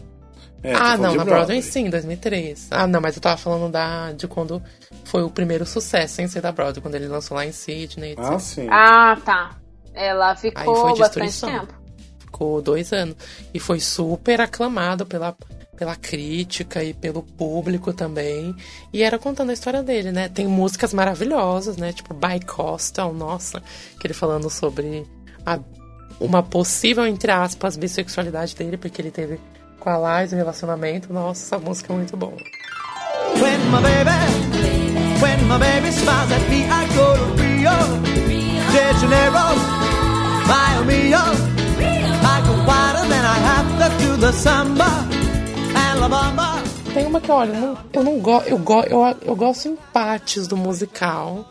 É, 0.65 0.73
ah, 0.75 0.97
não, 0.97 1.15
na 1.15 1.23
Broadway 1.23 1.25
Broadway. 1.25 1.61
sim, 1.61 1.89
2003. 1.89 2.67
Ah, 2.71 2.87
não, 2.87 2.99
mas 3.01 3.15
eu 3.15 3.21
tava 3.21 3.37
falando 3.37 3.71
da, 3.71 4.11
de 4.13 4.27
quando 4.27 4.61
foi 5.03 5.23
o 5.23 5.29
primeiro 5.29 5.65
sucesso 5.65 6.15
sem 6.15 6.27
ser 6.27 6.41
da 6.41 6.51
Broadway, 6.51 6.81
quando 6.81 6.95
ele 6.95 7.07
lançou 7.07 7.35
lá 7.35 7.45
em 7.45 7.51
Sydney, 7.51 8.11
etc. 8.13 8.23
Ah, 8.25 8.39
sim. 8.39 8.67
Ah, 8.69 9.17
tá. 9.23 9.51
Ela 9.93 10.31
Aí 10.31 10.35
ficou 10.37 10.75
foi 10.75 10.97
bastante 10.99 11.41
tempo. 11.41 11.73
Ficou 12.19 12.61
dois 12.61 12.91
anos. 12.91 13.15
E 13.53 13.59
foi 13.59 13.79
super 13.79 14.41
aclamado 14.41 15.05
pela, 15.05 15.33
pela 15.77 15.95
crítica 15.95 16.83
e 16.83 16.93
pelo 16.93 17.23
público 17.23 17.93
também. 17.93 18.53
E 18.91 19.03
era 19.03 19.17
contando 19.17 19.51
a 19.51 19.53
história 19.53 19.81
dele, 19.81 20.11
né? 20.11 20.27
Tem 20.27 20.45
músicas 20.45 20.93
maravilhosas, 20.93 21.77
né? 21.77 21.93
Tipo 21.93 22.13
Bi-Coastal, 22.13 23.13
nossa, 23.13 23.61
que 23.99 24.05
ele 24.07 24.13
falando 24.13 24.49
sobre 24.49 25.05
a- 25.45 25.59
uma 26.19 26.43
possível, 26.43 27.05
entre 27.07 27.31
aspas, 27.31 27.77
bissexualidade 27.77 28.55
dele, 28.55 28.75
porque 28.77 29.01
ele 29.01 29.11
teve 29.11 29.39
com 29.85 29.89
a 29.91 30.21
Liza 30.21 30.35
um 30.35 30.39
relacionamento. 30.39 31.13
Nossa, 31.13 31.45
essa 31.55 31.63
música 31.63 31.93
é 31.93 31.95
muito 31.95 32.17
boa. 32.17 32.33
When 33.35 33.59
my 33.69 33.81
baby, 33.81 35.21
when 35.21 35.43
my 35.47 35.59
baby 35.59 35.91
smiles 35.91 36.31
at 36.31 36.49
me, 36.49 36.65
I 36.65 36.87
go 36.95 37.13
to 37.15 37.25
Rio, 37.39 37.77
de 38.71 38.99
Janeiro, 38.99 39.45
Miami, 40.47 41.13
I 41.13 42.41
go 42.41 42.53
wider 42.65 43.07
than 43.07 43.25
I 43.25 43.37
have 43.45 43.65
to 43.99 44.17
the 44.17 44.31
samba 44.31 44.89
and 45.75 45.99
la 45.99 46.09
bamba. 46.09 46.63
Tem 46.93 47.05
uma 47.05 47.21
que, 47.21 47.29
olha, 47.29 47.53
eu 47.53 47.61
não, 47.61 47.77
eu 47.93 48.03
não 48.03 48.19
gosto. 48.19 48.49
Eu, 48.49 48.57
go, 48.57 48.81
eu, 48.83 49.17
eu 49.21 49.35
gosto 49.35 49.67
em 49.67 49.75
partes 49.93 50.47
do 50.47 50.57
musical, 50.57 51.45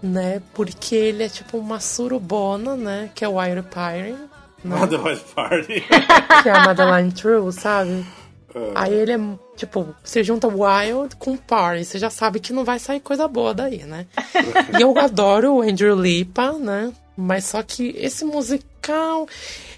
né? 0.00 0.40
Porque 0.54 0.94
ele 0.94 1.24
é 1.24 1.28
tipo 1.28 1.58
uma 1.58 1.80
surubona, 1.80 2.76
né? 2.76 3.10
Que 3.14 3.24
é 3.24 3.28
o 3.28 3.38
Wire 3.38 3.62
Pyre, 3.62 4.16
White 4.64 5.24
Party. 5.34 5.80
que 6.42 6.48
é 6.48 6.52
a 6.52 6.64
Madeline 6.64 7.12
True, 7.12 7.52
sabe? 7.52 8.04
Aí 8.74 8.92
ele 8.92 9.12
é, 9.12 9.18
tipo, 9.56 9.94
você 10.04 10.22
junta 10.22 10.46
Wild 10.46 11.16
com 11.16 11.36
Party, 11.36 11.84
você 11.84 11.98
já 11.98 12.10
sabe 12.10 12.38
que 12.38 12.52
não 12.52 12.64
vai 12.64 12.78
sair 12.78 13.00
coisa 13.00 13.26
boa 13.26 13.54
daí, 13.54 13.84
né? 13.84 14.06
e 14.78 14.82
eu 14.82 14.96
adoro 14.98 15.54
o 15.54 15.62
Andrew 15.62 15.98
Lipa, 15.98 16.52
né? 16.52 16.92
Mas 17.16 17.46
só 17.46 17.62
que 17.62 17.94
esse 17.96 18.24
musical, 18.24 19.26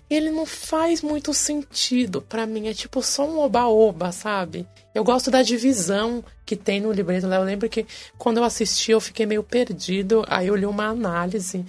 ele 0.09 0.31
não 0.31 0.47
faz 0.47 1.03
muito 1.03 1.33
sentido 1.35 2.23
pra 2.23 2.47
mim. 2.47 2.69
É 2.69 2.75
tipo 2.75 3.03
só 3.03 3.29
um 3.29 3.39
oba-oba, 3.39 4.13
sabe? 4.13 4.67
Eu 4.95 5.03
gosto 5.03 5.31
da 5.31 5.43
divisão 5.43 6.25
que 6.47 6.55
tem 6.55 6.81
no 6.81 6.93
libreto. 6.93 7.27
né? 7.27 7.37
Eu 7.37 7.43
lembro 7.43 7.69
que 7.69 7.87
quando 8.17 8.39
eu 8.39 8.45
assisti 8.45 8.93
eu 8.93 9.01
fiquei 9.01 9.27
meio 9.27 9.43
perdido. 9.43 10.25
Aí 10.29 10.47
eu 10.47 10.55
li 10.55 10.67
uma 10.67 10.87
análise 10.87 11.65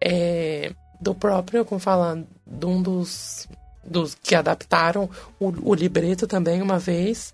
é, 0.00 0.72
do 1.00 1.14
próprio, 1.14 1.64
como 1.64 1.80
falando, 1.80 2.26
de 2.50 2.66
um 2.66 2.82
dos, 2.82 3.48
dos 3.84 4.14
que 4.20 4.34
adaptaram 4.34 5.08
o, 5.38 5.52
o 5.70 5.74
libreto 5.74 6.26
também 6.26 6.60
uma 6.60 6.78
vez. 6.78 7.32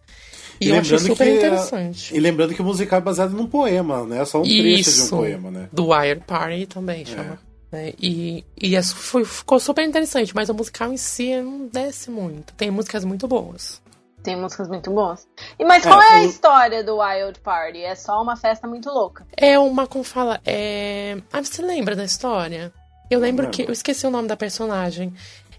E, 0.60 0.68
eu 0.68 0.76
achei 0.78 0.98
super 0.98 1.26
que, 1.26 1.34
interessante. 1.36 2.14
E 2.16 2.20
lembrando 2.20 2.54
que 2.54 2.62
o 2.62 2.64
musical 2.64 2.98
é 2.98 3.02
baseado 3.02 3.32
num 3.32 3.46
poema, 3.46 4.04
né? 4.04 4.24
Só 4.24 4.38
um 4.38 4.42
trecho 4.42 4.60
de 4.60 4.68
um 4.68 5.04
Isso, 5.04 5.16
poema, 5.16 5.50
né? 5.50 5.68
do 5.72 5.88
Wire 5.92 6.20
Party 6.20 6.66
também 6.66 7.04
chama. 7.04 7.38
né? 7.70 7.92
E, 8.00 8.42
e 8.60 8.74
é 8.76 8.80
su- 8.82 8.96
foi, 8.96 9.24
ficou 9.24 9.58
super 9.60 9.84
interessante, 9.86 10.34
mas 10.34 10.48
o 10.48 10.54
musical 10.54 10.92
em 10.92 10.96
si 10.96 11.36
não 11.42 11.66
desce 11.66 12.10
muito. 12.10 12.54
Tem 12.54 12.70
músicas 12.70 13.04
muito 13.04 13.28
boas. 13.28 13.82
Tem 14.22 14.34
músicas 14.34 14.66
muito 14.66 14.90
boas. 14.90 15.28
E 15.58 15.64
mas 15.64 15.84
qual 15.84 16.00
É, 16.02 16.06
é, 16.06 16.14
a 16.14 16.24
história 16.24 16.82
do 16.82 16.98
Wild 17.00 17.38
Party? 17.40 17.82
É 17.82 17.94
só 17.94 18.20
uma 18.22 18.34
festa 18.36 18.66
muito 18.66 18.88
louca. 18.90 19.26
É 19.36 19.58
uma, 19.58 19.86
como 19.86 20.02
fala, 20.02 20.40
é... 20.44 21.18
Ah, 21.32 21.42
você 21.44 21.60
lembra 21.62 21.94
da 21.94 22.04
história? 22.04 22.72
Eu 23.10 23.20
lembro 23.20 23.48
que... 23.50 23.62
Eu 23.62 23.72
esqueci 23.72 24.06
o 24.06 24.10
nome 24.10 24.28
da 24.28 24.36
personagem. 24.36 25.12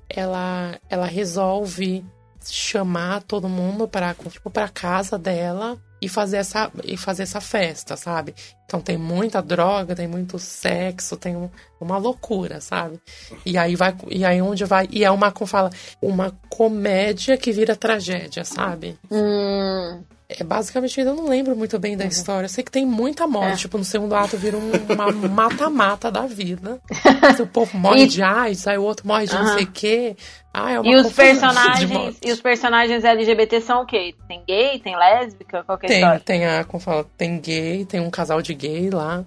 Ela, 0.09 0.79
ela 0.89 1.05
resolve 1.05 2.03
chamar 2.49 3.21
todo 3.23 3.49
mundo 3.49 3.87
para 3.87 4.13
tipo, 4.13 4.49
pra 4.49 4.69
casa 4.69 5.17
dela 5.17 5.77
e 6.01 6.07
fazer, 6.07 6.37
essa, 6.37 6.71
e 6.85 6.95
fazer 6.95 7.23
essa 7.23 7.41
festa, 7.41 7.97
sabe? 7.97 8.33
Então 8.65 8.79
tem 8.79 8.97
muita 8.97 9.41
droga, 9.41 9.95
tem 9.95 10.07
muito 10.07 10.37
sexo, 10.39 11.17
tem 11.17 11.35
um- 11.35 11.49
uma 11.81 11.97
loucura, 11.97 12.61
sabe? 12.61 13.01
E 13.45 13.57
aí 13.57 13.75
vai... 13.75 13.95
E 14.09 14.23
aí 14.23 14.41
onde 14.41 14.63
vai... 14.63 14.87
E 14.91 15.03
é 15.03 15.11
uma, 15.11 15.31
como 15.31 15.47
fala, 15.47 15.69
uma 16.01 16.31
comédia 16.49 17.35
que 17.37 17.51
vira 17.51 17.75
tragédia, 17.75 18.45
sabe? 18.45 18.97
Hum, 19.11 20.01
É 20.29 20.43
basicamente, 20.43 20.99
eu 20.99 21.15
não 21.15 21.29
lembro 21.29 21.55
muito 21.55 21.79
bem 21.79 21.95
da 21.95 22.03
história. 22.03 22.45
Eu 22.45 22.49
sei 22.49 22.61
que 22.61 22.69
tem 22.71 22.85
muita 22.85 23.25
morte. 23.25 23.53
É. 23.53 23.55
Tipo, 23.55 23.77
no 23.77 23.85
segundo 23.85 24.13
ato 24.13 24.35
vira 24.37 24.57
um- 24.57 24.71
uma 24.93 25.09
mata-mata 25.29 26.11
da 26.11 26.27
vida. 26.27 26.81
Se 27.35 27.41
o 27.41 27.47
povo 27.47 27.77
morre 27.77 28.03
E- 28.03 28.07
de 28.07 28.21
AIDS, 28.21 28.67
aí 28.67 28.77
o 28.77 28.83
outro 28.83 29.07
morre 29.07 29.25
de 29.25 29.33
não 29.33 29.41
Aham. 29.43 29.53
sei 29.55 29.63
o 29.63 29.71
quê. 29.71 30.17
Ah, 30.53 30.71
é 30.73 30.79
uma 30.81 30.91
e 30.91 30.95
os 30.97 31.13
personagens 31.13 32.17
e 32.25 32.31
os 32.31 32.41
personagens 32.41 33.05
LGBT 33.05 33.61
são 33.61 33.83
o 33.83 33.85
quê? 33.85 34.15
Tem 34.27 34.43
gay, 34.45 34.79
tem 34.79 34.97
lésbica, 34.97 35.63
qual 35.63 35.77
que 35.77 35.85
é 35.85 35.89
Tem, 35.89 35.97
história? 35.99 36.19
tem 36.19 36.45
a, 36.45 36.63
como 36.65 36.81
fala, 36.81 37.05
tem 37.17 37.39
gay, 37.39 37.85
tem 37.85 37.99
um 38.01 38.09
casal 38.09 38.41
de 38.41 38.53
gay 38.53 38.89
lá. 38.89 39.23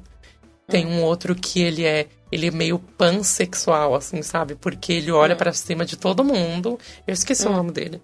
Tem 0.69 0.87
um 0.87 1.03
outro 1.03 1.35
que 1.35 1.61
ele 1.63 1.85
é 1.85 2.07
ele 2.31 2.47
é 2.47 2.51
meio 2.53 2.79
pansexual, 2.79 3.95
assim, 3.95 4.23
sabe? 4.23 4.55
Porque 4.55 4.93
ele 4.93 5.11
olha 5.11 5.35
pra 5.35 5.53
cima 5.53 5.85
de 5.85 5.97
todo 5.97 6.23
mundo. 6.25 6.79
Eu 7.07 7.13
esqueci 7.13 7.47
o 7.47 7.51
nome 7.53 7.73
dele. 7.73 8.01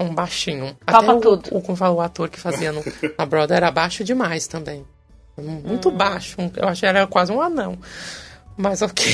Um 0.00 0.14
baixinho. 0.14 0.74
Topa 0.86 0.98
Até 0.98 1.12
o, 1.12 1.20
tudo. 1.20 1.48
o, 1.56 1.60
como 1.60 1.76
fala, 1.76 1.94
o 1.94 2.00
ator 2.00 2.28
que 2.30 2.40
fazia 2.40 2.72
no, 2.72 2.82
na 3.18 3.26
Brother 3.26 3.58
era 3.58 3.70
baixo 3.70 4.02
demais 4.02 4.46
também. 4.46 4.84
Muito 5.38 5.90
baixo. 5.90 6.36
um- 6.40 6.50
Eu 6.56 6.68
achei 6.68 6.88
que 6.90 6.96
era 6.96 7.06
quase 7.06 7.30
um 7.30 7.40
anão. 7.40 7.78
Mas 8.56 8.82
ok. 8.82 9.06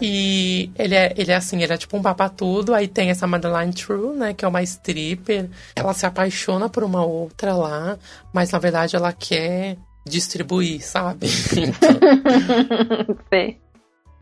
E 0.00 0.70
ele 0.76 0.94
é, 0.94 1.12
ele 1.16 1.30
é 1.30 1.36
assim, 1.36 1.62
ele 1.62 1.72
é 1.72 1.76
tipo 1.76 1.96
um 1.96 2.02
papatudo. 2.02 2.74
Aí 2.74 2.88
tem 2.88 3.10
essa 3.10 3.26
Madeline 3.26 3.72
True, 3.72 4.16
né? 4.16 4.34
Que 4.34 4.44
é 4.44 4.48
uma 4.48 4.62
stripper. 4.62 5.48
Ela 5.76 5.92
se 5.94 6.06
apaixona 6.06 6.68
por 6.68 6.82
uma 6.82 7.04
outra 7.04 7.54
lá. 7.54 7.98
Mas 8.32 8.50
na 8.50 8.58
verdade 8.58 8.96
ela 8.96 9.12
quer 9.12 9.76
distribuir, 10.06 10.82
sabe? 10.84 11.26
Então, 11.56 13.16
Sei. 13.32 13.58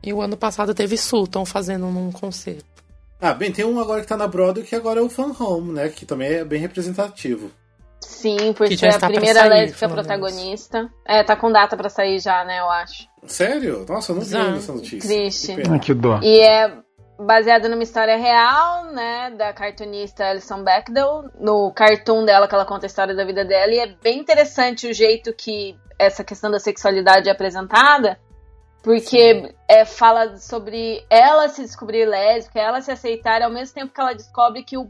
e 0.03 0.13
o 0.13 0.21
ano 0.21 0.37
passado 0.37 0.75
teve 0.75 0.97
Sultan 0.99 1.45
fazendo 1.45 1.87
num 1.87 2.11
concerto. 2.13 2.65
Ah, 3.21 3.33
bem, 3.33 3.51
tem 3.51 3.65
um 3.65 3.81
agora 3.81 4.01
que 4.03 4.07
tá 4.07 4.17
na 4.17 4.27
Broadway 4.27 4.67
que 4.67 4.75
agora 4.75 5.01
é 5.01 5.03
o 5.03 5.09
Fan 5.09 5.33
Home, 5.41 5.73
né? 5.73 5.89
Que 5.89 6.05
também 6.05 6.29
é 6.35 6.45
bem 6.45 6.61
representativo. 6.61 7.51
Sim, 8.01 8.53
por 8.53 8.69
Que 8.69 8.77
ser 8.77 8.93
já 8.93 8.99
a 8.99 9.09
primeira 9.09 9.41
sair, 9.41 9.49
lésbica 9.49 9.89
menos. 9.89 10.03
protagonista. 10.03 10.91
É, 11.05 11.23
tá 11.25 11.35
com 11.35 11.51
data 11.51 11.77
pra 11.77 11.89
sair 11.89 12.21
já, 12.21 12.45
né, 12.45 12.61
eu 12.61 12.71
acho. 12.71 13.09
Sério? 13.27 13.85
Nossa, 13.89 14.13
eu 14.13 14.17
não 14.17 14.23
vi 14.23 14.29
Já. 14.31 14.57
essa 14.57 14.73
notícia. 14.73 15.01
Triste. 15.09 15.55
Que 15.55 15.63
pena. 15.63 15.77
Ah, 15.77 15.79
que 15.79 15.95
dó. 15.95 16.21
E 16.23 16.41
é 16.41 16.73
baseado 17.19 17.69
numa 17.69 17.83
história 17.83 18.17
real, 18.17 18.93
né, 18.93 19.31
da 19.31 19.53
cartunista 19.53 20.25
Alison 20.25 20.63
Bechdel, 20.63 21.25
no 21.41 21.73
cartoon 21.73 22.25
dela 22.27 22.47
que 22.47 22.55
ela 22.55 22.67
conta 22.67 22.85
a 22.85 22.89
história 22.89 23.15
da 23.15 23.25
vida 23.25 23.45
dela, 23.45 23.73
e 23.73 23.79
é 23.79 23.87
bem 24.03 24.19
interessante 24.21 24.87
o 24.87 24.93
jeito 24.95 25.33
que 25.33 25.75
essa 25.99 26.23
questão 26.23 26.51
da 26.51 26.61
sexualidade 26.61 27.29
é 27.29 27.33
apresentada, 27.33 28.19
porque 28.87 29.53
é, 29.67 29.85
fala 29.85 30.37
sobre 30.37 31.05
ela 31.11 31.49
se 31.49 31.61
descobrir 31.61 32.07
lésbica, 32.07 32.61
ela 32.61 32.81
se 32.81 32.93
aceitar, 32.93 33.43
ao 33.43 33.51
mesmo 33.51 33.75
tempo 33.75 33.93
que 33.93 34.01
ela 34.01 34.15
descobre 34.15 34.63
que 34.63 34.79
o 34.79 34.89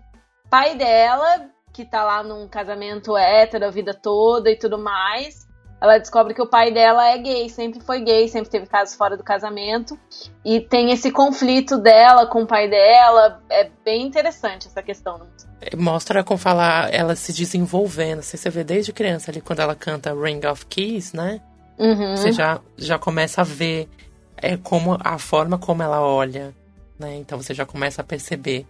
pai 0.50 0.76
dela, 0.76 1.48
que 1.72 1.82
tá 1.82 2.04
lá 2.04 2.22
num 2.22 2.46
casamento 2.46 3.16
hétero 3.16 3.64
a 3.64 3.70
vida 3.70 3.94
toda 3.94 4.50
e 4.50 4.56
tudo 4.58 4.76
mais, 4.76 5.48
ela 5.80 5.96
descobre 5.96 6.34
que 6.34 6.42
o 6.42 6.46
pai 6.46 6.70
dela 6.70 7.08
é 7.08 7.16
gay, 7.16 7.48
sempre 7.48 7.80
foi 7.80 8.02
gay, 8.02 8.28
sempre 8.28 8.50
teve 8.50 8.66
casos 8.66 8.94
fora 8.94 9.16
do 9.16 9.24
casamento. 9.24 9.98
E 10.44 10.60
tem 10.60 10.90
esse 10.90 11.10
conflito 11.10 11.78
dela 11.78 12.26
com 12.26 12.42
o 12.42 12.46
pai 12.46 12.68
dela. 12.68 13.42
É 13.48 13.70
bem 13.82 14.06
interessante 14.06 14.66
essa 14.66 14.82
questão. 14.82 15.26
Mostra 15.74 16.22
como 16.22 16.38
falar 16.38 16.92
ela 16.92 17.16
se 17.16 17.32
desenvolvendo. 17.32 18.18
Assim, 18.18 18.36
você 18.36 18.50
vê 18.50 18.62
desde 18.62 18.92
criança 18.92 19.30
ali 19.30 19.40
quando 19.40 19.60
ela 19.60 19.74
canta 19.74 20.14
Ring 20.14 20.46
of 20.46 20.66
Keys, 20.66 21.14
né? 21.14 21.40
Uhum. 21.78 22.16
Você 22.16 22.32
já, 22.32 22.60
já 22.76 22.98
começa 22.98 23.40
a 23.42 23.44
ver 23.44 23.88
é, 24.36 24.56
como 24.56 24.96
a 25.00 25.18
forma 25.18 25.58
como 25.58 25.82
ela 25.82 26.00
olha, 26.00 26.54
né? 26.98 27.16
Então 27.16 27.40
você 27.40 27.52
já 27.54 27.66
começa 27.66 28.00
a 28.00 28.04
perceber 28.04 28.66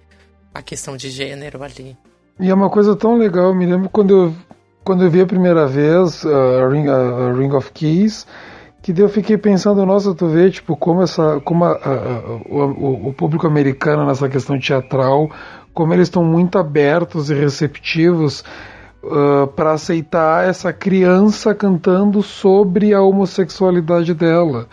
a 0.52 0.62
questão 0.62 0.96
de 0.96 1.10
gênero 1.10 1.62
ali. 1.62 1.96
E 2.40 2.48
é 2.50 2.54
uma 2.54 2.68
coisa 2.70 2.94
tão 2.96 3.16
legal, 3.16 3.46
eu 3.46 3.54
me 3.54 3.66
lembro 3.66 3.88
quando 3.88 4.10
eu, 4.14 4.34
quando 4.84 5.04
eu 5.04 5.10
vi 5.10 5.20
a 5.20 5.26
primeira 5.26 5.66
vez 5.66 6.24
uh, 6.24 6.68
Ring, 6.70 6.88
uh, 6.88 7.34
Ring 7.36 7.52
of 7.52 7.72
Keys, 7.72 8.26
que 8.82 8.92
daí 8.92 9.02
eu 9.04 9.08
fiquei 9.08 9.36
pensando, 9.38 9.84
nossa, 9.86 10.14
tu 10.14 10.28
vê, 10.28 10.50
tipo, 10.50 10.76
como 10.76 11.02
essa, 11.02 11.40
como 11.40 11.64
a- 11.64 11.72
a- 11.72 12.20
o- 12.48 13.08
o 13.08 13.12
público 13.12 13.46
americano 13.46 14.06
nessa 14.06 14.28
questão 14.28 14.58
teatral, 14.58 15.30
como 15.74 15.92
eles 15.92 16.08
estão 16.08 16.22
muito 16.24 16.58
abertos 16.58 17.30
e 17.30 17.34
receptivos 17.34 18.44
para 19.54 19.72
aceitar 19.72 20.48
essa 20.48 20.72
criança 20.72 21.54
cantando 21.54 22.22
sobre 22.22 22.92
a 22.94 23.00
homossexualidade 23.02 24.14
dela. 24.14 24.66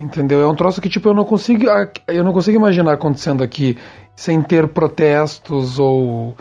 Entendeu? 0.00 0.42
É 0.42 0.46
um 0.46 0.54
troço 0.54 0.80
que 0.80 0.88
tipo 0.88 1.08
eu 1.08 1.14
não 1.14 1.24
consigo 1.24 1.64
eu 2.08 2.24
não 2.24 2.32
consigo 2.32 2.56
imaginar 2.56 2.94
acontecendo 2.94 3.42
aqui 3.44 3.78
sem 4.16 4.42
ter 4.42 4.66
protestos 4.68 5.78
ou, 5.78 6.36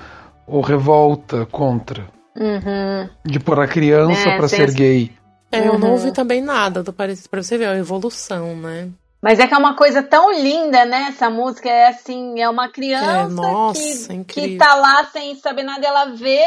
ou 0.48 0.62
revolta 0.62 1.46
contra 1.46 2.08
Uhum. 2.36 3.10
de 3.26 3.40
pôr 3.40 3.60
a 3.60 3.68
criança 3.68 4.30
É, 4.30 4.38
pra 4.38 4.48
sem 4.48 4.60
ser 4.60 4.66
esse- 4.70 4.78
gay. 4.78 5.12
É, 5.52 5.68
eu 5.68 5.78
não 5.78 5.90
Uhum. 5.90 5.94
ouvi 5.94 6.12
também 6.14 6.42
nada 6.42 6.82
do 6.82 6.94
parecido 6.94 7.30
pra 7.30 7.44
você 7.44 7.58
ver 7.58 7.66
a 7.68 7.78
evolução, 7.78 8.56
né? 8.56 8.90
Mas 9.22 9.38
é 9.40 9.46
que 9.46 9.54
é 9.54 9.58
uma 9.58 9.76
coisa 9.76 10.02
tão 10.02 10.32
linda, 10.34 10.84
né? 10.86 11.08
Essa 11.10 11.30
música 11.30 11.70
é 11.70 11.90
assim, 11.90 12.40
é 12.42 12.50
uma 12.50 12.70
criança 12.70 13.12
É, 13.12 13.28
nossa, 13.28 14.08
que, 14.08 14.14
incrível. 14.16 14.50
que 14.52 14.58
tá 14.58 14.74
lá 14.76 15.04
sem 15.12 15.36
saber 15.36 15.62
nada, 15.64 15.86
ela 15.86 16.06
vê 16.16 16.40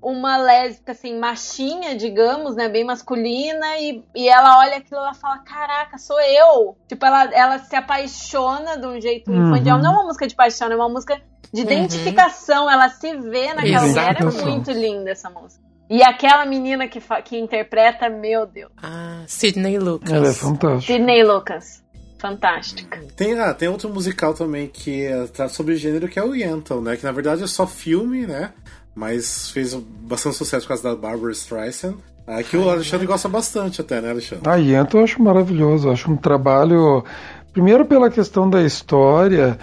uma 0.00 0.36
lésbica, 0.36 0.92
assim, 0.92 1.18
machinha, 1.18 1.96
digamos, 1.96 2.54
né? 2.54 2.68
Bem 2.68 2.84
masculina, 2.84 3.78
e, 3.78 4.02
e 4.14 4.28
ela 4.28 4.58
olha 4.60 4.76
aquilo 4.76 5.00
e 5.00 5.04
ela 5.04 5.14
fala: 5.14 5.38
Caraca, 5.38 5.98
sou 5.98 6.20
eu. 6.20 6.76
Tipo, 6.88 7.04
ela, 7.04 7.24
ela 7.34 7.58
se 7.58 7.74
apaixona 7.74 8.76
de 8.78 8.86
um 8.86 9.00
jeito 9.00 9.30
Uhum. 9.30 9.48
infantil. 9.48 9.78
Não 9.78 9.92
é 9.92 9.94
uma 9.96 10.04
música 10.04 10.26
de 10.26 10.34
paixão, 10.34 10.70
é 10.70 10.76
uma 10.76 10.88
música 10.88 11.20
de 11.52 11.62
identificação. 11.62 12.70
Ela 12.70 12.88
se 12.88 13.16
vê 13.16 13.52
naquela 13.54 13.86
mulher. 13.86 14.16
É 14.20 14.24
muito 14.44 14.70
linda 14.70 15.10
essa 15.10 15.28
música. 15.30 15.62
E 15.90 16.02
aquela 16.02 16.44
menina 16.44 16.86
que, 16.86 17.00
fa- 17.00 17.22
que 17.22 17.38
interpreta, 17.38 18.08
meu 18.10 18.46
Deus. 18.46 18.70
Ah, 18.82 19.22
Sidney 19.26 19.78
Lucas. 19.78 20.12
Ela 20.12 20.28
é 20.28 20.32
fantástica. 20.34 20.92
Sidney 20.92 21.24
Lucas. 21.24 21.82
Fantástica. 22.18 23.00
Tem, 23.16 23.38
ah, 23.38 23.54
tem 23.54 23.68
outro 23.68 23.88
musical 23.88 24.34
também 24.34 24.66
que 24.66 25.04
é, 25.06 25.24
trata 25.28 25.52
sobre 25.54 25.76
gênero, 25.76 26.08
que 26.08 26.18
é 26.18 26.22
o 26.22 26.34
Yentl, 26.34 26.80
né? 26.80 26.96
Que 26.96 27.04
na 27.04 27.12
verdade 27.12 27.44
é 27.44 27.46
só 27.46 27.66
filme, 27.66 28.26
né? 28.26 28.52
Mas 28.98 29.50
fez 29.52 29.74
bastante 29.74 30.34
sucesso 30.36 30.64
por 30.66 30.70
causa 30.70 30.82
da 30.82 30.96
Barbara 30.96 31.30
Streisand. 31.30 31.94
Ah, 32.26 32.42
que 32.42 32.56
o 32.56 32.68
Alexandre 32.68 33.06
gosta 33.06 33.28
bastante 33.28 33.80
até, 33.80 34.00
né, 34.00 34.10
Alexandre? 34.10 34.50
A 34.50 34.56
Yento 34.56 34.98
eu 34.98 35.04
acho 35.04 35.22
maravilhoso, 35.22 35.86
eu 35.86 35.92
acho 35.92 36.10
um 36.10 36.16
trabalho. 36.16 37.04
Primeiro 37.52 37.84
pela 37.86 38.10
questão 38.10 38.50
da 38.50 38.60
história, 38.62 39.56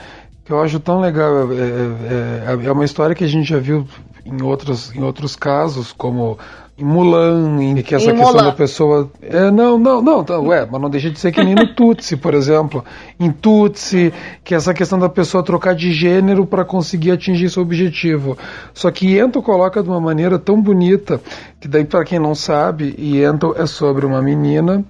que 0.46 0.52
eu 0.54 0.62
acho 0.62 0.80
tão 0.80 1.02
legal. 1.02 1.52
É, 1.52 2.64
é- 2.64 2.66
é 2.66 2.72
uma 2.72 2.86
história 2.86 3.14
que 3.14 3.26
a 3.26 3.28
gente 3.28 3.50
já 3.50 3.60
viu 3.60 3.86
em 4.26 4.42
outros, 4.42 4.96
em 4.96 5.04
outros 5.04 5.36
casos, 5.36 5.92
como 5.92 6.40
em 6.78 6.84
Mulan, 6.84 7.62
em 7.62 7.76
que 7.82 7.96
essa 7.96 8.12
Em 8.12 8.16
questão 8.16 8.34
Mulan. 8.34 8.44
da 8.44 8.52
pessoa. 8.52 9.10
É, 9.22 9.50
não, 9.50 9.80
não, 9.80 10.02
não, 10.02 10.24
tá, 10.24 10.38
ué, 10.40 10.68
mas 10.70 10.82
não 10.82 10.90
deixa 10.90 11.10
de 11.10 11.18
ser 11.18 11.32
que 11.32 11.42
nem 11.42 11.56
no 11.56 11.74
Tutsi, 11.74 12.18
por 12.18 12.34
exemplo. 12.34 12.84
Em 13.18 13.32
Tutsi, 13.32 14.14
que 14.44 14.54
é 14.54 14.58
essa 14.58 14.74
questão 14.74 15.00
da 15.00 15.08
pessoa 15.08 15.42
trocar 15.42 15.74
de 15.74 15.94
gênero 15.94 16.46
para 16.46 16.66
conseguir 16.66 17.12
atingir 17.12 17.50
seu 17.50 17.64
objetivo. 17.64 18.38
Só 18.74 18.92
que 18.92 19.08
Yento 19.16 19.42
coloca 19.42 19.82
de 19.82 19.88
uma 19.88 20.02
maneira 20.02 20.38
tão 20.38 20.62
bonita, 20.62 21.22
que 21.62 21.68
daí, 21.68 21.86
para 21.86 22.04
quem 22.04 22.20
não 22.20 22.36
sabe, 22.36 22.94
Yento 23.00 23.56
é 23.58 23.66
sobre 23.66 24.06
uma 24.06 24.22
menina 24.22 24.84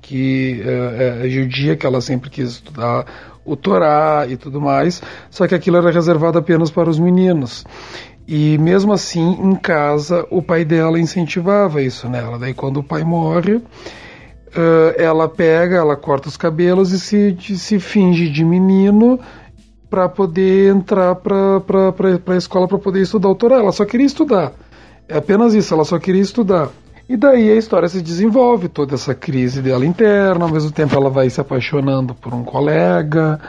que 0.00 0.62
é, 0.64 1.26
é 1.26 1.28
judia, 1.28 1.76
que 1.76 1.84
ela 1.84 2.00
sempre 2.00 2.30
quis 2.30 2.50
estudar 2.50 3.04
o 3.44 3.56
Torá 3.56 4.26
e 4.28 4.36
tudo 4.36 4.60
mais, 4.60 5.02
só 5.30 5.46
que 5.48 5.54
aquilo 5.54 5.78
era 5.78 5.90
reservado 5.90 6.38
apenas 6.38 6.70
para 6.70 6.88
os 6.88 6.98
meninos. 6.98 7.64
E 8.28 8.58
mesmo 8.58 8.92
assim, 8.92 9.38
em 9.40 9.54
casa, 9.54 10.26
o 10.30 10.42
pai 10.42 10.62
dela 10.62 11.00
incentivava 11.00 11.80
isso 11.80 12.10
nela. 12.10 12.38
Daí, 12.38 12.52
quando 12.52 12.80
o 12.80 12.82
pai 12.82 13.02
morre, 13.02 13.62
eh, 14.54 14.96
ela 14.98 15.26
pega, 15.26 15.76
ela 15.76 15.96
corta 15.96 16.28
os 16.28 16.36
cabelos 16.36 16.92
e 16.92 17.00
se, 17.00 17.34
se 17.56 17.80
finge 17.80 18.28
de 18.28 18.44
menino 18.44 19.18
para 19.88 20.10
poder 20.10 20.74
entrar 20.74 21.14
para 21.14 21.62
a 22.26 22.36
escola 22.36 22.68
para 22.68 22.76
poder 22.76 23.00
estudar 23.00 23.30
o 23.30 23.34
Torá. 23.34 23.56
Ela 23.56 23.72
só 23.72 23.86
queria 23.86 24.04
estudar. 24.04 24.52
É 25.08 25.16
apenas 25.16 25.54
isso, 25.54 25.72
ela 25.72 25.86
só 25.86 25.98
queria 25.98 26.20
estudar. 26.20 26.68
E 27.08 27.16
daí 27.16 27.50
a 27.50 27.56
história 27.56 27.88
se 27.88 28.02
desenvolve, 28.02 28.68
toda 28.68 28.94
essa 28.94 29.14
crise 29.14 29.62
dela 29.62 29.86
interna, 29.86 30.44
ao 30.44 30.50
mesmo 30.50 30.70
tempo 30.70 30.94
ela 30.94 31.08
vai 31.08 31.30
se 31.30 31.40
apaixonando 31.40 32.14
por 32.14 32.34
um 32.34 32.44
colega. 32.44 33.40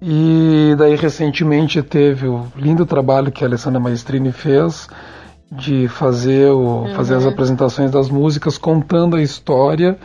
E 0.00 0.74
daí 0.78 0.94
recentemente 0.94 1.82
teve 1.82 2.28
o 2.28 2.46
lindo 2.56 2.86
trabalho 2.86 3.32
que 3.32 3.42
a 3.42 3.46
Alessandra 3.48 3.80
Maestrini 3.80 4.30
fez 4.30 4.88
de 5.50 5.88
fazer, 5.88 6.50
o, 6.50 6.86
fazer 6.94 7.14
as 7.14 7.26
apresentações 7.26 7.90
das 7.90 8.08
músicas 8.08 8.56
contando 8.56 9.16
a 9.16 9.22
história 9.22 9.98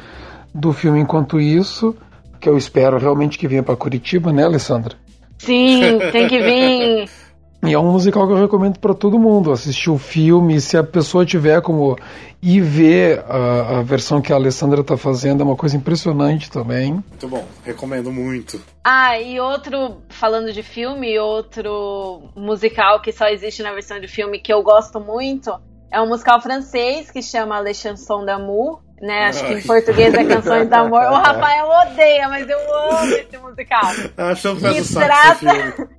do 0.54 0.72
filme 0.74 1.00
enquanto 1.00 1.40
isso, 1.40 1.96
que 2.40 2.48
eu 2.48 2.58
espero 2.58 2.98
realmente 2.98 3.38
que 3.38 3.48
venha 3.48 3.64
para 3.64 3.76
Curitiba, 3.76 4.32
né, 4.32 4.44
Alessandra? 4.44 4.96
Sim, 5.38 6.00
tem 6.12 6.28
que 6.28 6.42
vir. 6.42 7.10
E 7.66 7.74
é 7.74 7.80
um 7.80 7.92
musical 7.92 8.28
que 8.28 8.34
eu 8.34 8.42
recomendo 8.42 8.78
para 8.80 8.94
todo 8.94 9.18
mundo 9.18 9.52
assistir 9.52 9.90
o 9.90 9.98
filme. 9.98 10.60
Se 10.60 10.76
a 10.78 10.84
pessoa 10.84 11.26
tiver 11.26 11.62
como 11.62 11.98
ir 12.42 12.60
ver 12.60 13.24
a, 13.28 13.80
a 13.80 13.82
versão 13.84 14.22
que 14.22 14.34
a 14.34 14.36
Alessandra 14.36 14.82
está 14.82 14.98
fazendo, 14.98 15.42
é 15.42 15.46
uma 15.46 15.56
coisa 15.56 15.78
impressionante 15.78 16.52
também. 16.52 16.92
Muito 16.94 17.28
bom, 17.28 17.46
recomendo 17.64 18.12
muito. 18.12 18.62
Ah, 18.84 19.18
e 19.18 19.40
outro, 19.40 20.02
falando 20.10 20.52
de 20.52 20.62
filme, 20.62 21.18
outro 21.20 22.24
musical 22.36 23.02
que 23.02 23.14
só 23.14 23.28
existe 23.28 23.64
na 23.64 23.72
versão 23.72 24.00
de 24.00 24.08
filme 24.10 24.40
que 24.40 24.52
eu 24.52 24.62
gosto 24.62 25.00
muito 25.00 25.54
é 25.90 26.02
um 26.02 26.08
musical 26.08 26.42
francês 26.42 27.12
que 27.12 27.22
chama 27.22 27.60
Les 27.60 27.78
Chansons 27.78 28.26
d'amour, 28.26 28.82
né? 29.02 29.28
Acho 29.28 29.46
que 29.46 29.54
em 29.54 29.62
português 29.62 30.14
é 30.14 30.26
Canções 30.26 30.68
d'Amor. 30.68 31.04
O 31.04 31.16
Rafael 31.22 31.68
odeia, 31.88 32.28
mas 32.28 32.50
eu 32.50 32.58
amo 32.90 33.14
esse 33.14 33.38
musical. 33.38 33.92
Achando 34.18 34.60
que 34.60 34.74
Que 34.74 34.82
o 34.82 34.84
saco 34.84 35.06
esse 35.12 35.40
filme. 35.40 35.72
trata, 35.72 35.90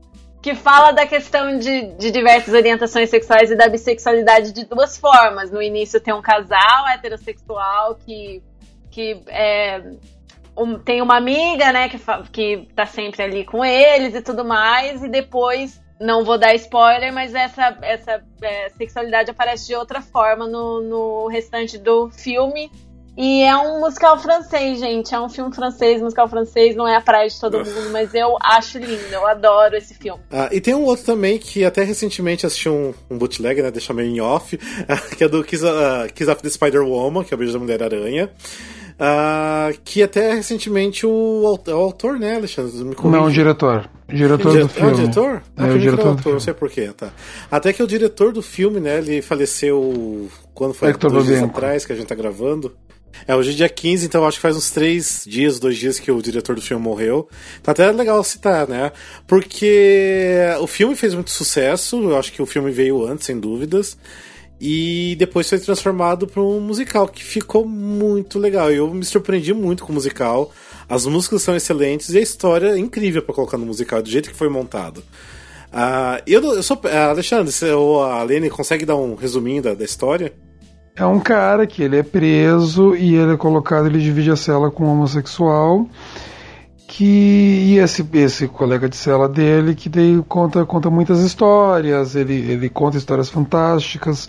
que 0.45 0.55
fala 0.55 0.92
da 0.92 1.07
questão 1.07 1.57
de, 1.59 1.97
de 1.97 2.11
diversas 2.11 2.53
orientações 2.53 3.09
sexuais 3.09 3.51
e 3.51 3.57
da 3.57 3.66
bissexualidade 3.66 4.53
de 4.53 4.66
duas 4.66 4.99
formas. 4.99 5.51
No 5.51 5.62
início 5.62 5.99
tem 5.99 6.12
um 6.12 6.20
casal 6.20 6.86
heterossexual 6.92 7.95
que, 7.95 8.42
que 8.90 9.22
é, 9.28 9.82
um- 10.55 10.78
tem 10.78 11.01
uma 11.01 11.16
amiga, 11.16 11.72
né, 11.72 11.88
que, 11.88 11.99
que 12.30 12.68
tá 12.76 12.84
sempre 12.84 13.22
ali 13.22 13.42
com 13.47 13.64
eles 13.64 14.14
e 14.14 14.20
tudo 14.20 14.45
mais, 14.45 15.03
e 15.03 15.09
depois, 15.09 15.80
não 15.99 16.22
vou 16.26 16.36
dar 16.36 16.55
spoiler, 16.57 17.11
mas 17.11 17.34
essa, 17.34 17.78
essa 17.80 18.22
é, 18.42 18.68
sexualidade 18.68 19.30
aparece 19.30 19.68
de 19.68 19.74
outra 19.74 20.03
forma 20.03 20.47
no, 20.47 20.82
no 20.82 21.26
restante 21.28 21.78
do 21.78 22.11
filme. 22.11 22.70
E 23.16 23.42
é 23.42 23.56
um 23.56 23.80
musical 23.80 24.18
francês, 24.18 24.80
gente. 24.80 25.14
É 25.14 25.20
um 25.20 25.28
filme 25.28 25.54
francês, 25.54 26.02
musical 26.02 26.28
francês, 26.28 26.74
não 26.74 26.86
é 26.86 26.96
a 26.96 27.00
praia 27.00 27.28
de 27.28 27.38
todo 27.38 27.58
mundo, 27.58 27.90
mas 27.92 28.12
eu 28.12 28.36
acho 28.42 28.78
lindo, 28.78 29.04
eu 29.12 29.24
adoro 29.26 29.76
esse 29.76 29.94
filme. 29.94 30.20
Ah, 30.32 30.48
e 30.50 30.60
tem 30.60 30.74
um 30.74 30.82
outro 30.84 31.04
também 31.04 31.38
que 31.38 31.64
até 31.64 31.84
recentemente 31.84 32.44
assisti 32.44 32.68
um, 32.68 32.92
um 33.08 33.16
bootleg, 33.16 33.62
né? 33.62 33.70
Deixa 33.70 33.94
meio 33.94 34.08
em 34.10 34.20
off, 34.20 34.58
que 35.16 35.22
é 35.22 35.28
do 35.28 35.44
Kiss, 35.44 35.64
ah, 35.64 36.08
Kiss 36.12 36.28
of 36.30 36.42
the 36.42 36.50
Spider-Woman, 36.50 37.22
que 37.22 37.32
é 37.32 37.36
o 37.36 37.38
beijo 37.38 37.52
da 37.52 37.58
Mulher-Aranha. 37.60 38.30
Ah, 38.98 39.70
que 39.84 40.02
até 40.02 40.34
recentemente 40.34 41.04
o, 41.04 41.58
é 41.66 41.74
o 41.74 41.78
autor, 41.78 42.18
né, 42.18 42.36
Alexandre? 42.36 42.72
Me. 42.84 42.94
Não, 43.10 43.24
o 43.24 43.30
diretor. 43.30 43.88
Diretor 44.08 44.50
Dire- 44.52 44.62
do 44.64 44.68
filme. 44.68 44.88
É 44.88 44.92
o 44.92 44.96
diretor? 44.96 45.42
É, 45.56 45.62
o 45.62 45.66
era 45.66 45.78
diretor 45.78 46.08
autor, 46.08 46.32
não 46.34 46.40
sei 46.40 46.54
porquê, 46.54 46.92
tá. 46.96 47.10
Até 47.50 47.72
que 47.72 47.82
o 47.82 47.86
diretor 47.86 48.32
do 48.32 48.42
filme, 48.42 48.78
né, 48.78 48.98
ele 48.98 49.20
faleceu 49.22 50.28
quando 50.52 50.74
foi 50.74 50.90
Hector 50.90 51.10
dois 51.10 51.26
dias 51.26 51.40
Babenco. 51.40 51.58
atrás 51.58 51.84
que 51.84 51.92
a 51.92 51.96
gente 51.96 52.06
tá 52.06 52.14
gravando. 52.14 52.76
É, 53.26 53.34
hoje 53.34 53.52
é 53.52 53.54
dia 53.54 53.68
15, 53.68 54.06
então 54.06 54.26
acho 54.26 54.38
que 54.38 54.42
faz 54.42 54.56
uns 54.56 54.70
três 54.70 55.24
dias, 55.26 55.58
dois 55.58 55.76
dias 55.76 55.98
que 55.98 56.10
o 56.10 56.20
diretor 56.20 56.54
do 56.54 56.62
filme 56.62 56.82
morreu. 56.82 57.28
Tá 57.62 57.72
até 57.72 57.90
legal 57.90 58.22
citar, 58.22 58.68
né? 58.68 58.92
Porque 59.26 60.36
o 60.60 60.66
filme 60.66 60.94
fez 60.94 61.14
muito 61.14 61.30
sucesso, 61.30 62.02
eu 62.02 62.18
acho 62.18 62.32
que 62.32 62.42
o 62.42 62.46
filme 62.46 62.70
veio 62.70 63.06
antes, 63.06 63.26
sem 63.26 63.38
dúvidas. 63.38 63.96
E 64.60 65.16
depois 65.18 65.48
foi 65.48 65.58
transformado 65.58 66.26
para 66.26 66.42
um 66.42 66.60
musical 66.60 67.08
que 67.08 67.24
ficou 67.24 67.66
muito 67.66 68.38
legal. 68.38 68.70
Eu 68.70 68.92
me 68.92 69.04
surpreendi 69.04 69.52
muito 69.52 69.84
com 69.84 69.92
o 69.92 69.94
musical. 69.94 70.52
As 70.88 71.06
músicas 71.06 71.42
são 71.42 71.56
excelentes 71.56 72.10
e 72.10 72.18
a 72.18 72.22
história 72.22 72.68
é 72.68 72.78
incrível 72.78 73.22
para 73.22 73.34
colocar 73.34 73.58
no 73.58 73.66
musical, 73.66 74.02
do 74.02 74.08
jeito 74.08 74.30
que 74.30 74.36
foi 74.36 74.48
montado. 74.48 75.02
Ah, 75.72 76.22
eu, 76.26 76.40
eu 76.42 76.62
sou. 76.62 76.80
ah, 76.84 77.10
Alexandre, 77.10 77.52
ou 77.72 78.02
a 78.02 78.22
Lene 78.22 78.48
consegue 78.48 78.86
dar 78.86 78.96
um 78.96 79.14
resuminho 79.14 79.60
da, 79.60 79.74
da 79.74 79.84
história? 79.84 80.32
É 80.97 81.05
um 81.05 81.18
cara 81.18 81.66
que 81.66 81.82
ele 81.82 81.99
é 81.99 82.05
preso 82.05 82.95
e 82.95 83.16
ele 83.16 83.32
é 83.32 83.36
colocado, 83.36 83.86
ele 83.86 83.99
divide 83.99 84.30
a 84.30 84.36
cela 84.36 84.70
com 84.70 84.84
um 84.84 84.92
homossexual. 84.92 85.88
Que 86.86 87.05
e 87.05 87.78
esse, 87.78 88.07
esse 88.12 88.47
colega 88.47 88.88
de 88.88 88.95
cela 88.95 89.28
dele 89.28 89.74
que 89.74 89.88
daí 89.88 90.22
conta, 90.28 90.64
conta 90.64 90.88
muitas 90.90 91.20
histórias, 91.20 92.14
ele, 92.14 92.34
ele 92.34 92.68
conta 92.68 92.97
histórias 92.97 93.28
fantásticas. 93.28 94.28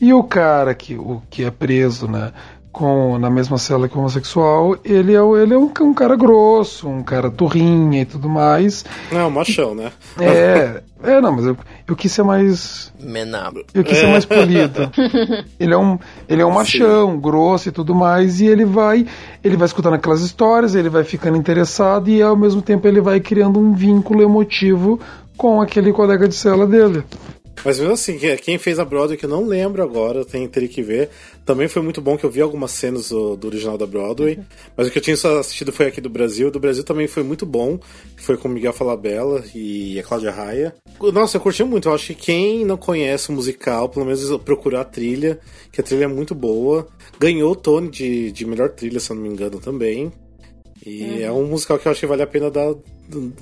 E 0.00 0.12
o 0.12 0.22
cara 0.22 0.72
que, 0.72 0.94
o, 0.94 1.20
que 1.28 1.42
é 1.42 1.50
preso, 1.50 2.06
né? 2.06 2.32
Com, 2.74 3.18
na 3.20 3.30
mesma 3.30 3.56
cela 3.56 3.88
que 3.88 3.96
o 3.96 4.00
homossexual, 4.00 4.76
ele 4.84 5.14
é, 5.14 5.22
o- 5.22 5.36
ele 5.36 5.54
é 5.54 5.56
um, 5.56 5.70
um 5.80 5.94
cara 5.94 6.16
grosso, 6.16 6.88
um 6.88 7.04
cara 7.04 7.30
turrinha 7.30 8.02
e 8.02 8.04
tudo 8.04 8.28
mais. 8.28 8.84
Não, 9.12 9.30
machão, 9.30 9.76
né? 9.76 9.92
É, 10.20 10.82
é 11.04 11.20
não, 11.20 11.30
mas 11.30 11.46
eu, 11.46 11.56
eu 11.86 11.94
quis 11.94 12.10
ser 12.10 12.24
mais 12.24 12.92
Menabro. 13.00 13.64
eu 13.72 13.84
quis 13.84 13.96
ser 13.96 14.08
mais 14.08 14.24
polido. 14.24 14.90
ele 15.60 15.72
é 15.72 15.78
um, 15.78 15.96
ele 16.28 16.42
é 16.42 16.44
um 16.44 16.50
machão, 16.50 17.16
grosso 17.16 17.68
e 17.68 17.72
tudo 17.72 17.94
mais, 17.94 18.40
e 18.40 18.46
ele 18.46 18.64
vai, 18.64 19.06
ele 19.44 19.56
vai 19.56 19.66
escutando 19.66 19.94
aquelas 19.94 20.22
histórias, 20.22 20.74
ele 20.74 20.88
vai 20.88 21.04
ficando 21.04 21.36
interessado 21.38 22.10
e 22.10 22.20
ao 22.20 22.36
mesmo 22.36 22.60
tempo 22.60 22.88
ele 22.88 23.00
vai 23.00 23.20
criando 23.20 23.60
um 23.60 23.72
vínculo 23.72 24.20
emotivo 24.20 24.98
com 25.36 25.60
aquele 25.62 25.92
colega 25.92 26.26
de 26.26 26.34
cela 26.34 26.66
dele. 26.66 27.04
Mas 27.64 27.78
mesmo 27.78 27.94
assim, 27.94 28.18
que- 28.18 28.36
quem 28.38 28.58
fez 28.58 28.78
a 28.78 28.84
Broadway, 28.84 29.16
que 29.18 29.24
eu 29.26 29.28
não 29.30 29.44
lembro 29.46 29.82
agora, 29.82 30.24
tem, 30.24 30.46
teria 30.48 30.68
que 30.68 30.82
ver. 30.82 31.10
Também 31.44 31.68
foi 31.68 31.82
muito 31.82 32.00
bom 32.00 32.16
que 32.16 32.24
eu 32.24 32.30
vi 32.30 32.40
algumas 32.40 32.70
cenas 32.72 33.08
do, 33.10 33.36
do 33.36 33.46
original 33.46 33.76
da 33.78 33.86
Broadway. 33.86 34.38
Mas 34.76 34.88
o 34.88 34.90
que 34.90 34.98
eu 34.98 35.02
tinha 35.02 35.16
só 35.16 35.38
assistido 35.38 35.72
foi 35.72 35.86
aqui 35.86 36.00
do 36.00 36.08
Brasil. 36.10 36.50
Do 36.50 36.58
Brasil 36.60 36.82
também 36.84 37.06
foi 37.06 37.22
muito 37.22 37.46
bom. 37.46 37.78
Foi 38.16 38.36
com 38.36 38.48
o 38.48 38.50
Miguel 38.50 38.72
Falabella 38.72 39.44
e 39.54 39.98
a 39.98 40.02
Cláudia 40.02 40.30
Raia. 40.30 40.74
Nossa, 41.12 41.36
eu 41.36 41.40
curti 41.40 41.62
muito. 41.64 41.88
Eu 41.88 41.94
acho 41.94 42.08
que 42.08 42.14
quem 42.14 42.64
não 42.64 42.76
conhece 42.76 43.30
o 43.30 43.32
musical, 43.32 43.88
pelo 43.88 44.04
menos 44.06 44.36
procurar 44.42 44.80
a 44.82 44.84
trilha, 44.84 45.38
que 45.70 45.80
a 45.80 45.84
trilha 45.84 46.04
é 46.04 46.08
muito 46.08 46.34
boa. 46.34 46.86
Ganhou 47.18 47.52
o 47.52 47.56
Tony 47.56 47.88
de, 47.88 48.32
de 48.32 48.44
melhor 48.46 48.70
trilha, 48.70 48.98
se 49.00 49.10
eu 49.10 49.16
não 49.16 49.22
me 49.22 49.28
engano, 49.28 49.58
também. 49.58 50.12
E 50.84 51.22
é 51.22 51.32
um 51.32 51.46
musical 51.46 51.78
que 51.78 51.86
eu 51.88 51.92
acho 51.92 52.00
que 52.00 52.06
vale 52.06 52.22
a 52.22 52.26
pena 52.26 52.50
dar, 52.50 52.74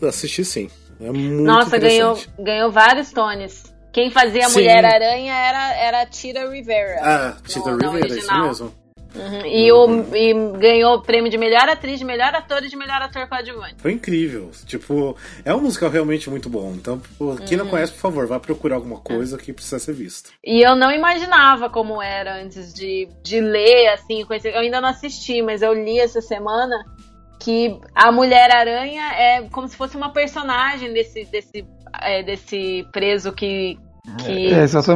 assistir 0.07 0.45
sim. 0.45 0.69
É 1.01 1.11
muito 1.11 1.43
Nossa, 1.43 1.77
ganhou, 1.79 2.17
ganhou 2.39 2.71
vários 2.71 3.11
tones. 3.11 3.72
Quem 3.93 4.11
fazia 4.11 4.47
a 4.47 4.49
Sim. 4.49 4.61
Mulher-Aranha 4.61 5.35
era, 5.35 5.75
era 5.75 6.07
Tita 6.07 6.49
Rivera. 6.51 7.01
Ah, 7.03 7.37
Tita 7.47 7.71
No- 7.73 7.77
no 7.77 7.91
Rivera, 7.91 8.07
isso 8.07 8.15
original. 8.17 8.47
mesmo. 8.47 8.83
Uhum. 9.15 9.45
E, 9.45 9.71
o, 9.71 10.17
e 10.17 10.33
ganhou 10.59 10.95
o 10.95 11.03
prêmio 11.03 11.31
de 11.31 11.37
melhor 11.37 11.69
atriz, 11.69 11.99
de 11.99 12.05
melhor 12.07 12.35
ator 12.35 12.65
e 12.65 12.69
de 12.71 12.77
melhor 12.77 13.03
ator 13.03 13.29
coadjuvante. 13.29 13.75
Foi 13.77 13.93
incrível. 13.93 14.51
Tipo, 14.65 15.15
é 15.45 15.55
um 15.55 15.61
musical 15.61 15.91
realmente 15.91 16.31
muito 16.31 16.49
bom. 16.49 16.73
Então, 16.75 16.99
quem 17.47 17.59
Uhum. 17.59 17.65
não 17.65 17.71
conhece, 17.71 17.93
por 17.93 18.01
favor, 18.01 18.27
vá 18.27 18.41
procurar 18.41 18.77
alguma 18.77 18.99
coisa 19.01 19.37
que 19.37 19.53
precisa 19.53 19.79
ser 19.79 19.93
vista. 19.93 20.31
E 20.43 20.63
eu 20.67 20.75
não 20.75 20.91
imaginava 20.91 21.69
como 21.69 22.01
era 22.01 22.37
antes 22.43 22.73
de, 22.73 23.07
de 23.23 23.39
ler, 23.39 23.89
assim, 23.89 24.25
conhecer. 24.25 24.55
Eu 24.55 24.61
ainda 24.61 24.81
não 24.81 24.89
assisti, 24.89 25.43
mas 25.43 25.61
eu 25.61 25.75
li 25.75 26.01
essa 26.01 26.23
semana 26.23 26.75
que 27.39 27.79
a 27.95 28.11
Mulher-Aranha 28.11 29.13
é 29.15 29.43
como 29.51 29.69
se 29.69 29.77
fosse 29.77 29.95
uma 29.95 30.11
personagem 30.11 30.91
desse, 30.95 31.25
desse, 31.27 31.67
é, 32.01 32.23
desse 32.23 32.87
preso 32.93 33.33
que, 33.33 33.79
que 34.19 34.25
É, 34.25 34.25
cria 34.25 34.57
é- 34.57 34.63
essas 34.65 34.89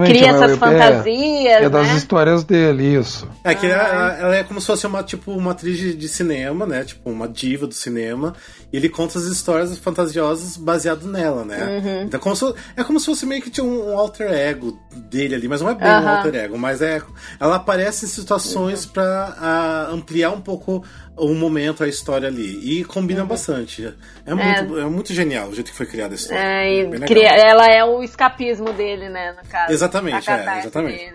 é- 0.53 0.57
fantasias, 0.57 1.63
É 1.63 1.69
das 1.69 1.87
né? 1.89 1.95
histórias 1.97 2.43
dele, 2.45 2.97
isso. 2.99 3.29
É 3.45 3.55
que 3.55 3.67
ela, 3.67 4.15
ela 4.19 4.37
é 4.37 4.43
como 4.43 4.61
se 4.61 4.67
fosse 4.67 4.87
uma, 4.87 5.03
tipo, 5.03 5.31
uma 5.33 5.53
atriz 5.53 5.79
de, 5.79 5.95
de 5.95 6.09
cinema, 6.09 6.67
né? 6.67 6.83
Tipo, 6.85 7.11
uma 7.11 7.29
diva 7.29 7.67
do 7.67 7.75
cinema. 7.75 8.35
E 8.73 8.77
ele 8.77 8.89
conta 8.89 9.17
as 9.19 9.25
histórias 9.27 9.79
fantasiosas 9.79 10.57
baseado 10.57 11.07
nela, 11.07 11.45
né? 11.45 11.81
Uhum. 11.85 12.03
Então 12.03 12.19
como 12.19 12.35
se- 12.35 12.53
é 12.77 12.83
como 12.83 12.99
se 12.99 13.07
fosse 13.07 13.25
meio 13.25 13.41
que 13.43 13.49
tinha 13.51 13.65
um, 13.65 13.93
um 13.93 13.97
alter 13.99 14.31
ego 14.33 14.77
dele 14.93 15.37
ali, 15.37 15.47
mas 15.49 15.61
não 15.61 15.71
é 15.71 15.75
bem 15.77 15.87
um 15.89 15.93
Aham. 15.93 16.17
alter 16.17 16.35
ego, 16.35 16.59
mas 16.59 16.83
é. 16.83 17.01
Ela 17.39 17.57
aparece 17.57 18.05
em 18.07 18.09
situações 18.09 18.85
Uhum. 18.87 18.93
pra 18.93 19.37
ah, 19.39 19.89
ampliar 19.93 20.31
um 20.33 20.41
pouco 20.41 20.83
o 21.17 21.35
momento, 21.35 21.83
a 21.83 21.89
história 21.89 22.29
ali. 22.29 22.81
E 22.81 22.85
combina 22.85 23.25
bastante. 23.25 23.93
É 24.25 24.35
muito, 24.35 24.79
é. 24.79 24.85
muito 24.85 25.13
genial 25.13 25.49
o 25.49 25.55
jeito 25.55 25.71
que 25.71 25.77
foi 25.77 25.87
criada 25.87 26.15
a 26.15 26.17
história. 26.17 26.43
Uhum. 26.43 26.95
É, 26.95 26.97
e 26.97 27.01
cria- 27.01 27.35
ela 27.35 27.67
é 27.67 27.85
o 27.85 28.03
escapismo 28.03 28.73
dele, 28.73 29.09
né, 29.09 29.33
no 29.33 29.49
caso. 29.49 29.73
Exatamente, 29.73 30.31
é, 30.31 30.59
exatamente. 30.59 31.15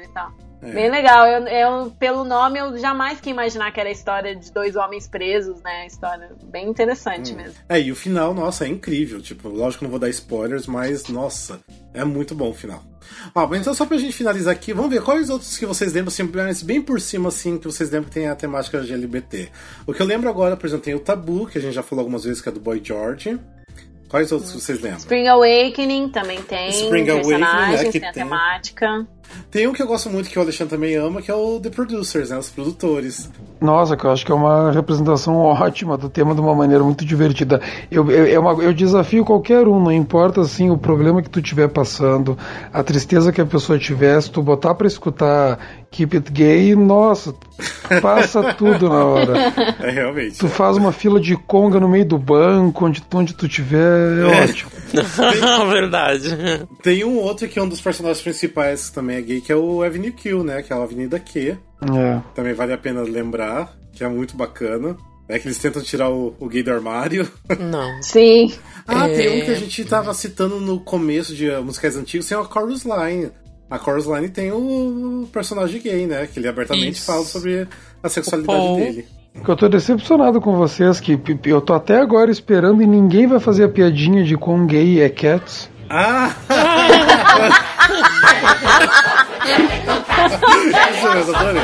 É. 0.61 0.71
Bem 0.71 0.89
legal. 0.91 1.25
Eu, 1.25 1.47
eu- 1.47 1.91
pelo 1.99 2.23
nome, 2.23 2.59
eu 2.59 2.77
jamais 2.77 3.19
quis 3.19 3.31
imaginar 3.31 3.71
que 3.71 3.79
era 3.79 3.89
a 3.89 3.91
história 3.91 4.35
de 4.35 4.51
dois 4.51 4.75
homens 4.75 5.07
presos, 5.07 5.61
né? 5.63 5.87
História 5.87 6.29
bem 6.43 6.69
interessante 6.69 7.33
mesmo. 7.33 7.55
É, 7.67 7.79
e 7.81 7.91
o 7.91 7.95
final, 7.95 8.33
nossa, 8.33 8.65
é 8.65 8.67
incrível. 8.67 9.21
Tipo, 9.21 9.49
lógico 9.49 9.79
que 9.79 9.83
não 9.85 9.89
vou 9.91 9.99
dar 9.99 10.09
spoilers, 10.09 10.67
mas, 10.67 11.07
nossa, 11.07 11.59
é 11.93 12.03
muito 12.03 12.35
bom 12.35 12.49
o 12.49 12.53
final. 12.53 12.83
Ó, 13.35 13.47
mas 13.47 13.59
então 13.61 13.73
só 13.73 13.85
pra 13.85 13.97
gente 13.97 14.13
finalizar 14.13 14.53
aqui, 14.53 14.71
vamos 14.71 14.91
ver 14.91 15.01
quais 15.01 15.29
outros 15.29 15.57
que 15.57 15.65
vocês 15.65 15.91
lembram, 15.93 16.09
assim, 16.09 16.65
bem 16.65 16.81
por 16.81 17.01
cima, 17.01 17.29
assim, 17.29 17.57
que 17.57 17.65
vocês 17.65 17.89
lembram 17.89 18.09
que 18.09 18.13
tem 18.13 18.27
a 18.27 18.35
temática 18.35 18.77
LGBT. 18.77 19.49
O 19.85 19.93
que 19.93 20.01
eu 20.01 20.05
lembro 20.05 20.29
agora, 20.29 20.55
por 20.55 20.65
exemplo, 20.67 20.85
tem 20.85 20.93
o 20.95 20.99
Tabu, 20.99 21.47
que 21.47 21.57
a 21.57 21.61
gente 21.61 21.73
já 21.73 21.83
falou 21.83 22.01
algumas 22.03 22.23
vezes, 22.23 22.41
que 22.41 22.47
é 22.47 22.51
do 22.51 22.59
Boy 22.59 22.79
George. 22.83 23.37
Quais 24.07 24.31
outros 24.31 24.51
vocês 24.51 24.79
lembram? 24.81 24.99
Spring 24.99 25.27
Awakening 25.27 26.09
também 26.09 26.41
tem 26.41 26.69
Spring 26.69 27.09
Awakening, 27.09 27.39
né, 27.39 27.85
que 27.85 27.99
tem 27.99 28.09
a 28.09 28.13
tem. 28.13 28.23
temática. 28.23 29.07
Tem 29.49 29.67
um 29.67 29.73
que 29.73 29.81
eu 29.81 29.87
gosto 29.87 30.09
muito, 30.09 30.29
que 30.29 30.37
o 30.37 30.41
Alexandre 30.41 30.75
também 30.75 30.95
ama, 30.95 31.21
que 31.21 31.29
é 31.31 31.33
o 31.35 31.59
The 31.59 31.69
Producers, 31.69 32.29
né? 32.29 32.37
Os 32.37 32.49
produtores. 32.49 33.29
Nossa, 33.59 33.95
que 33.95 34.03
eu 34.05 34.11
acho 34.11 34.25
que 34.25 34.31
é 34.31 34.35
uma 34.35 34.71
representação 34.71 35.35
ótima 35.35 35.97
do 35.97 36.09
tema 36.09 36.33
de 36.33 36.41
uma 36.41 36.55
maneira 36.55 36.83
muito 36.83 37.05
divertida. 37.05 37.61
Eu, 37.91 38.09
eu, 38.11 38.25
é 38.25 38.39
uma- 38.39 38.61
eu 38.63 38.73
desafio 38.73 39.23
qualquer 39.23 39.67
um, 39.67 39.79
não 39.81 39.91
importa 39.91 40.41
assim 40.41 40.69
o 40.69 40.77
problema 40.77 41.21
que 41.21 41.29
tu 41.29 41.39
estiver 41.39 41.67
passando, 41.69 42.37
a 42.73 42.81
tristeza 42.83 43.31
que 43.31 43.39
a 43.41 43.45
pessoa 43.45 43.77
tiver, 43.77 44.19
se 44.21 44.31
tu 44.31 44.41
botar 44.41 44.73
pra 44.73 44.87
escutar 44.87 45.59
Keep 45.91 46.15
It 46.17 46.31
Gay, 46.31 46.75
nossa, 46.75 47.33
passa 48.01 48.41
tudo 48.55 48.89
na 48.89 49.05
hora. 49.05 49.37
É, 49.81 49.89
realmente. 49.91 50.37
Tu 50.37 50.47
faz 50.47 50.75
uma 50.77 50.91
fila 50.91 51.19
de 51.19 51.35
conga 51.35 51.79
no 51.79 51.87
meio 51.89 52.05
do 52.05 52.17
banco, 52.17 52.85
onde, 52.85 53.03
onde 53.13 53.33
tu 53.33 53.47
tiver, 53.47 54.19
é, 54.19 54.43
ótimo. 54.43 54.71
Verdade. 55.69 56.29
Tem 56.81 57.03
um 57.03 57.17
outro 57.17 57.47
que 57.47 57.59
é 57.59 57.61
um 57.61 57.67
dos 57.69 57.81
personagens 57.81 58.21
principais, 58.21 58.89
que 58.89 58.95
também 59.11 59.17
é 59.17 59.21
gay, 59.21 59.41
que 59.41 59.51
é 59.51 59.55
o 59.55 59.83
Avenue 59.83 60.11
Q, 60.11 60.43
né? 60.43 60.61
Que 60.61 60.71
é 60.71 60.75
a 60.75 60.81
Avenida 60.81 61.19
Q. 61.19 61.49
É. 61.49 62.21
Também 62.33 62.53
vale 62.53 62.73
a 62.73 62.77
pena 62.77 63.01
lembrar, 63.01 63.73
que 63.91 64.03
é 64.03 64.07
muito 64.07 64.35
bacana. 64.37 64.95
É 65.27 65.39
que 65.39 65.47
eles 65.47 65.57
tentam 65.57 65.81
tirar 65.81 66.09
o, 66.09 66.35
o 66.39 66.47
gay 66.47 66.61
do 66.63 66.71
armário. 66.71 67.27
Não. 67.59 67.89
Sim. 68.03 68.53
Ah, 68.87 69.07
É. 69.07 69.15
tem 69.15 69.41
um 69.41 69.45
que 69.45 69.51
a 69.51 69.55
gente 69.55 69.83
tava 69.85 70.13
citando 70.13 70.59
no 70.59 70.79
começo 70.79 71.33
de 71.33 71.49
musicais 71.57 71.95
antigos, 71.95 72.27
tem 72.27 72.37
a 72.37 72.43
Chorus 72.43 72.83
Line. 72.83 73.31
A 73.69 73.77
Chorus 73.79 74.05
Line 74.05 74.27
tem 74.29 74.51
o 74.51 75.27
personagem 75.31 75.81
gay, 75.81 76.05
né? 76.05 76.27
Que 76.27 76.39
ele 76.39 76.47
abertamente 76.49 76.97
Isso. 76.97 77.05
fala 77.05 77.23
sobre 77.23 77.67
a 78.03 78.09
sexualidade 78.09 78.75
dele. 78.75 79.05
Que 79.45 79.49
eu 79.49 79.55
tô 79.55 79.69
decepcionado 79.69 80.41
com 80.41 80.57
vocês, 80.57 80.99
que 80.99 81.17
eu 81.45 81.61
tô 81.61 81.73
até 81.73 81.97
agora 81.97 82.29
esperando 82.29 82.81
e 82.81 82.87
ninguém 82.87 83.27
vai 83.27 83.39
fazer 83.39 83.63
a 83.63 83.69
piadinha 83.69 84.25
de 84.25 84.35
quão 84.35 84.65
gay 84.65 84.99
é 85.01 85.07
Cats. 85.07 85.69
Ah! 85.89 86.35
Isso 90.95 91.09
mesmo, 91.13 91.35
adorei. 91.35 91.61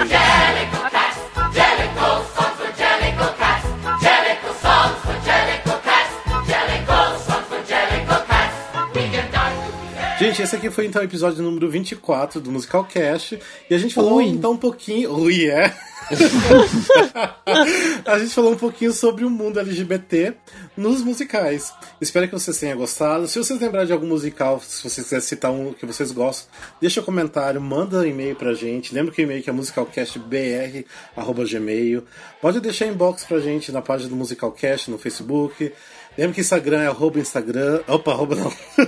Gente, 10.19 10.41
esse 10.41 10.55
aqui 10.55 10.71
foi 10.71 10.87
então 10.87 10.99
o 10.99 11.05
episódio 11.05 11.43
número 11.43 11.69
24 11.69 12.41
do 12.41 12.51
Musical 12.51 12.83
Cast. 12.85 13.39
E 13.69 13.75
a 13.75 13.77
gente 13.77 13.93
falou 13.93 14.15
Ui. 14.15 14.25
então 14.25 14.53
um 14.53 14.57
pouquinho. 14.57 15.13
Ui, 15.13 15.45
é. 15.45 15.71
a 18.05 18.19
gente 18.19 18.33
falou 18.33 18.53
um 18.53 18.57
pouquinho 18.57 18.93
sobre 18.93 19.25
o 19.25 19.29
mundo 19.29 19.59
LGBT 19.59 20.35
nos 20.75 21.01
musicais. 21.01 21.73
Espero 21.99 22.27
que 22.27 22.33
vocês 22.33 22.57
tenham 22.57 22.77
gostado. 22.77 23.27
Se 23.27 23.37
vocês 23.37 23.59
lembrarem 23.59 23.87
de 23.87 23.93
algum 23.93 24.07
musical, 24.07 24.61
se 24.61 24.81
vocês 24.83 25.05
quiserem 25.05 25.25
citar 25.25 25.51
um 25.51 25.73
que 25.73 25.85
vocês 25.85 26.11
gostam, 26.11 26.49
deixa 26.79 27.01
um 27.01 27.03
comentário, 27.03 27.59
manda 27.59 27.99
um 27.99 28.05
e-mail 28.05 28.35
pra 28.35 28.53
gente. 28.53 28.93
Lembra 28.93 29.11
que 29.13 29.21
o 29.21 29.23
e-mail 29.23 29.43
é 29.45 29.51
musicalcastbr.gmail. 29.51 32.03
Pode 32.41 32.61
deixar 32.61 32.87
inbox 32.87 33.25
pra 33.25 33.39
gente 33.39 33.69
na 33.71 33.81
página 33.81 34.09
do 34.09 34.15
Musicalcast 34.15 34.89
no 34.89 34.97
Facebook. 34.97 35.73
Lembra 36.17 36.33
que 36.33 36.41
Instagram 36.41 36.81
é 36.81 36.87
arroba 36.87 37.19
Instagram. 37.19 37.81
Opa, 37.87 38.11
arroba 38.11 38.35
não. 38.35 38.53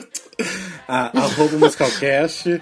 Ah, 0.91 1.11
arroba 1.13 1.55
Musicalcast. 1.55 2.59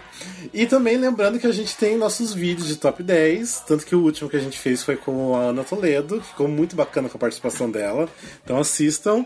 E 0.53 0.65
também 0.65 0.97
lembrando 0.97 1.39
que 1.39 1.47
a 1.47 1.51
gente 1.53 1.77
tem 1.77 1.95
nossos 1.95 2.33
vídeos 2.33 2.67
de 2.67 2.75
top 2.75 3.01
10. 3.01 3.63
Tanto 3.65 3.85
que 3.85 3.95
o 3.95 4.03
último 4.03 4.29
que 4.29 4.35
a 4.35 4.39
gente 4.41 4.59
fez 4.59 4.83
foi 4.83 4.97
com 4.97 5.33
a 5.33 5.43
Ana 5.43 5.63
Toledo. 5.63 6.21
Ficou 6.21 6.45
muito 6.45 6.75
bacana 6.75 7.07
com 7.07 7.15
a 7.15 7.19
participação 7.21 7.71
dela. 7.71 8.09
Então 8.43 8.59
assistam. 8.59 9.25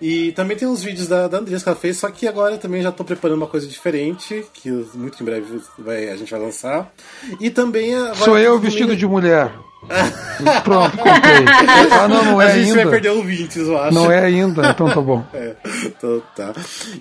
E 0.00 0.30
também 0.32 0.56
tem 0.56 0.68
os 0.68 0.80
vídeos 0.80 1.08
da, 1.08 1.26
da 1.26 1.38
Andressa 1.38 1.64
que 1.64 1.68
ela 1.70 1.78
fez, 1.78 1.98
só 1.98 2.08
que 2.08 2.26
agora 2.26 2.54
eu 2.54 2.58
também 2.58 2.80
já 2.82 2.90
tô 2.90 3.04
preparando 3.04 3.36
uma 3.36 3.46
coisa 3.46 3.66
diferente, 3.66 4.46
que 4.54 4.70
muito 4.94 5.20
em 5.20 5.26
breve 5.26 5.60
vai, 5.78 6.08
a 6.08 6.16
gente 6.16 6.30
vai 6.30 6.40
lançar. 6.40 6.90
E 7.38 7.50
também 7.50 7.92
Sou 8.14 8.38
eu 8.38 8.58
vestido 8.58 8.96
de 8.96 9.06
mulher. 9.06 9.52
Pronto, 10.62 10.96
contei. 10.96 11.44
Ah, 11.90 12.08
não, 12.08 12.24
não 12.24 12.42
é 12.42 12.46
a 12.46 12.54
gente 12.56 12.70
vai 12.70 12.80
ainda. 12.80 12.90
perder 12.90 13.10
ouvintes, 13.10 13.56
eu 13.56 13.78
acho. 13.78 13.94
Não 13.94 14.10
é 14.10 14.24
ainda, 14.24 14.70
então 14.70 14.88
tá 14.88 15.00
bom. 15.00 15.24
É, 15.32 15.56
então 15.86 16.22
tá. 16.36 16.52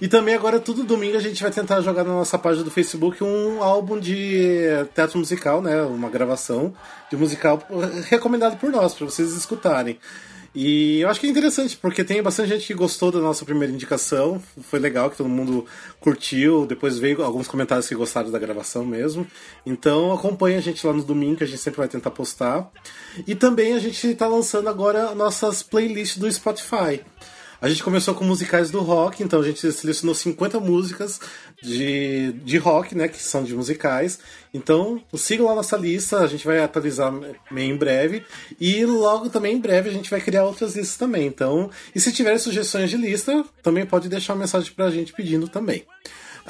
E 0.01 0.07
também 0.07 0.33
agora, 0.33 0.59
todo 0.59 0.83
domingo, 0.83 1.17
a 1.17 1.21
gente 1.21 1.41
vai 1.41 1.51
tentar 1.51 1.81
jogar 1.81 2.03
na 2.03 2.13
nossa 2.13 2.37
página 2.37 2.63
do 2.63 2.71
Facebook 2.71 3.23
um 3.23 3.61
álbum 3.61 3.99
de 3.99 4.67
teatro 4.95 5.19
musical, 5.19 5.61
né? 5.61 5.81
Uma 5.81 6.09
gravação 6.09 6.73
de 7.09 7.17
musical 7.17 7.61
recomendado 8.09 8.57
por 8.57 8.71
nós, 8.71 8.93
pra 8.93 9.05
vocês 9.05 9.33
escutarem. 9.33 9.99
E 10.61 10.99
eu 10.99 11.07
acho 11.07 11.21
que 11.21 11.25
é 11.25 11.29
interessante, 11.29 11.77
porque 11.77 12.03
tem 12.03 12.21
bastante 12.21 12.49
gente 12.49 12.67
que 12.67 12.73
gostou 12.73 13.13
da 13.13 13.19
nossa 13.19 13.45
primeira 13.45 13.73
indicação. 13.73 14.43
Foi 14.63 14.77
legal 14.77 15.09
que 15.09 15.15
todo 15.15 15.29
mundo 15.29 15.65
curtiu. 16.01 16.65
Depois 16.65 16.99
veio 16.99 17.23
alguns 17.23 17.47
comentários 17.47 17.87
que 17.87 17.95
gostaram 17.95 18.29
da 18.29 18.37
gravação 18.37 18.83
mesmo. 18.83 19.25
Então 19.65 20.11
acompanha 20.11 20.57
a 20.57 20.61
gente 20.61 20.85
lá 20.85 20.91
no 20.91 21.01
domingo, 21.01 21.37
que 21.37 21.45
a 21.45 21.47
gente 21.47 21.61
sempre 21.61 21.77
vai 21.77 21.87
tentar 21.87 22.11
postar. 22.11 22.69
E 23.25 23.35
também 23.35 23.73
a 23.73 23.79
gente 23.79 24.13
tá 24.15 24.27
lançando 24.27 24.67
agora 24.67 25.15
nossas 25.15 25.63
playlists 25.63 26.17
do 26.17 26.29
Spotify. 26.29 27.05
A 27.61 27.67
gente 27.67 27.81
começou 27.81 28.13
com 28.13 28.25
musicais 28.25 28.69
do 28.69 28.79
rock, 28.79 29.21
então 29.21 29.39
a 29.39 29.43
gente 29.43 29.71
selecionou 29.71 30.15
50 30.15 30.59
músicas 30.59 31.21
de, 31.61 32.31
de 32.43 32.57
rock, 32.57 32.95
né, 32.95 33.07
que 33.07 33.21
são 33.21 33.43
de 33.43 33.53
musicais. 33.55 34.19
Então, 34.53 35.01
sigam 35.15 35.45
lá 35.47 35.55
nossa 35.55 35.77
lista, 35.77 36.19
a 36.19 36.27
gente 36.27 36.45
vai 36.45 36.59
atualizar 36.59 37.13
meio 37.51 37.73
em 37.73 37.77
breve. 37.77 38.23
E 38.59 38.85
logo 38.85 39.29
também 39.29 39.55
em 39.55 39.59
breve 39.61 39.89
a 39.89 39.93
gente 39.93 40.09
vai 40.09 40.19
criar 40.21 40.45
outras 40.45 40.75
listas 40.75 40.97
também. 40.97 41.27
Então, 41.27 41.69
e 41.93 41.99
se 41.99 42.11
tiverem 42.11 42.39
sugestões 42.39 42.89
de 42.89 42.97
lista, 42.97 43.43
também 43.61 43.85
pode 43.85 44.09
deixar 44.09 44.33
uma 44.33 44.39
mensagem 44.41 44.71
pra 44.73 44.89
gente 44.89 45.13
pedindo 45.13 45.47
também. 45.47 45.83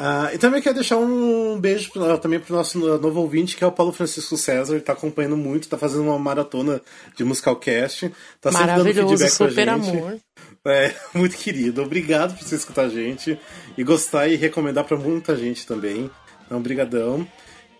Ah, 0.01 0.29
e 0.33 0.37
também 0.37 0.61
quero 0.61 0.75
deixar 0.75 0.95
um 0.95 1.59
beijo 1.59 1.91
pra- 1.91 2.17
também 2.17 2.39
pro 2.39 2.55
nosso 2.55 2.79
novo 2.79 3.19
ouvinte, 3.19 3.57
que 3.57 3.63
é 3.65 3.67
o 3.67 3.71
Paulo 3.71 3.91
Francisco 3.91 4.37
César. 4.37 4.75
Ele 4.75 4.81
tá 4.81 4.93
acompanhando 4.93 5.35
muito, 5.35 5.67
tá 5.67 5.77
fazendo 5.77 6.03
uma 6.03 6.17
maratona 6.17 6.81
de 7.17 7.23
Musicalcast. 7.25 8.09
Tá 8.39 8.49
sempre 8.49 8.65
dando 8.67 8.77
Maravilhoso, 8.77 9.17
feedback 9.17 9.37
pra 9.37 9.49
super 9.49 9.67
gente. 9.67 9.89
amor. 9.97 10.17
É, 10.65 10.93
muito 11.13 11.37
querido. 11.37 11.81
Obrigado 11.81 12.37
por 12.37 12.45
você 12.45 12.55
escutar 12.55 12.83
a 12.83 12.89
gente 12.89 13.39
e 13.77 13.83
gostar 13.83 14.27
e 14.27 14.35
recomendar 14.35 14.83
pra 14.83 14.97
muita 14.97 15.35
gente 15.35 15.65
também. 15.65 16.09
Então, 16.45 16.61
brigadão. 16.61 17.27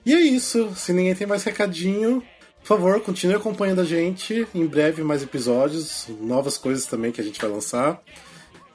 E 0.06 0.14
é 0.14 0.20
isso. 0.20 0.72
Se 0.76 0.94
ninguém 0.94 1.16
tem 1.16 1.28
mais 1.28 1.44
recadinho, 1.44 2.24
por 2.62 2.68
favor, 2.68 3.02
continue 3.02 3.36
acompanhando 3.36 3.82
a 3.82 3.86
gente. 3.86 4.48
Em 4.54 4.66
breve 4.66 5.04
mais 5.04 5.24
episódios, 5.24 6.08
novas 6.22 6.58
coisas 6.58 6.86
também 6.86 7.12
que 7.12 7.22
a 7.22 7.24
gente 7.24 7.40
vai 7.40 7.50
lançar. 7.50 8.02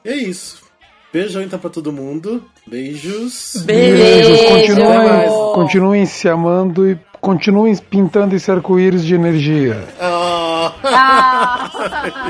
E 0.03 0.09
é 0.09 0.15
isso. 0.15 0.63
Beijão 1.11 1.41
então 1.41 1.57
pra 1.57 1.69
todo 1.69 1.93
mundo. 1.93 2.43
Beijos. 2.67 3.63
Beijo. 3.63 4.47
Continuem, 4.49 5.29
continuem 5.53 6.05
se 6.05 6.27
amando 6.27 6.89
e 6.89 6.99
continuem 7.25 7.75
pintando 7.75 8.35
esse 8.35 8.51
arco-íris 8.51 9.03
de 9.03 9.15
energia. 9.15 9.83
Ah, 9.99 10.71
Ah, 10.83 11.71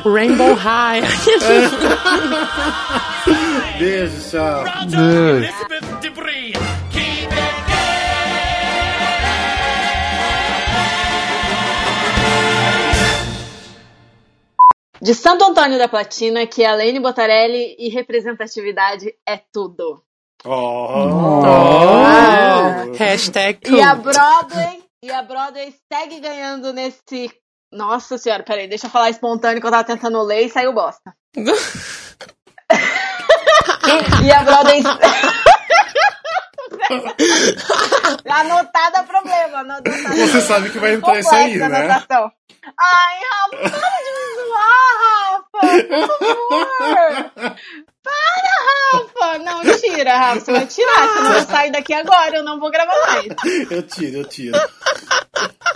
Rainbow 0.05 0.53
High. 0.53 1.01
beijo, 3.77 4.29
tchau. 4.31 4.63
Beijo. 4.89 5.53
De 15.01 15.13
Santo 15.13 15.43
Antônio 15.43 15.77
da 15.77 15.89
Platina, 15.89 16.47
que 16.47 16.63
é 16.63 16.67
a 16.67 16.73
Lene 16.73 17.01
Botarelli 17.01 17.75
e 17.77 17.89
representatividade 17.89 19.13
é 19.25 19.37
tudo. 19.51 20.01
Oh. 20.45 21.03
Hashtag 22.97 23.59
E 23.69 23.81
a. 23.81 23.95
Broadway, 23.95 24.84
e 25.05 25.11
a 25.11 25.21
Broadway 25.21 25.71
segue 25.91 26.19
ganhando 26.19 26.73
nesse. 26.73 27.31
Nossa 27.71 28.17
senhora, 28.17 28.41
peraí, 28.43 28.67
deixa 28.67 28.87
eu 28.87 28.91
falar 28.91 29.11
espontâneo 29.11 29.61
que 29.61 29.67
eu 29.67 29.71
tava 29.71 29.83
tentando 29.83 30.19
ler 30.23 30.45
e 30.45 30.49
saiu 30.49 30.73
bosta. 30.73 31.13
E 34.23 34.31
a 34.31 34.43
Broadway. 34.43 34.81
Anotada 38.27 39.03
problema, 39.03 39.59
anotada. 39.59 40.15
Você 40.15 40.41
sabe 40.41 40.71
que 40.71 40.79
vai 40.79 40.93
entrar 40.93 41.19
isso 41.19 41.33
aí, 41.33 41.55
né? 41.57 41.65
anotação. 41.65 42.31
Ai, 42.79 43.19
Rafa, 43.29 43.69
para 43.69 44.01
de 44.01 44.11
me 44.15 44.35
zoar, 44.41 44.93
Rafa! 45.05 45.59
Por 45.87 46.07
favor! 46.07 47.31
Para, 48.05 48.93
Rafa! 48.93 49.37
Não, 49.39 49.61
tira, 49.79 50.15
Rafa. 50.17 50.39
Você 50.39 50.51
vai 50.51 50.67
tirar, 50.67 51.13
senão 51.13 51.33
eu 51.33 51.45
saio 51.45 51.71
daqui 51.71 51.93
agora, 51.93 52.37
eu 52.37 52.43
não 52.43 52.59
vou 52.59 52.69
gravar 52.69 52.93
mais. 53.07 53.25
Eu 53.71 53.81
tiro, 53.83 54.17
eu 54.17 54.25
tiro. 54.25 54.57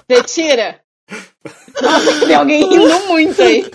Você 0.08 0.24
tira? 0.24 0.80
Nossa, 1.82 2.26
tem 2.26 2.36
alguém 2.36 2.70
rindo 2.70 3.00
muito 3.08 3.42
aí. 3.42 3.66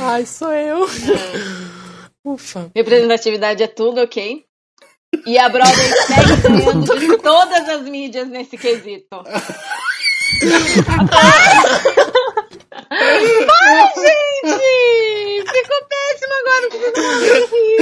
Ai, 0.00 0.24
sou 0.24 0.52
eu. 0.52 0.86
Ufa. 2.24 2.70
Representatividade 2.74 3.62
é 3.62 3.66
tudo, 3.66 4.00
ok? 4.00 4.44
E 5.26 5.38
a 5.38 5.48
Broadway 5.48 5.88
segue 6.06 6.36
ganhando 6.42 6.98
de 6.98 7.16
todas 7.18 7.68
as 7.68 7.82
mídias 7.82 8.28
nesse 8.28 8.56
quesito. 8.58 9.16
Para, 12.88 13.92
gente! 13.96 15.44
Ficou 15.46 15.80
péssimo 15.88 16.34
agora, 16.40 16.66
mais 16.96 17.50
rir. 17.50 17.76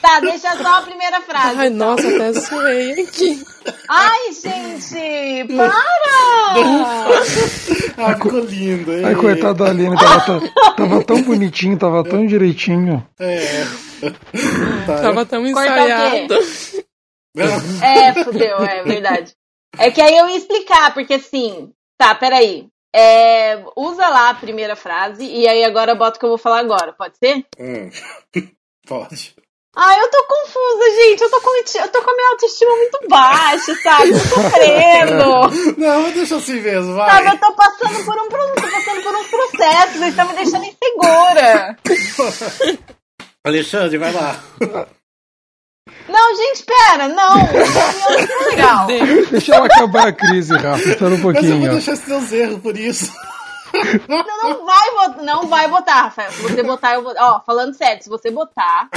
Tá, 0.00 0.20
deixa 0.20 0.56
só 0.56 0.78
a 0.78 0.82
primeira 0.82 1.20
frase. 1.22 1.56
Ai, 1.58 1.70
nossa, 1.70 2.08
até 2.08 2.32
suei 2.34 2.92
aqui. 3.02 3.42
Ai, 3.88 4.32
gente! 4.32 5.46
Para! 5.56 5.72
Ah, 7.98 8.14
ficou 8.14 8.40
lindo, 8.40 8.92
hein? 8.92 9.04
Ai, 9.04 9.14
coitado 9.14 9.64
da 9.64 9.70
Aline, 9.70 9.96
tava, 9.96 10.20
tão- 10.24 10.40
tava 10.76 11.04
tão 11.04 11.22
bonitinho, 11.22 11.78
tava 11.78 12.02
tão 12.04 12.26
direitinho. 12.26 13.06
É. 13.20 13.64
Tá, 14.86 15.00
Tava 15.02 15.24
tão 15.26 15.46
ensaiado. 15.46 16.34
É, 17.82 18.24
fudeu, 18.24 18.58
é 18.58 18.82
verdade. 18.82 19.32
É 19.78 19.90
que 19.90 20.00
aí 20.02 20.16
eu 20.16 20.28
ia 20.28 20.36
explicar, 20.36 20.92
porque 20.92 21.14
assim, 21.14 21.70
tá, 21.96 22.14
peraí. 22.14 22.66
É, 22.94 23.62
usa 23.76 24.06
lá 24.08 24.30
a 24.30 24.34
primeira 24.34 24.76
frase 24.76 25.24
e 25.24 25.48
aí 25.48 25.64
agora 25.64 25.94
bota 25.94 26.16
o 26.16 26.20
que 26.20 26.24
eu 26.26 26.30
vou 26.30 26.38
falar 26.38 26.58
agora, 26.58 26.92
pode 26.92 27.16
ser? 27.18 27.44
Hum. 27.58 27.90
Pode. 28.86 29.34
Ai, 29.74 30.00
eu 30.00 30.10
tô 30.10 30.26
confusa, 30.26 30.90
gente. 30.96 31.22
Eu 31.22 31.30
tô 31.30 31.40
com, 31.40 31.50
eu 31.56 31.88
tô 31.88 32.02
com 32.02 32.10
a 32.10 32.14
minha 32.14 32.28
autoestima 32.30 32.76
muito 32.76 33.08
baixa, 33.08 33.74
sabe? 33.76 34.10
Tô 34.10 34.18
sofrendo. 34.18 35.78
Não, 35.80 36.10
deixa 36.10 36.36
assim 36.36 36.60
mesmo, 36.60 36.94
Sabe, 36.94 37.24
vai. 37.24 37.34
eu 37.34 37.38
tô 37.38 37.52
passando 37.54 38.04
por 38.04 38.14
um 38.14 38.28
tô 38.28 38.70
passando 38.70 39.02
por 39.02 39.14
uns 39.14 39.28
processos, 39.28 39.96
eles 39.96 40.08
estão 40.08 40.28
me 40.28 40.34
deixando 40.34 40.64
insegura. 40.64 41.78
Alexandre, 43.44 43.98
vai 43.98 44.12
lá. 44.12 44.38
Não, 46.08 46.36
gente, 46.36 46.64
pera, 46.64 47.08
não. 47.08 47.36
Não 47.36 47.42
é 48.18 48.50
legal. 48.50 48.86
Deixa 49.30 49.54
ela 49.54 49.66
acabar 49.66 50.08
a 50.08 50.12
crise, 50.12 50.52
Rafa. 50.56 50.88
Espera 50.88 51.06
um 51.06 51.10
Mas 51.10 51.18
eu 51.18 51.22
vou 51.22 51.32
pouquinho. 51.32 51.70
deixar 51.72 51.96
teus 51.98 52.32
erros 52.32 52.60
por 52.60 52.76
isso. 52.76 53.12
Não, 54.08 54.24
não 54.42 54.66
vai 54.66 54.90
botar, 54.90 55.22
não 55.22 55.46
vai 55.48 55.68
botar, 55.68 56.02
Rafael. 56.02 56.30
Se 56.30 56.42
você 56.42 56.62
botar, 56.62 56.94
eu 56.94 57.02
vou. 57.02 57.14
Ó, 57.18 57.40
falando 57.40 57.74
sério, 57.74 58.02
se 58.02 58.08
você 58.08 58.30
botar 58.30 58.88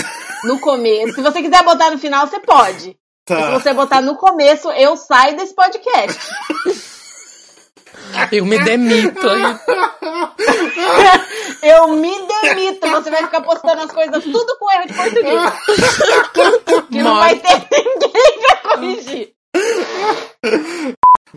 no 0.44 0.60
começo, 0.60 1.16
se 1.16 1.22
você 1.22 1.42
quiser 1.42 1.64
botar 1.64 1.90
no 1.92 1.98
final, 1.98 2.28
você 2.28 2.40
pode. 2.40 2.96
Mas 3.28 3.40
Se 3.40 3.44
Tá. 3.46 3.52
você 3.60 3.74
botar 3.74 4.02
no 4.02 4.16
começo, 4.18 4.70
eu 4.72 4.96
saio 4.98 5.36
desse 5.38 5.56
podcast. 5.56 6.20
Eu 8.32 8.45
me 8.45 8.63
demito 8.63 9.30
aí. 9.30 9.43
Eu 11.61 11.89
me 11.95 12.13
demito. 12.28 12.88
Você 12.88 13.09
vai 13.09 13.24
ficar 13.24 13.41
postando 13.41 13.82
as 13.82 13.91
coisas 13.91 14.24
tudo 14.24 14.57
com 14.59 14.72
erro 14.72 14.88
de 14.88 14.93
português. 14.93 15.51
Que 16.91 17.01
não 17.01 17.16
vai 17.16 17.39
ter 17.39 17.68
ninguém 17.72 18.39
pra 18.39 18.57
corrigir. 18.70 19.34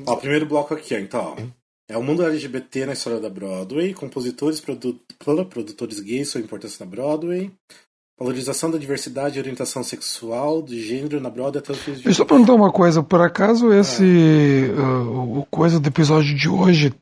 Ó, 0.07 0.17
primeiro 0.17 0.45
bloco 0.47 0.75
aqui, 0.75 0.95
ó, 0.95 0.99
então, 0.99 1.35
ó. 1.37 1.39
É 1.91 1.97
o 1.97 2.03
mundo 2.03 2.23
LGBT 2.23 2.85
na 2.85 2.93
história 2.93 3.19
da 3.19 3.31
Broadway, 3.31 3.95
compositores, 3.95 4.61
produ 4.61 5.01
produtores 5.49 6.01
gays, 6.01 6.29
sua 6.29 6.43
importância 6.43 6.85
na 6.85 6.91
Broadway, 6.91 7.51
valorização 8.19 8.71
da 8.71 8.79
diversidade 8.79 9.37
e 9.37 9.41
orientação 9.41 9.83
sexual, 9.83 10.61
de 10.61 10.83
gênero 10.83 11.21
na 11.21 11.31
Broadway 11.31 11.59
até 11.59 11.73
os 11.73 11.79
fins 11.79 11.99
de 11.99 12.05
Deixa 12.05 12.23
eu 12.23 12.27
perguntar 12.27 12.55
uma 12.55 12.73
coisa. 12.73 13.03
Por 13.03 13.21
acaso 13.21 13.73
esse. 13.73 14.73
uh, 14.77 15.39
o 15.39 15.47
coisa 15.51 15.79
do 15.79 15.87
episódio 15.87 16.35
de 16.35 16.49
hoje 16.49 16.93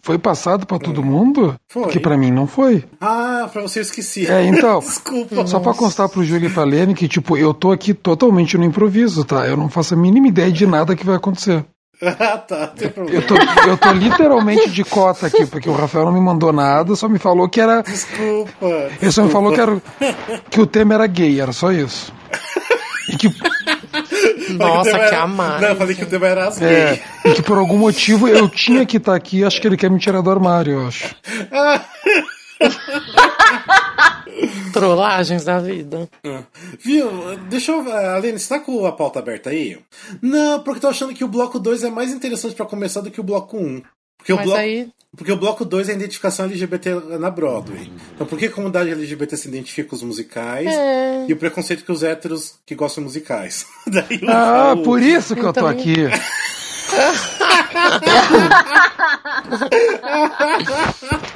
foi 0.00 0.18
passado 0.18 0.66
pra 0.66 0.78
todo 0.80 1.02
mundo? 1.02 1.54
Foi. 1.68 1.82
Porque 1.82 2.00
pra 2.00 2.16
mim 2.16 2.32
não 2.32 2.46
foi. 2.46 2.84
Ah, 3.00 3.48
pra 3.52 3.62
você 3.62 3.78
eu 3.78 3.82
esqueci. 3.82 4.26
É, 4.26 4.44
então. 4.44 4.80
Desculpa. 4.82 5.46
Só 5.46 5.60
pra 5.60 5.74
constar 5.74 6.08
pro 6.08 6.24
Júlio 6.24 6.48
e 6.48 6.52
pra 6.52 6.64
Lene 6.64 6.94
que, 6.94 7.06
tipo, 7.06 7.36
eu 7.36 7.54
tô 7.54 7.70
aqui 7.70 7.94
totalmente 7.94 8.58
no 8.58 8.64
improviso, 8.64 9.24
tá? 9.24 9.46
Eu 9.46 9.56
não 9.56 9.68
faço 9.68 9.94
a 9.94 9.96
mínima 9.96 10.26
ideia 10.26 10.50
de 10.50 10.66
nada 10.66 10.96
que 10.96 11.06
vai 11.06 11.16
acontecer. 11.16 11.64
ah, 12.18 12.38
tá, 12.38 12.58
não 12.58 12.66
tem 12.68 12.88
problema. 12.88 13.20
Eu 13.20 13.26
tô, 13.26 13.34
eu 13.68 13.76
tô 13.76 13.92
literalmente 13.92 14.70
de 14.70 14.82
cota 14.84 15.28
aqui, 15.28 15.46
porque 15.46 15.68
o 15.68 15.72
Rafael 15.72 16.06
não 16.06 16.12
me 16.12 16.20
mandou 16.20 16.52
nada, 16.52 16.96
só 16.96 17.08
me 17.08 17.18
falou 17.18 17.48
que 17.48 17.60
era. 17.60 17.82
Desculpa. 17.82 18.90
Ele 19.00 19.12
só 19.12 19.22
me 19.22 19.30
falou 19.30 19.52
que, 19.52 19.60
era, 19.60 19.80
que 20.50 20.60
o 20.60 20.66
tema 20.66 20.94
era 20.94 21.06
gay, 21.06 21.40
era 21.40 21.52
só 21.52 21.70
isso. 21.70 22.12
E 23.08 23.16
que, 23.16 23.28
Nossa, 24.54 24.90
que 24.90 24.96
era- 24.96 25.22
amado. 25.22 25.60
Não, 25.62 25.68
eu 25.68 25.76
falei 25.76 25.94
que 25.94 26.02
o 26.02 26.06
tema 26.06 26.26
era 26.26 26.48
as 26.48 26.60
é, 26.60 26.86
gays. 26.86 27.00
e 27.24 27.30
que 27.36 27.42
por 27.42 27.58
algum 27.58 27.78
motivo 27.78 28.26
eu 28.28 28.48
tinha 28.48 28.84
que 28.84 28.96
estar 28.96 29.14
aqui, 29.14 29.44
acho 29.44 29.60
que 29.60 29.66
ele 29.66 29.76
quer 29.76 29.90
me 29.90 29.98
tirar 29.98 30.20
do 30.22 30.30
armário, 30.30 30.80
eu 30.80 30.86
acho. 30.88 31.14
Trollagens 34.72 35.44
da 35.44 35.58
vida. 35.58 36.08
Viu? 36.80 37.08
Deixa 37.48 37.72
eu. 37.72 37.92
Aline, 38.14 38.38
você 38.38 38.48
tá 38.48 38.60
com 38.60 38.84
a 38.86 38.92
pauta 38.92 39.18
aberta 39.18 39.50
aí? 39.50 39.78
Não, 40.20 40.60
porque 40.62 40.78
eu 40.78 40.82
tô 40.82 40.88
achando 40.88 41.14
que 41.14 41.24
o 41.24 41.28
bloco 41.28 41.58
2 41.58 41.84
é 41.84 41.90
mais 41.90 42.12
interessante 42.12 42.54
pra 42.54 42.66
começar 42.66 43.00
do 43.00 43.10
que 43.10 43.20
o 43.20 43.24
bloco 43.24 43.56
1. 43.56 43.82
Porque 44.18 44.32
o 44.32 44.36
bloco. 44.38 44.58
aí. 44.58 44.88
Porque 45.14 45.32
o 45.32 45.36
bloco 45.36 45.62
2 45.64 45.90
é 45.90 45.92
a 45.92 45.96
identificação 45.96 46.46
LGBT 46.46 46.94
na 47.18 47.30
Broadway. 47.30 47.90
Então 48.14 48.26
por 48.26 48.38
que 48.38 48.46
a 48.46 48.50
comunidade 48.50 48.90
LGBT 48.90 49.36
se 49.36 49.46
identifica 49.48 49.90
com 49.90 49.96
os 49.96 50.02
musicais 50.02 50.66
É. 50.66 51.26
e 51.28 51.32
o 51.32 51.36
preconceito 51.36 51.84
que 51.84 51.92
os 51.92 52.02
héteros 52.02 52.54
que 52.64 52.74
gostam 52.74 53.02
de 53.02 53.08
musicais? 53.08 53.66
Daí 53.86 54.20
Ah, 54.26 54.72
o- 54.74 54.82
por 54.82 55.02
isso 55.02 55.34
que 55.34 55.40
eu 55.42 55.52
tô 55.52 55.60
Então- 55.60 55.68
aqui. 55.68 55.96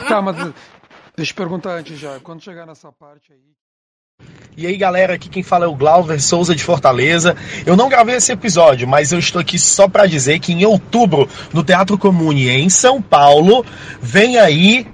tá, 0.09 0.23
mas 0.23 0.37
deixa 1.17 1.33
eu 1.33 1.37
perguntar 1.37 1.79
antes 1.79 1.99
já. 1.99 2.21
Quando 2.21 2.43
chegar 2.43 2.67
nessa 2.67 2.93
parte 2.93 3.33
aí. 3.33 3.39
E 4.57 4.67
aí 4.67 4.77
galera, 4.77 5.14
aqui 5.14 5.29
quem 5.29 5.43
fala 5.43 5.67
é 5.67 5.69
o 5.69 5.75
Glauber 5.75 6.21
Souza 6.21 6.55
de 6.55 6.64
Fortaleza. 6.64 7.37
Eu 7.67 7.77
não 7.77 7.89
gravei 7.89 8.17
esse 8.17 8.33
episódio, 8.33 8.89
mas 8.89 9.12
eu 9.12 9.19
estou 9.19 9.41
aqui 9.41 9.59
só 9.59 9.87
para 9.89 10.07
dizer 10.07 10.39
que 10.41 10.53
em 10.53 10.64
outubro, 10.64 11.29
no 11.53 11.62
Teatro 11.62 11.99
Comune 11.99 12.49
em 12.49 12.71
São 12.71 13.03
Paulo, 13.03 13.64
vem 14.01 14.39
aí 14.39 14.87